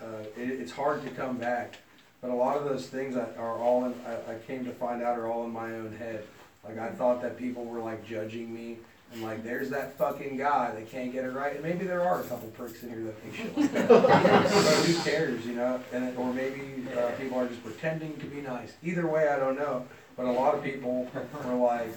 Uh, 0.00 0.22
it, 0.38 0.48
it's 0.48 0.72
hard 0.72 1.04
to 1.04 1.10
come 1.10 1.36
back. 1.36 1.76
But 2.22 2.30
a 2.30 2.34
lot 2.34 2.56
of 2.56 2.64
those 2.64 2.86
things 2.86 3.16
that 3.16 3.36
are 3.36 3.58
all 3.58 3.84
in, 3.84 3.94
I, 4.06 4.34
I 4.34 4.38
came 4.46 4.64
to 4.64 4.70
find 4.70 5.02
out 5.02 5.18
are 5.18 5.26
all 5.26 5.44
in 5.44 5.50
my 5.50 5.74
own 5.74 5.94
head. 5.98 6.24
Like 6.64 6.78
I 6.78 6.90
thought 6.90 7.20
that 7.22 7.36
people 7.36 7.64
were 7.64 7.80
like 7.80 8.06
judging 8.06 8.54
me 8.54 8.78
and 9.12 9.22
like 9.22 9.42
there's 9.42 9.68
that 9.70 9.98
fucking 9.98 10.36
guy 10.36 10.70
that 10.70 10.88
can't 10.88 11.12
get 11.12 11.24
it 11.24 11.32
right. 11.32 11.54
And 11.54 11.62
maybe 11.62 11.84
there 11.84 12.02
are 12.02 12.20
a 12.20 12.24
couple 12.24 12.48
pricks 12.50 12.82
in 12.84 12.90
here 12.90 13.02
that 13.02 13.18
think 13.18 13.34
shit 13.34 13.58
like 13.58 13.72
that. 13.72 13.88
but 13.88 14.86
who 14.86 15.02
cares, 15.02 15.44
you 15.44 15.54
know? 15.54 15.80
And 15.92 16.16
or 16.16 16.32
maybe 16.32 16.86
uh, 16.96 17.10
people 17.12 17.38
are 17.38 17.48
just 17.48 17.62
pretending 17.64 18.16
to 18.18 18.26
be 18.26 18.40
nice. 18.40 18.72
Either 18.84 19.06
way, 19.06 19.28
I 19.28 19.38
don't 19.38 19.58
know. 19.58 19.84
But 20.16 20.26
a 20.26 20.32
lot 20.32 20.54
of 20.54 20.62
people 20.62 21.10
were 21.44 21.54
like 21.54 21.92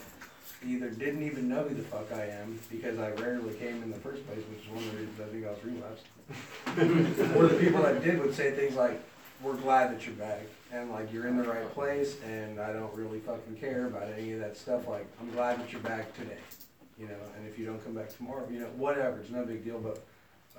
either 0.66 0.90
didn't 0.90 1.24
even 1.24 1.48
know 1.48 1.64
who 1.64 1.76
the 1.76 1.84
fuck 1.84 2.12
I 2.12 2.26
am 2.26 2.60
because 2.72 2.98
I 2.98 3.12
rarely 3.12 3.54
came 3.56 3.84
in 3.84 3.92
the 3.92 4.00
first 4.00 4.26
place, 4.28 4.40
which 4.50 4.64
is 4.64 4.70
one 4.70 4.80
of 4.80 4.92
the 4.92 4.98
reasons 4.98 5.20
I 5.20 5.26
think 5.26 5.46
I 5.46 5.52
was 5.52 5.64
relapsed. 5.64 7.36
or 7.38 7.48
the 7.48 7.60
people 7.64 7.84
that 7.84 8.04
did 8.04 8.20
would 8.20 8.34
say 8.34 8.52
things 8.52 8.76
like, 8.76 9.00
we're 9.42 9.56
glad 9.56 9.94
that 9.94 10.06
you're 10.06 10.16
back 10.16 10.42
and 10.72 10.92
like 10.92 11.12
you're 11.12 11.28
in 11.28 11.38
the 11.38 11.44
right 11.44 11.72
place 11.74 12.18
and 12.26 12.60
I 12.60 12.74
don't 12.74 12.94
really 12.96 13.20
fucking 13.20 13.56
care 13.60 13.88
about 13.88 14.08
any 14.18 14.34
of 14.34 14.40
that 14.40 14.58
stuff. 14.58 14.88
Like 14.88 15.06
I'm 15.22 15.32
glad 15.32 15.60
that 15.60 15.72
you're 15.72 15.82
back 15.82 16.16
today, 16.18 16.38
you 17.00 17.08
know. 17.08 17.18
And 17.38 17.48
if 17.48 17.60
you 17.60 17.66
don't 17.66 17.84
come 17.84 17.94
back 17.94 18.16
tomorrow, 18.16 18.48
you 18.50 18.60
know, 18.60 18.70
whatever, 18.78 19.20
it's 19.20 19.30
no 19.30 19.44
big 19.44 19.64
deal. 19.64 19.80
But 19.80 20.04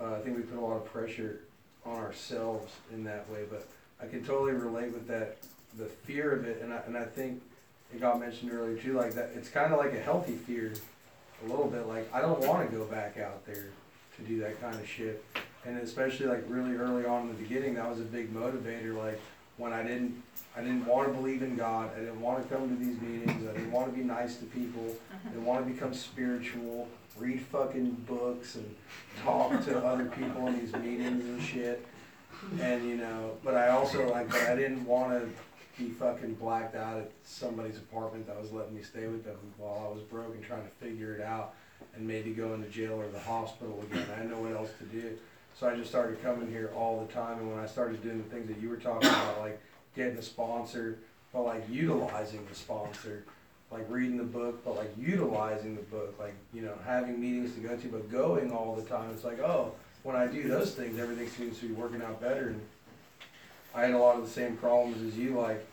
uh, 0.01 0.17
I 0.17 0.21
think 0.21 0.37
we 0.37 0.43
put 0.43 0.59
a 0.59 0.61
lot 0.61 0.77
of 0.77 0.85
pressure 0.85 1.41
on 1.85 1.97
ourselves 1.97 2.73
in 2.93 3.05
that 3.05 3.29
way. 3.31 3.45
But 3.49 3.67
I 4.01 4.07
can 4.07 4.25
totally 4.25 4.53
relate 4.53 4.93
with 4.93 5.09
that, 5.09 5.39
the 5.79 5.87
fear 5.87 6.33
of 6.33 6.45
it, 6.45 6.61
and 6.63 6.73
I, 6.73 6.81
and 6.87 6.97
I 6.97 7.05
think 7.05 7.43
it 7.95 8.01
got 8.01 8.21
mentioned 8.21 8.53
earlier 8.53 8.77
too. 8.77 8.93
Like 8.95 9.15
that, 9.15 9.31
it's 9.35 9.49
kind 9.49 9.73
of 9.73 9.79
like 9.79 9.95
a 9.95 10.01
healthy 10.01 10.35
fear, 10.35 10.75
a 11.45 11.49
little 11.49 11.69
bit. 11.69 11.87
Like 11.87 12.13
I 12.13 12.21
don't 12.21 12.41
want 12.47 12.69
to 12.71 12.77
go 12.77 12.85
back 12.85 13.19
out 13.19 13.47
there 13.47 13.69
to 14.17 14.23
do 14.23 14.41
that 14.41 14.61
kind 14.61 14.75
of 14.75 14.87
shit. 14.87 15.25
And 15.67 15.79
especially 15.79 16.27
like 16.27 16.45
really 16.49 16.77
early 16.77 17.05
on 17.07 17.23
in 17.23 17.29
the 17.29 17.35
beginning, 17.35 17.75
that 17.75 17.89
was 17.89 17.99
a 17.99 18.05
big 18.05 18.33
motivator. 18.33 18.97
Like 18.97 19.21
when 19.57 19.73
I 19.73 19.83
didn't, 19.83 20.23
I 20.57 20.61
didn't 20.61 20.87
want 20.87 21.09
to 21.09 21.15
believe 21.15 21.43
in 21.43 21.57
God. 21.57 21.91
I 21.97 22.01
didn't 22.01 22.21
want 22.21 22.43
to 22.43 22.55
come 22.55 22.69
to 22.69 22.85
these 22.85 23.01
meetings. 23.01 23.49
I 23.49 23.53
didn't 23.53 23.73
want 23.73 23.91
to 23.91 23.97
be 23.97 24.05
nice 24.05 24.37
to 24.37 24.45
people. 24.45 24.95
I 25.25 25.29
didn't 25.31 25.45
want 25.45 25.67
to 25.67 25.73
become 25.73 25.93
spiritual, 25.93 26.89
read 27.19 27.41
fucking 27.41 27.91
books 28.07 28.55
and 28.55 28.75
talk 29.25 29.65
to 29.65 29.85
other 29.85 30.07
people 30.07 30.47
in 30.47 30.61
these 30.61 30.73
meetings 30.75 31.25
and 31.25 31.43
shit. 31.43 31.87
And 32.61 32.89
you 32.89 32.97
know, 32.97 33.33
but 33.43 33.55
I 33.55 33.69
also 33.69 34.09
like, 34.11 34.29
but 34.31 34.43
I 34.43 34.55
didn't 34.55 34.85
want 34.85 35.13
to 35.13 35.29
be 35.83 35.91
fucking 35.91 36.35
blacked 36.35 36.77
out 36.77 36.99
at 36.99 37.11
somebody's 37.25 37.77
apartment 37.77 38.27
that 38.27 38.41
was 38.41 38.53
letting 38.53 38.75
me 38.75 38.83
stay 38.83 39.07
with 39.09 39.25
them 39.25 39.37
while 39.59 39.89
I 39.91 39.95
was 39.95 40.03
broke 40.03 40.35
and 40.35 40.45
trying 40.45 40.63
to 40.63 40.71
figure 40.87 41.15
it 41.15 41.21
out 41.21 41.55
and 41.95 42.07
maybe 42.07 42.31
go 42.31 42.55
into 42.55 42.69
jail 42.69 42.95
or 42.95 43.09
the 43.09 43.19
hospital 43.19 43.83
again. 43.91 44.07
I 44.15 44.17
didn't 44.17 44.31
know 44.31 44.41
what 44.41 44.53
else 44.53 44.71
to 44.79 44.85
do. 44.85 45.19
So 45.59 45.67
I 45.67 45.75
just 45.75 45.89
started 45.89 46.23
coming 46.23 46.51
here 46.51 46.71
all 46.77 47.01
the 47.01 47.11
time 47.11 47.39
and 47.39 47.51
when 47.51 47.59
I 47.59 47.67
started 47.67 48.03
doing 48.03 48.19
the 48.19 48.29
things 48.29 48.47
that 48.49 48.61
you 48.61 48.69
were 48.69 48.77
talking 48.77 49.09
about, 49.09 49.39
like 49.41 49.59
getting 49.95 50.19
a 50.19 50.23
sponsor, 50.23 50.99
but 51.33 51.43
like 51.43 51.65
utilizing 51.71 52.47
the 52.47 52.55
sponsor, 52.55 53.25
like 53.71 53.87
reading 53.89 54.19
the 54.19 54.25
book, 54.25 54.63
but 54.67 54.77
like 54.77 54.93
utilizing 54.99 55.75
the 55.75 55.83
book, 55.83 56.15
like, 56.19 56.35
you 56.53 56.61
know, 56.61 56.75
having 56.85 57.19
meetings 57.19 57.55
to 57.55 57.61
go 57.61 57.75
to, 57.75 57.89
but 57.89 58.11
going 58.13 58.53
all 58.53 58.77
the 58.77 58.83
time, 58.83 59.11
it's 59.11 59.25
like, 59.25 59.41
oh, 59.41 59.73
when 60.03 60.15
I 60.15 60.27
do 60.27 60.47
those 60.47 60.75
things, 60.75 60.99
everything 60.99 61.29
seems 61.29 61.59
to 61.61 61.69
be 61.69 61.73
working 61.73 62.03
out 62.03 62.21
better 62.21 62.49
and 62.49 62.61
I 63.75 63.83
had 63.83 63.93
a 63.93 63.99
lot 63.99 64.17
of 64.17 64.25
the 64.25 64.31
same 64.31 64.59
problems 64.59 65.03
as 65.03 65.19
you, 65.19 65.39
like, 65.39 65.65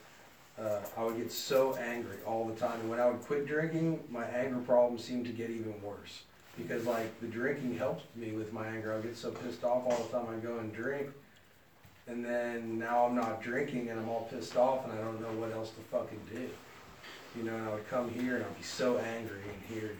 uh, 0.57 0.79
I 0.95 1.03
would 1.03 1.17
get 1.17 1.31
so 1.31 1.75
angry 1.75 2.17
all 2.25 2.47
the 2.47 2.55
time. 2.55 2.79
And 2.79 2.89
when 2.89 2.99
I 2.99 3.07
would 3.07 3.21
quit 3.21 3.47
drinking, 3.47 4.01
my 4.09 4.23
anger 4.25 4.59
problems 4.59 5.03
seemed 5.03 5.25
to 5.25 5.31
get 5.31 5.49
even 5.49 5.73
worse. 5.81 6.23
Because 6.57 6.85
like 6.85 7.19
the 7.19 7.27
drinking 7.27 7.77
helped 7.77 8.03
me 8.15 8.31
with 8.31 8.53
my 8.53 8.67
anger. 8.67 8.93
I 8.93 9.01
get 9.01 9.17
so 9.17 9.31
pissed 9.31 9.63
off 9.63 9.83
all 9.85 10.03
the 10.03 10.17
time 10.17 10.27
I'd 10.31 10.43
go 10.43 10.59
and 10.59 10.73
drink. 10.73 11.09
And 12.07 12.23
then 12.23 12.77
now 12.77 13.05
I'm 13.05 13.15
not 13.15 13.41
drinking 13.41 13.89
and 13.89 13.99
I'm 13.99 14.09
all 14.09 14.27
pissed 14.29 14.55
off 14.57 14.83
and 14.83 14.93
I 14.93 14.97
don't 14.97 15.21
know 15.21 15.31
what 15.39 15.51
else 15.51 15.71
to 15.71 15.81
fucking 15.91 16.19
do. 16.31 16.49
You 17.37 17.43
know, 17.43 17.55
and 17.55 17.67
I 17.67 17.73
would 17.73 17.89
come 17.89 18.09
here 18.11 18.35
and 18.35 18.45
I'd 18.45 18.57
be 18.57 18.63
so 18.63 18.97
angry 18.99 19.41
in 19.41 19.75
here. 19.75 19.91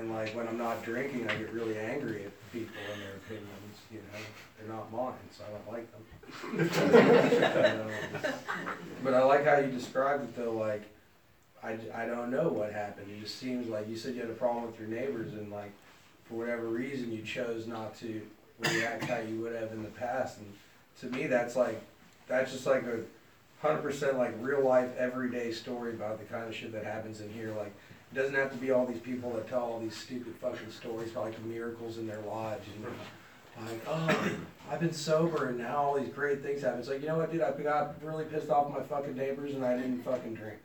And 0.00 0.10
like 0.10 0.34
when 0.34 0.48
I'm 0.48 0.56
not 0.56 0.82
drinking, 0.82 1.28
I 1.28 1.36
get 1.36 1.52
really 1.52 1.76
angry 1.78 2.24
at 2.24 2.52
people 2.52 2.74
and 2.90 3.02
their 3.02 3.16
opinions, 3.16 3.76
you 3.92 3.98
know. 3.98 4.18
They're 4.58 4.74
not 4.74 4.90
mine, 4.90 5.12
so 5.30 5.44
I 5.44 5.50
don't 5.52 5.70
like 5.70 5.86
them. 5.92 6.04
But 9.04 9.14
I 9.14 9.22
like 9.24 9.44
how 9.44 9.58
you 9.58 9.70
described 9.70 10.24
it 10.24 10.36
though, 10.36 10.52
like, 10.52 10.82
I, 11.62 11.76
I 11.94 12.06
don't 12.06 12.30
know 12.30 12.48
what 12.48 12.72
happened. 12.72 13.10
It 13.10 13.20
just 13.20 13.38
seems 13.38 13.68
like 13.68 13.88
you 13.88 13.96
said 13.96 14.14
you 14.14 14.22
had 14.22 14.30
a 14.30 14.34
problem 14.34 14.66
with 14.66 14.78
your 14.80 14.88
neighbors 14.88 15.34
and 15.34 15.50
like, 15.50 15.72
for 16.24 16.34
whatever 16.34 16.66
reason, 16.68 17.12
you 17.12 17.22
chose 17.22 17.66
not 17.66 17.94
to 17.96 18.22
react 18.58 19.04
how 19.04 19.18
you 19.18 19.40
would 19.40 19.54
have 19.54 19.72
in 19.72 19.82
the 19.82 19.90
past. 19.90 20.38
And 20.38 20.54
to 21.00 21.18
me, 21.18 21.26
that's 21.26 21.56
like, 21.56 21.80
that's 22.26 22.52
just 22.52 22.66
like 22.66 22.84
a 22.84 23.00
hundred 23.60 23.82
percent 23.82 24.16
like 24.16 24.34
real 24.40 24.62
life, 24.62 24.88
everyday 24.96 25.52
story 25.52 25.92
about 25.92 26.18
the 26.18 26.24
kind 26.24 26.48
of 26.48 26.54
shit 26.54 26.72
that 26.72 26.84
happens 26.84 27.20
in 27.20 27.30
here. 27.30 27.52
Like, 27.54 27.74
it 28.12 28.16
doesn't 28.16 28.34
have 28.34 28.50
to 28.50 28.56
be 28.56 28.70
all 28.70 28.86
these 28.86 29.00
people 29.00 29.32
that 29.34 29.48
tell 29.48 29.60
all 29.60 29.80
these 29.80 29.96
stupid 29.96 30.34
fucking 30.40 30.70
stories 30.70 31.12
about 31.12 31.26
like 31.26 31.44
miracles 31.44 31.98
in 31.98 32.06
their 32.06 32.20
lives. 32.20 32.66
Know? 32.82 32.88
Like, 33.66 33.80
oh, 33.86 34.30
I've 34.70 34.80
been 34.80 34.92
sober 34.92 35.48
and 35.48 35.58
now 35.58 35.76
all 35.76 35.98
these 35.98 36.08
great 36.08 36.42
things 36.42 36.62
happen. 36.62 36.80
It's 36.80 36.88
like, 36.88 37.02
you 37.02 37.08
know 37.08 37.18
what, 37.18 37.30
dude? 37.30 37.42
I 37.42 37.52
got 37.52 37.94
really 38.02 38.24
pissed 38.24 38.50
off 38.50 38.72
my 38.72 38.82
fucking 38.82 39.16
neighbors 39.16 39.54
and 39.54 39.64
I 39.64 39.76
didn't 39.76 40.02
fucking 40.02 40.34
drink. 40.34 40.58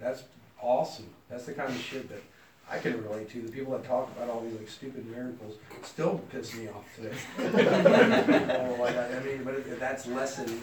That's 0.00 0.24
awesome. 0.60 1.08
That's 1.30 1.46
the 1.46 1.52
kind 1.52 1.70
of 1.70 1.80
shit 1.80 2.08
that 2.08 2.22
I 2.70 2.78
can 2.78 3.02
relate 3.02 3.30
to. 3.30 3.40
The 3.40 3.52
people 3.52 3.72
that 3.72 3.84
talk 3.84 4.10
about 4.16 4.28
all 4.28 4.40
these 4.40 4.58
like 4.58 4.68
stupid 4.68 5.06
miracles 5.06 5.56
still 5.82 6.18
piss 6.30 6.54
me 6.56 6.68
off 6.68 6.84
today. 6.96 7.14
Like, 8.78 8.96
I 8.96 9.20
mean, 9.24 9.42
but 9.42 9.80
that's 9.80 10.06
lessened. 10.06 10.60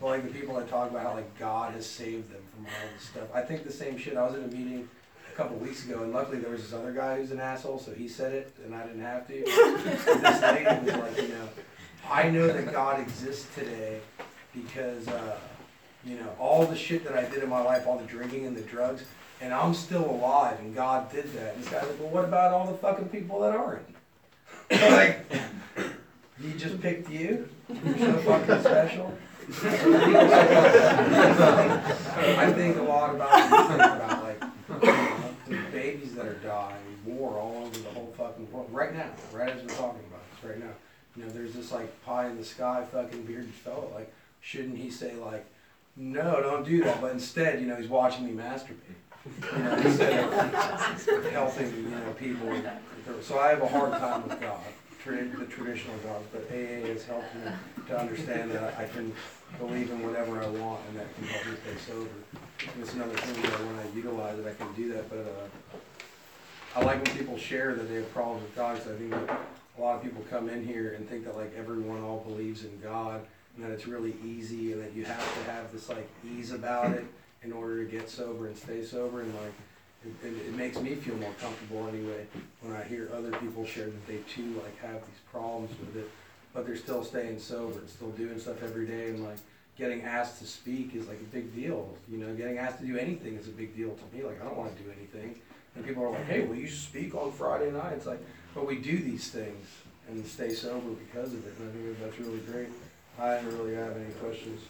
But 0.00 0.06
like 0.06 0.22
the 0.24 0.38
people 0.38 0.56
that 0.56 0.68
talk 0.68 0.90
about 0.90 1.02
how 1.02 1.14
like 1.14 1.38
God 1.38 1.72
has 1.74 1.86
saved 1.86 2.30
them 2.30 2.42
from 2.54 2.66
all 2.66 2.88
this 2.94 3.08
stuff. 3.08 3.28
I 3.32 3.40
think 3.42 3.64
the 3.64 3.72
same 3.72 3.96
shit. 3.96 4.16
I 4.16 4.26
was 4.26 4.34
in 4.34 4.44
a 4.44 4.48
meeting 4.48 4.88
couple 5.36 5.56
weeks 5.58 5.84
ago, 5.84 6.02
and 6.02 6.14
luckily 6.14 6.38
there 6.38 6.50
was 6.50 6.62
this 6.62 6.72
other 6.72 6.92
guy 6.92 7.18
who's 7.18 7.30
an 7.30 7.40
asshole, 7.40 7.78
so 7.78 7.92
he 7.92 8.08
said 8.08 8.32
it, 8.32 8.54
and 8.64 8.74
I 8.74 8.86
didn't 8.86 9.02
have 9.02 9.28
to. 9.28 9.36
And 9.36 9.44
this 10.24 10.42
lady 10.42 10.64
was 10.64 10.94
like, 10.94 11.18
you 11.22 11.28
know, 11.28 11.48
I 12.10 12.30
know 12.30 12.46
that 12.46 12.72
God 12.72 13.00
exists 13.00 13.46
today 13.54 14.00
because, 14.54 15.06
uh, 15.08 15.36
you 16.06 16.16
know, 16.16 16.34
all 16.38 16.64
the 16.64 16.74
shit 16.74 17.04
that 17.04 17.14
I 17.14 17.28
did 17.28 17.42
in 17.42 17.50
my 17.50 17.60
life, 17.60 17.86
all 17.86 17.98
the 17.98 18.06
drinking 18.06 18.46
and 18.46 18.56
the 18.56 18.62
drugs, 18.62 19.04
and 19.42 19.52
I'm 19.52 19.74
still 19.74 20.08
alive, 20.08 20.58
and 20.60 20.74
God 20.74 21.12
did 21.12 21.30
that. 21.34 21.52
And 21.54 21.62
this 21.62 21.70
guy's 21.70 21.86
like, 21.86 22.00
well, 22.00 22.08
what 22.08 22.24
about 22.24 22.54
all 22.54 22.66
the 22.66 22.78
fucking 22.78 23.10
people 23.10 23.40
that 23.40 23.54
aren't? 23.54 23.86
like, 24.70 25.30
he 26.40 26.54
just 26.56 26.80
picked 26.80 27.10
you? 27.10 27.46
You're 27.68 27.98
so 27.98 28.16
fucking 28.20 28.60
special? 28.60 29.12
I 29.48 29.52
think 32.56 32.78
a 32.78 32.82
lot 32.82 33.14
about, 33.14 33.74
about 33.74 34.24
like, 34.24 34.42
you 34.82 34.88
know, 34.88 35.16
the 35.48 35.56
babies 35.70 36.05
that 36.16 36.26
are 36.26 36.34
dying, 36.34 36.76
war 37.04 37.38
all 37.38 37.64
over 37.64 37.78
the 37.78 37.90
whole 37.90 38.12
fucking 38.16 38.50
world, 38.50 38.68
right 38.72 38.94
now, 38.94 39.10
right 39.32 39.50
as 39.50 39.62
we're 39.62 39.68
talking 39.68 40.02
about 40.08 40.22
this, 40.30 40.50
right 40.50 40.58
now. 40.58 40.72
You 41.16 41.24
know, 41.24 41.30
there's 41.30 41.54
this 41.54 41.72
like 41.72 42.04
pie 42.04 42.26
in 42.26 42.36
the 42.36 42.44
sky 42.44 42.84
fucking 42.92 43.24
bearded 43.24 43.54
fellow, 43.54 43.90
like, 43.94 44.12
shouldn't 44.40 44.76
he 44.76 44.90
say 44.90 45.14
like, 45.16 45.46
no, 45.96 46.42
don't 46.42 46.64
do 46.64 46.84
that, 46.84 47.00
but 47.00 47.12
instead, 47.12 47.60
you 47.60 47.66
know, 47.66 47.76
he's 47.76 47.88
watching 47.88 48.26
me 48.26 48.32
masturbate. 48.32 48.76
You 49.26 49.58
know, 49.62 49.76
instead 49.78 50.28
of 50.28 51.30
helping, 51.32 51.66
you 51.74 51.88
know, 51.88 52.12
people. 52.18 52.54
So 53.22 53.38
I 53.38 53.48
have 53.48 53.62
a 53.62 53.66
hard 53.68 53.92
time 53.92 54.28
with 54.28 54.40
God, 54.40 54.60
the 55.04 55.46
traditional 55.46 55.96
God, 56.04 56.22
but 56.32 56.42
AA 56.50 56.86
has 56.92 57.04
helped 57.04 57.34
me 57.34 57.50
to 57.88 57.98
understand 57.98 58.50
that 58.52 58.76
I 58.78 58.86
can 58.86 59.12
believe 59.58 59.90
in 59.90 60.02
whatever 60.04 60.42
I 60.42 60.46
want 60.48 60.80
and 60.88 60.98
that 60.98 61.14
can 61.14 61.24
help 61.24 61.46
me 61.46 61.52
stay 61.62 61.92
sober. 61.92 62.10
And 62.60 62.82
it's 62.82 62.94
another 62.94 63.16
thing 63.16 63.42
that 63.42 63.52
when 63.52 63.78
I 63.78 63.96
utilize 63.96 64.38
it, 64.38 64.46
I 64.46 64.54
can 64.54 64.72
do 64.74 64.92
that, 64.92 65.08
but, 65.08 65.18
uh, 65.18 65.76
I 66.76 66.84
like 66.84 67.02
when 67.06 67.16
people 67.16 67.38
share 67.38 67.74
that 67.74 67.88
they 67.88 67.94
have 67.94 68.12
problems 68.12 68.42
with 68.42 68.54
God, 68.54 68.76
because 68.76 68.92
I 68.92 68.96
think 68.96 69.14
a 69.14 69.80
lot 69.80 69.96
of 69.96 70.02
people 70.02 70.22
come 70.28 70.50
in 70.50 70.62
here 70.62 70.92
and 70.92 71.08
think 71.08 71.24
that 71.24 71.34
like 71.34 71.54
everyone 71.56 72.02
all 72.02 72.18
believes 72.18 72.64
in 72.64 72.80
God, 72.82 73.22
and 73.56 73.64
that 73.64 73.70
it's 73.70 73.86
really 73.86 74.14
easy, 74.22 74.72
and 74.72 74.82
that 74.82 74.94
you 74.94 75.06
have 75.06 75.18
to 75.18 75.50
have 75.50 75.72
this 75.72 75.88
like 75.88 76.06
ease 76.22 76.52
about 76.52 76.92
it 76.92 77.06
in 77.42 77.50
order 77.50 77.82
to 77.82 77.90
get 77.90 78.10
sober 78.10 78.48
and 78.48 78.58
stay 78.58 78.84
sober, 78.84 79.22
and 79.22 79.34
like, 79.36 79.54
it, 80.04 80.26
it, 80.26 80.48
it 80.48 80.54
makes 80.54 80.78
me 80.78 80.94
feel 80.96 81.16
more 81.16 81.32
comfortable 81.40 81.88
anyway, 81.88 82.26
when 82.60 82.76
I 82.76 82.84
hear 82.84 83.10
other 83.16 83.30
people 83.38 83.64
share 83.64 83.86
that 83.86 84.06
they 84.06 84.18
too 84.28 84.60
like 84.62 84.78
have 84.82 85.00
these 85.00 85.22
problems 85.32 85.70
with 85.80 85.96
it, 85.96 86.10
but 86.52 86.66
they're 86.66 86.76
still 86.76 87.02
staying 87.02 87.38
sober 87.38 87.78
and 87.78 87.88
still 87.88 88.10
doing 88.10 88.38
stuff 88.38 88.62
every 88.62 88.86
day, 88.86 89.08
and 89.08 89.24
like, 89.24 89.38
getting 89.78 90.02
asked 90.02 90.40
to 90.40 90.46
speak 90.46 90.94
is 90.94 91.08
like 91.08 91.20
a 91.20 91.34
big 91.34 91.54
deal, 91.54 91.96
you 92.10 92.18
know, 92.18 92.34
getting 92.34 92.58
asked 92.58 92.80
to 92.80 92.86
do 92.86 92.98
anything 92.98 93.34
is 93.36 93.48
a 93.48 93.50
big 93.50 93.74
deal 93.74 93.94
to 93.94 94.16
me, 94.16 94.22
like, 94.22 94.38
I 94.42 94.44
don't 94.44 94.58
wanna 94.58 94.72
do 94.72 94.90
anything. 94.94 95.40
And 95.76 95.86
people 95.86 96.04
are 96.04 96.10
like, 96.10 96.26
hey, 96.26 96.42
will 96.42 96.56
you 96.56 96.68
speak 96.68 97.14
on 97.14 97.30
Friday 97.32 97.70
night? 97.70 97.92
It's 97.92 98.06
like, 98.06 98.20
but 98.54 98.66
we 98.66 98.76
do 98.76 98.98
these 98.98 99.28
things 99.28 99.66
and 100.08 100.24
stay 100.26 100.50
sober 100.50 100.90
because 100.90 101.34
of 101.34 101.46
it, 101.46 101.54
and 101.58 101.68
I 101.68 101.72
think 101.72 102.00
that's 102.00 102.18
really 102.18 102.40
great. 102.40 102.68
I 103.18 103.34
don't 103.34 103.58
really 103.58 103.74
have 103.74 103.96
any 103.96 104.12
questions. 104.14 104.62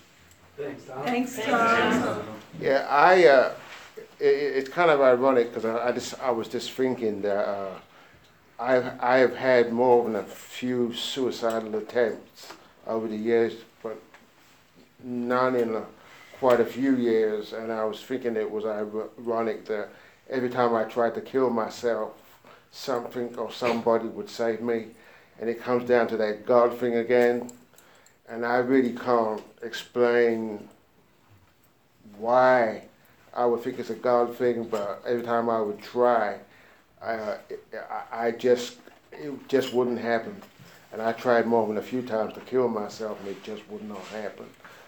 Thanks, 0.57 0.85
Tom. 0.85 1.05
Thanks, 1.05 1.39
Tom. 1.45 2.23
Yeah, 2.61 2.87
I, 2.89 3.27
uh, 3.27 3.53
i 4.21 4.25
it's 4.25 4.69
kind 4.69 4.91
of 4.91 5.01
ironic 5.01 5.53
because 5.53 5.65
I, 5.65 5.89
I 5.89 5.93
just, 5.93 6.19
I 6.21 6.31
was 6.31 6.49
just 6.49 6.73
thinking 6.73 7.23
that, 7.23 7.47
uh, 7.47 7.75
I've, 8.59 8.99
I 9.01 9.19
have 9.19 9.37
had 9.37 9.73
more 9.73 10.05
than 10.05 10.17
a 10.17 10.23
few 10.23 10.95
suicidal 10.95 11.77
attempts 11.77 12.53
over 12.87 13.07
the 13.07 13.17
years, 13.17 13.53
but 13.83 14.01
none 15.05 15.57
in 15.57 15.75
a, 15.75 15.85
quite 16.39 16.61
a 16.61 16.65
few 16.65 16.97
years, 16.97 17.53
and 17.53 17.71
I 17.71 17.85
was 17.85 18.03
thinking 18.03 18.37
it 18.37 18.51
was 18.51 18.65
ironic 18.65 19.67
that 19.67 19.91
every 20.31 20.51
time 20.51 20.75
I 20.75 20.85
tried 20.85 21.15
to 21.15 21.21
kill 21.21 21.51
myself, 21.51 22.13
something 22.73 23.35
or 23.37 23.51
somebody 23.51 24.07
would 24.09 24.29
save 24.29 24.61
me, 24.61 24.89
and 25.41 25.49
it 25.49 25.63
comes 25.63 25.89
down 25.89 26.09
to 26.09 26.17
that 26.17 26.47
God 26.47 26.77
thing 26.79 26.97
again, 26.97 27.51
and 28.29 28.45
I 28.45 28.57
really 28.57 28.93
can't 28.93 29.43
explain 29.63 30.69
why 32.19 32.83
I 33.35 33.45
would 33.45 33.63
think 33.63 33.79
it's 33.79 33.91
a 33.91 33.95
God 33.95 34.35
thing, 34.37 34.65
but 34.65 35.03
every 35.07 35.23
time 35.23 35.49
I 35.51 35.61
would 35.61 35.81
try, 35.81 36.39
I, 37.03 37.37
I, 38.11 38.31
just, 38.31 38.79
it 39.13 39.49
just 39.49 39.75
wouldn't 39.75 40.01
happen. 40.01 40.41
And 40.93 41.03
I 41.03 41.13
tried 41.13 41.47
more 41.47 41.67
than 41.67 41.77
a 41.77 41.83
few 41.83 42.01
times 42.01 42.33
to 42.35 42.41
kill 42.41 42.69
myself, 42.69 43.21
and 43.21 43.29
it 43.29 43.43
just 43.43 43.69
would 43.69 43.87
not 43.87 44.05
happen. 44.07 44.47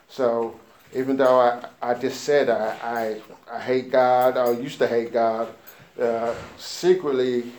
So 0.08 0.58
even 0.94 1.16
though 1.16 1.40
I, 1.40 1.64
I 1.82 1.94
just 1.94 2.22
said 2.22 2.48
I, 2.48 3.20
I, 3.50 3.56
I 3.56 3.60
hate 3.60 3.90
God, 3.90 4.36
I 4.36 4.50
used 4.52 4.78
to 4.78 4.86
hate 4.86 5.12
God, 5.12 5.48
uh, 6.00 6.34
secretly 6.56 7.52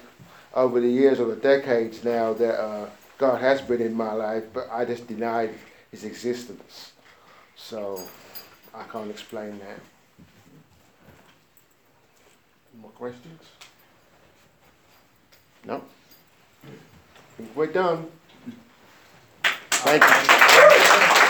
over 0.53 0.79
the 0.79 0.87
years, 0.87 1.19
over 1.19 1.35
decades 1.35 2.03
now, 2.03 2.33
that 2.33 2.59
uh, 2.59 2.89
God 3.17 3.41
has 3.41 3.61
been 3.61 3.81
in 3.81 3.93
my 3.93 4.13
life, 4.13 4.45
but 4.53 4.67
I 4.71 4.85
just 4.85 5.07
denied 5.07 5.53
his 5.91 6.03
existence. 6.05 6.93
So 7.55 8.01
I 8.73 8.83
can't 8.83 9.09
explain 9.09 9.59
that. 9.59 9.79
More 12.81 12.91
questions? 12.91 13.41
No? 15.65 15.83
We're 17.55 17.67
done. 17.67 18.07
Thank 19.71 20.03
you. 20.03 21.25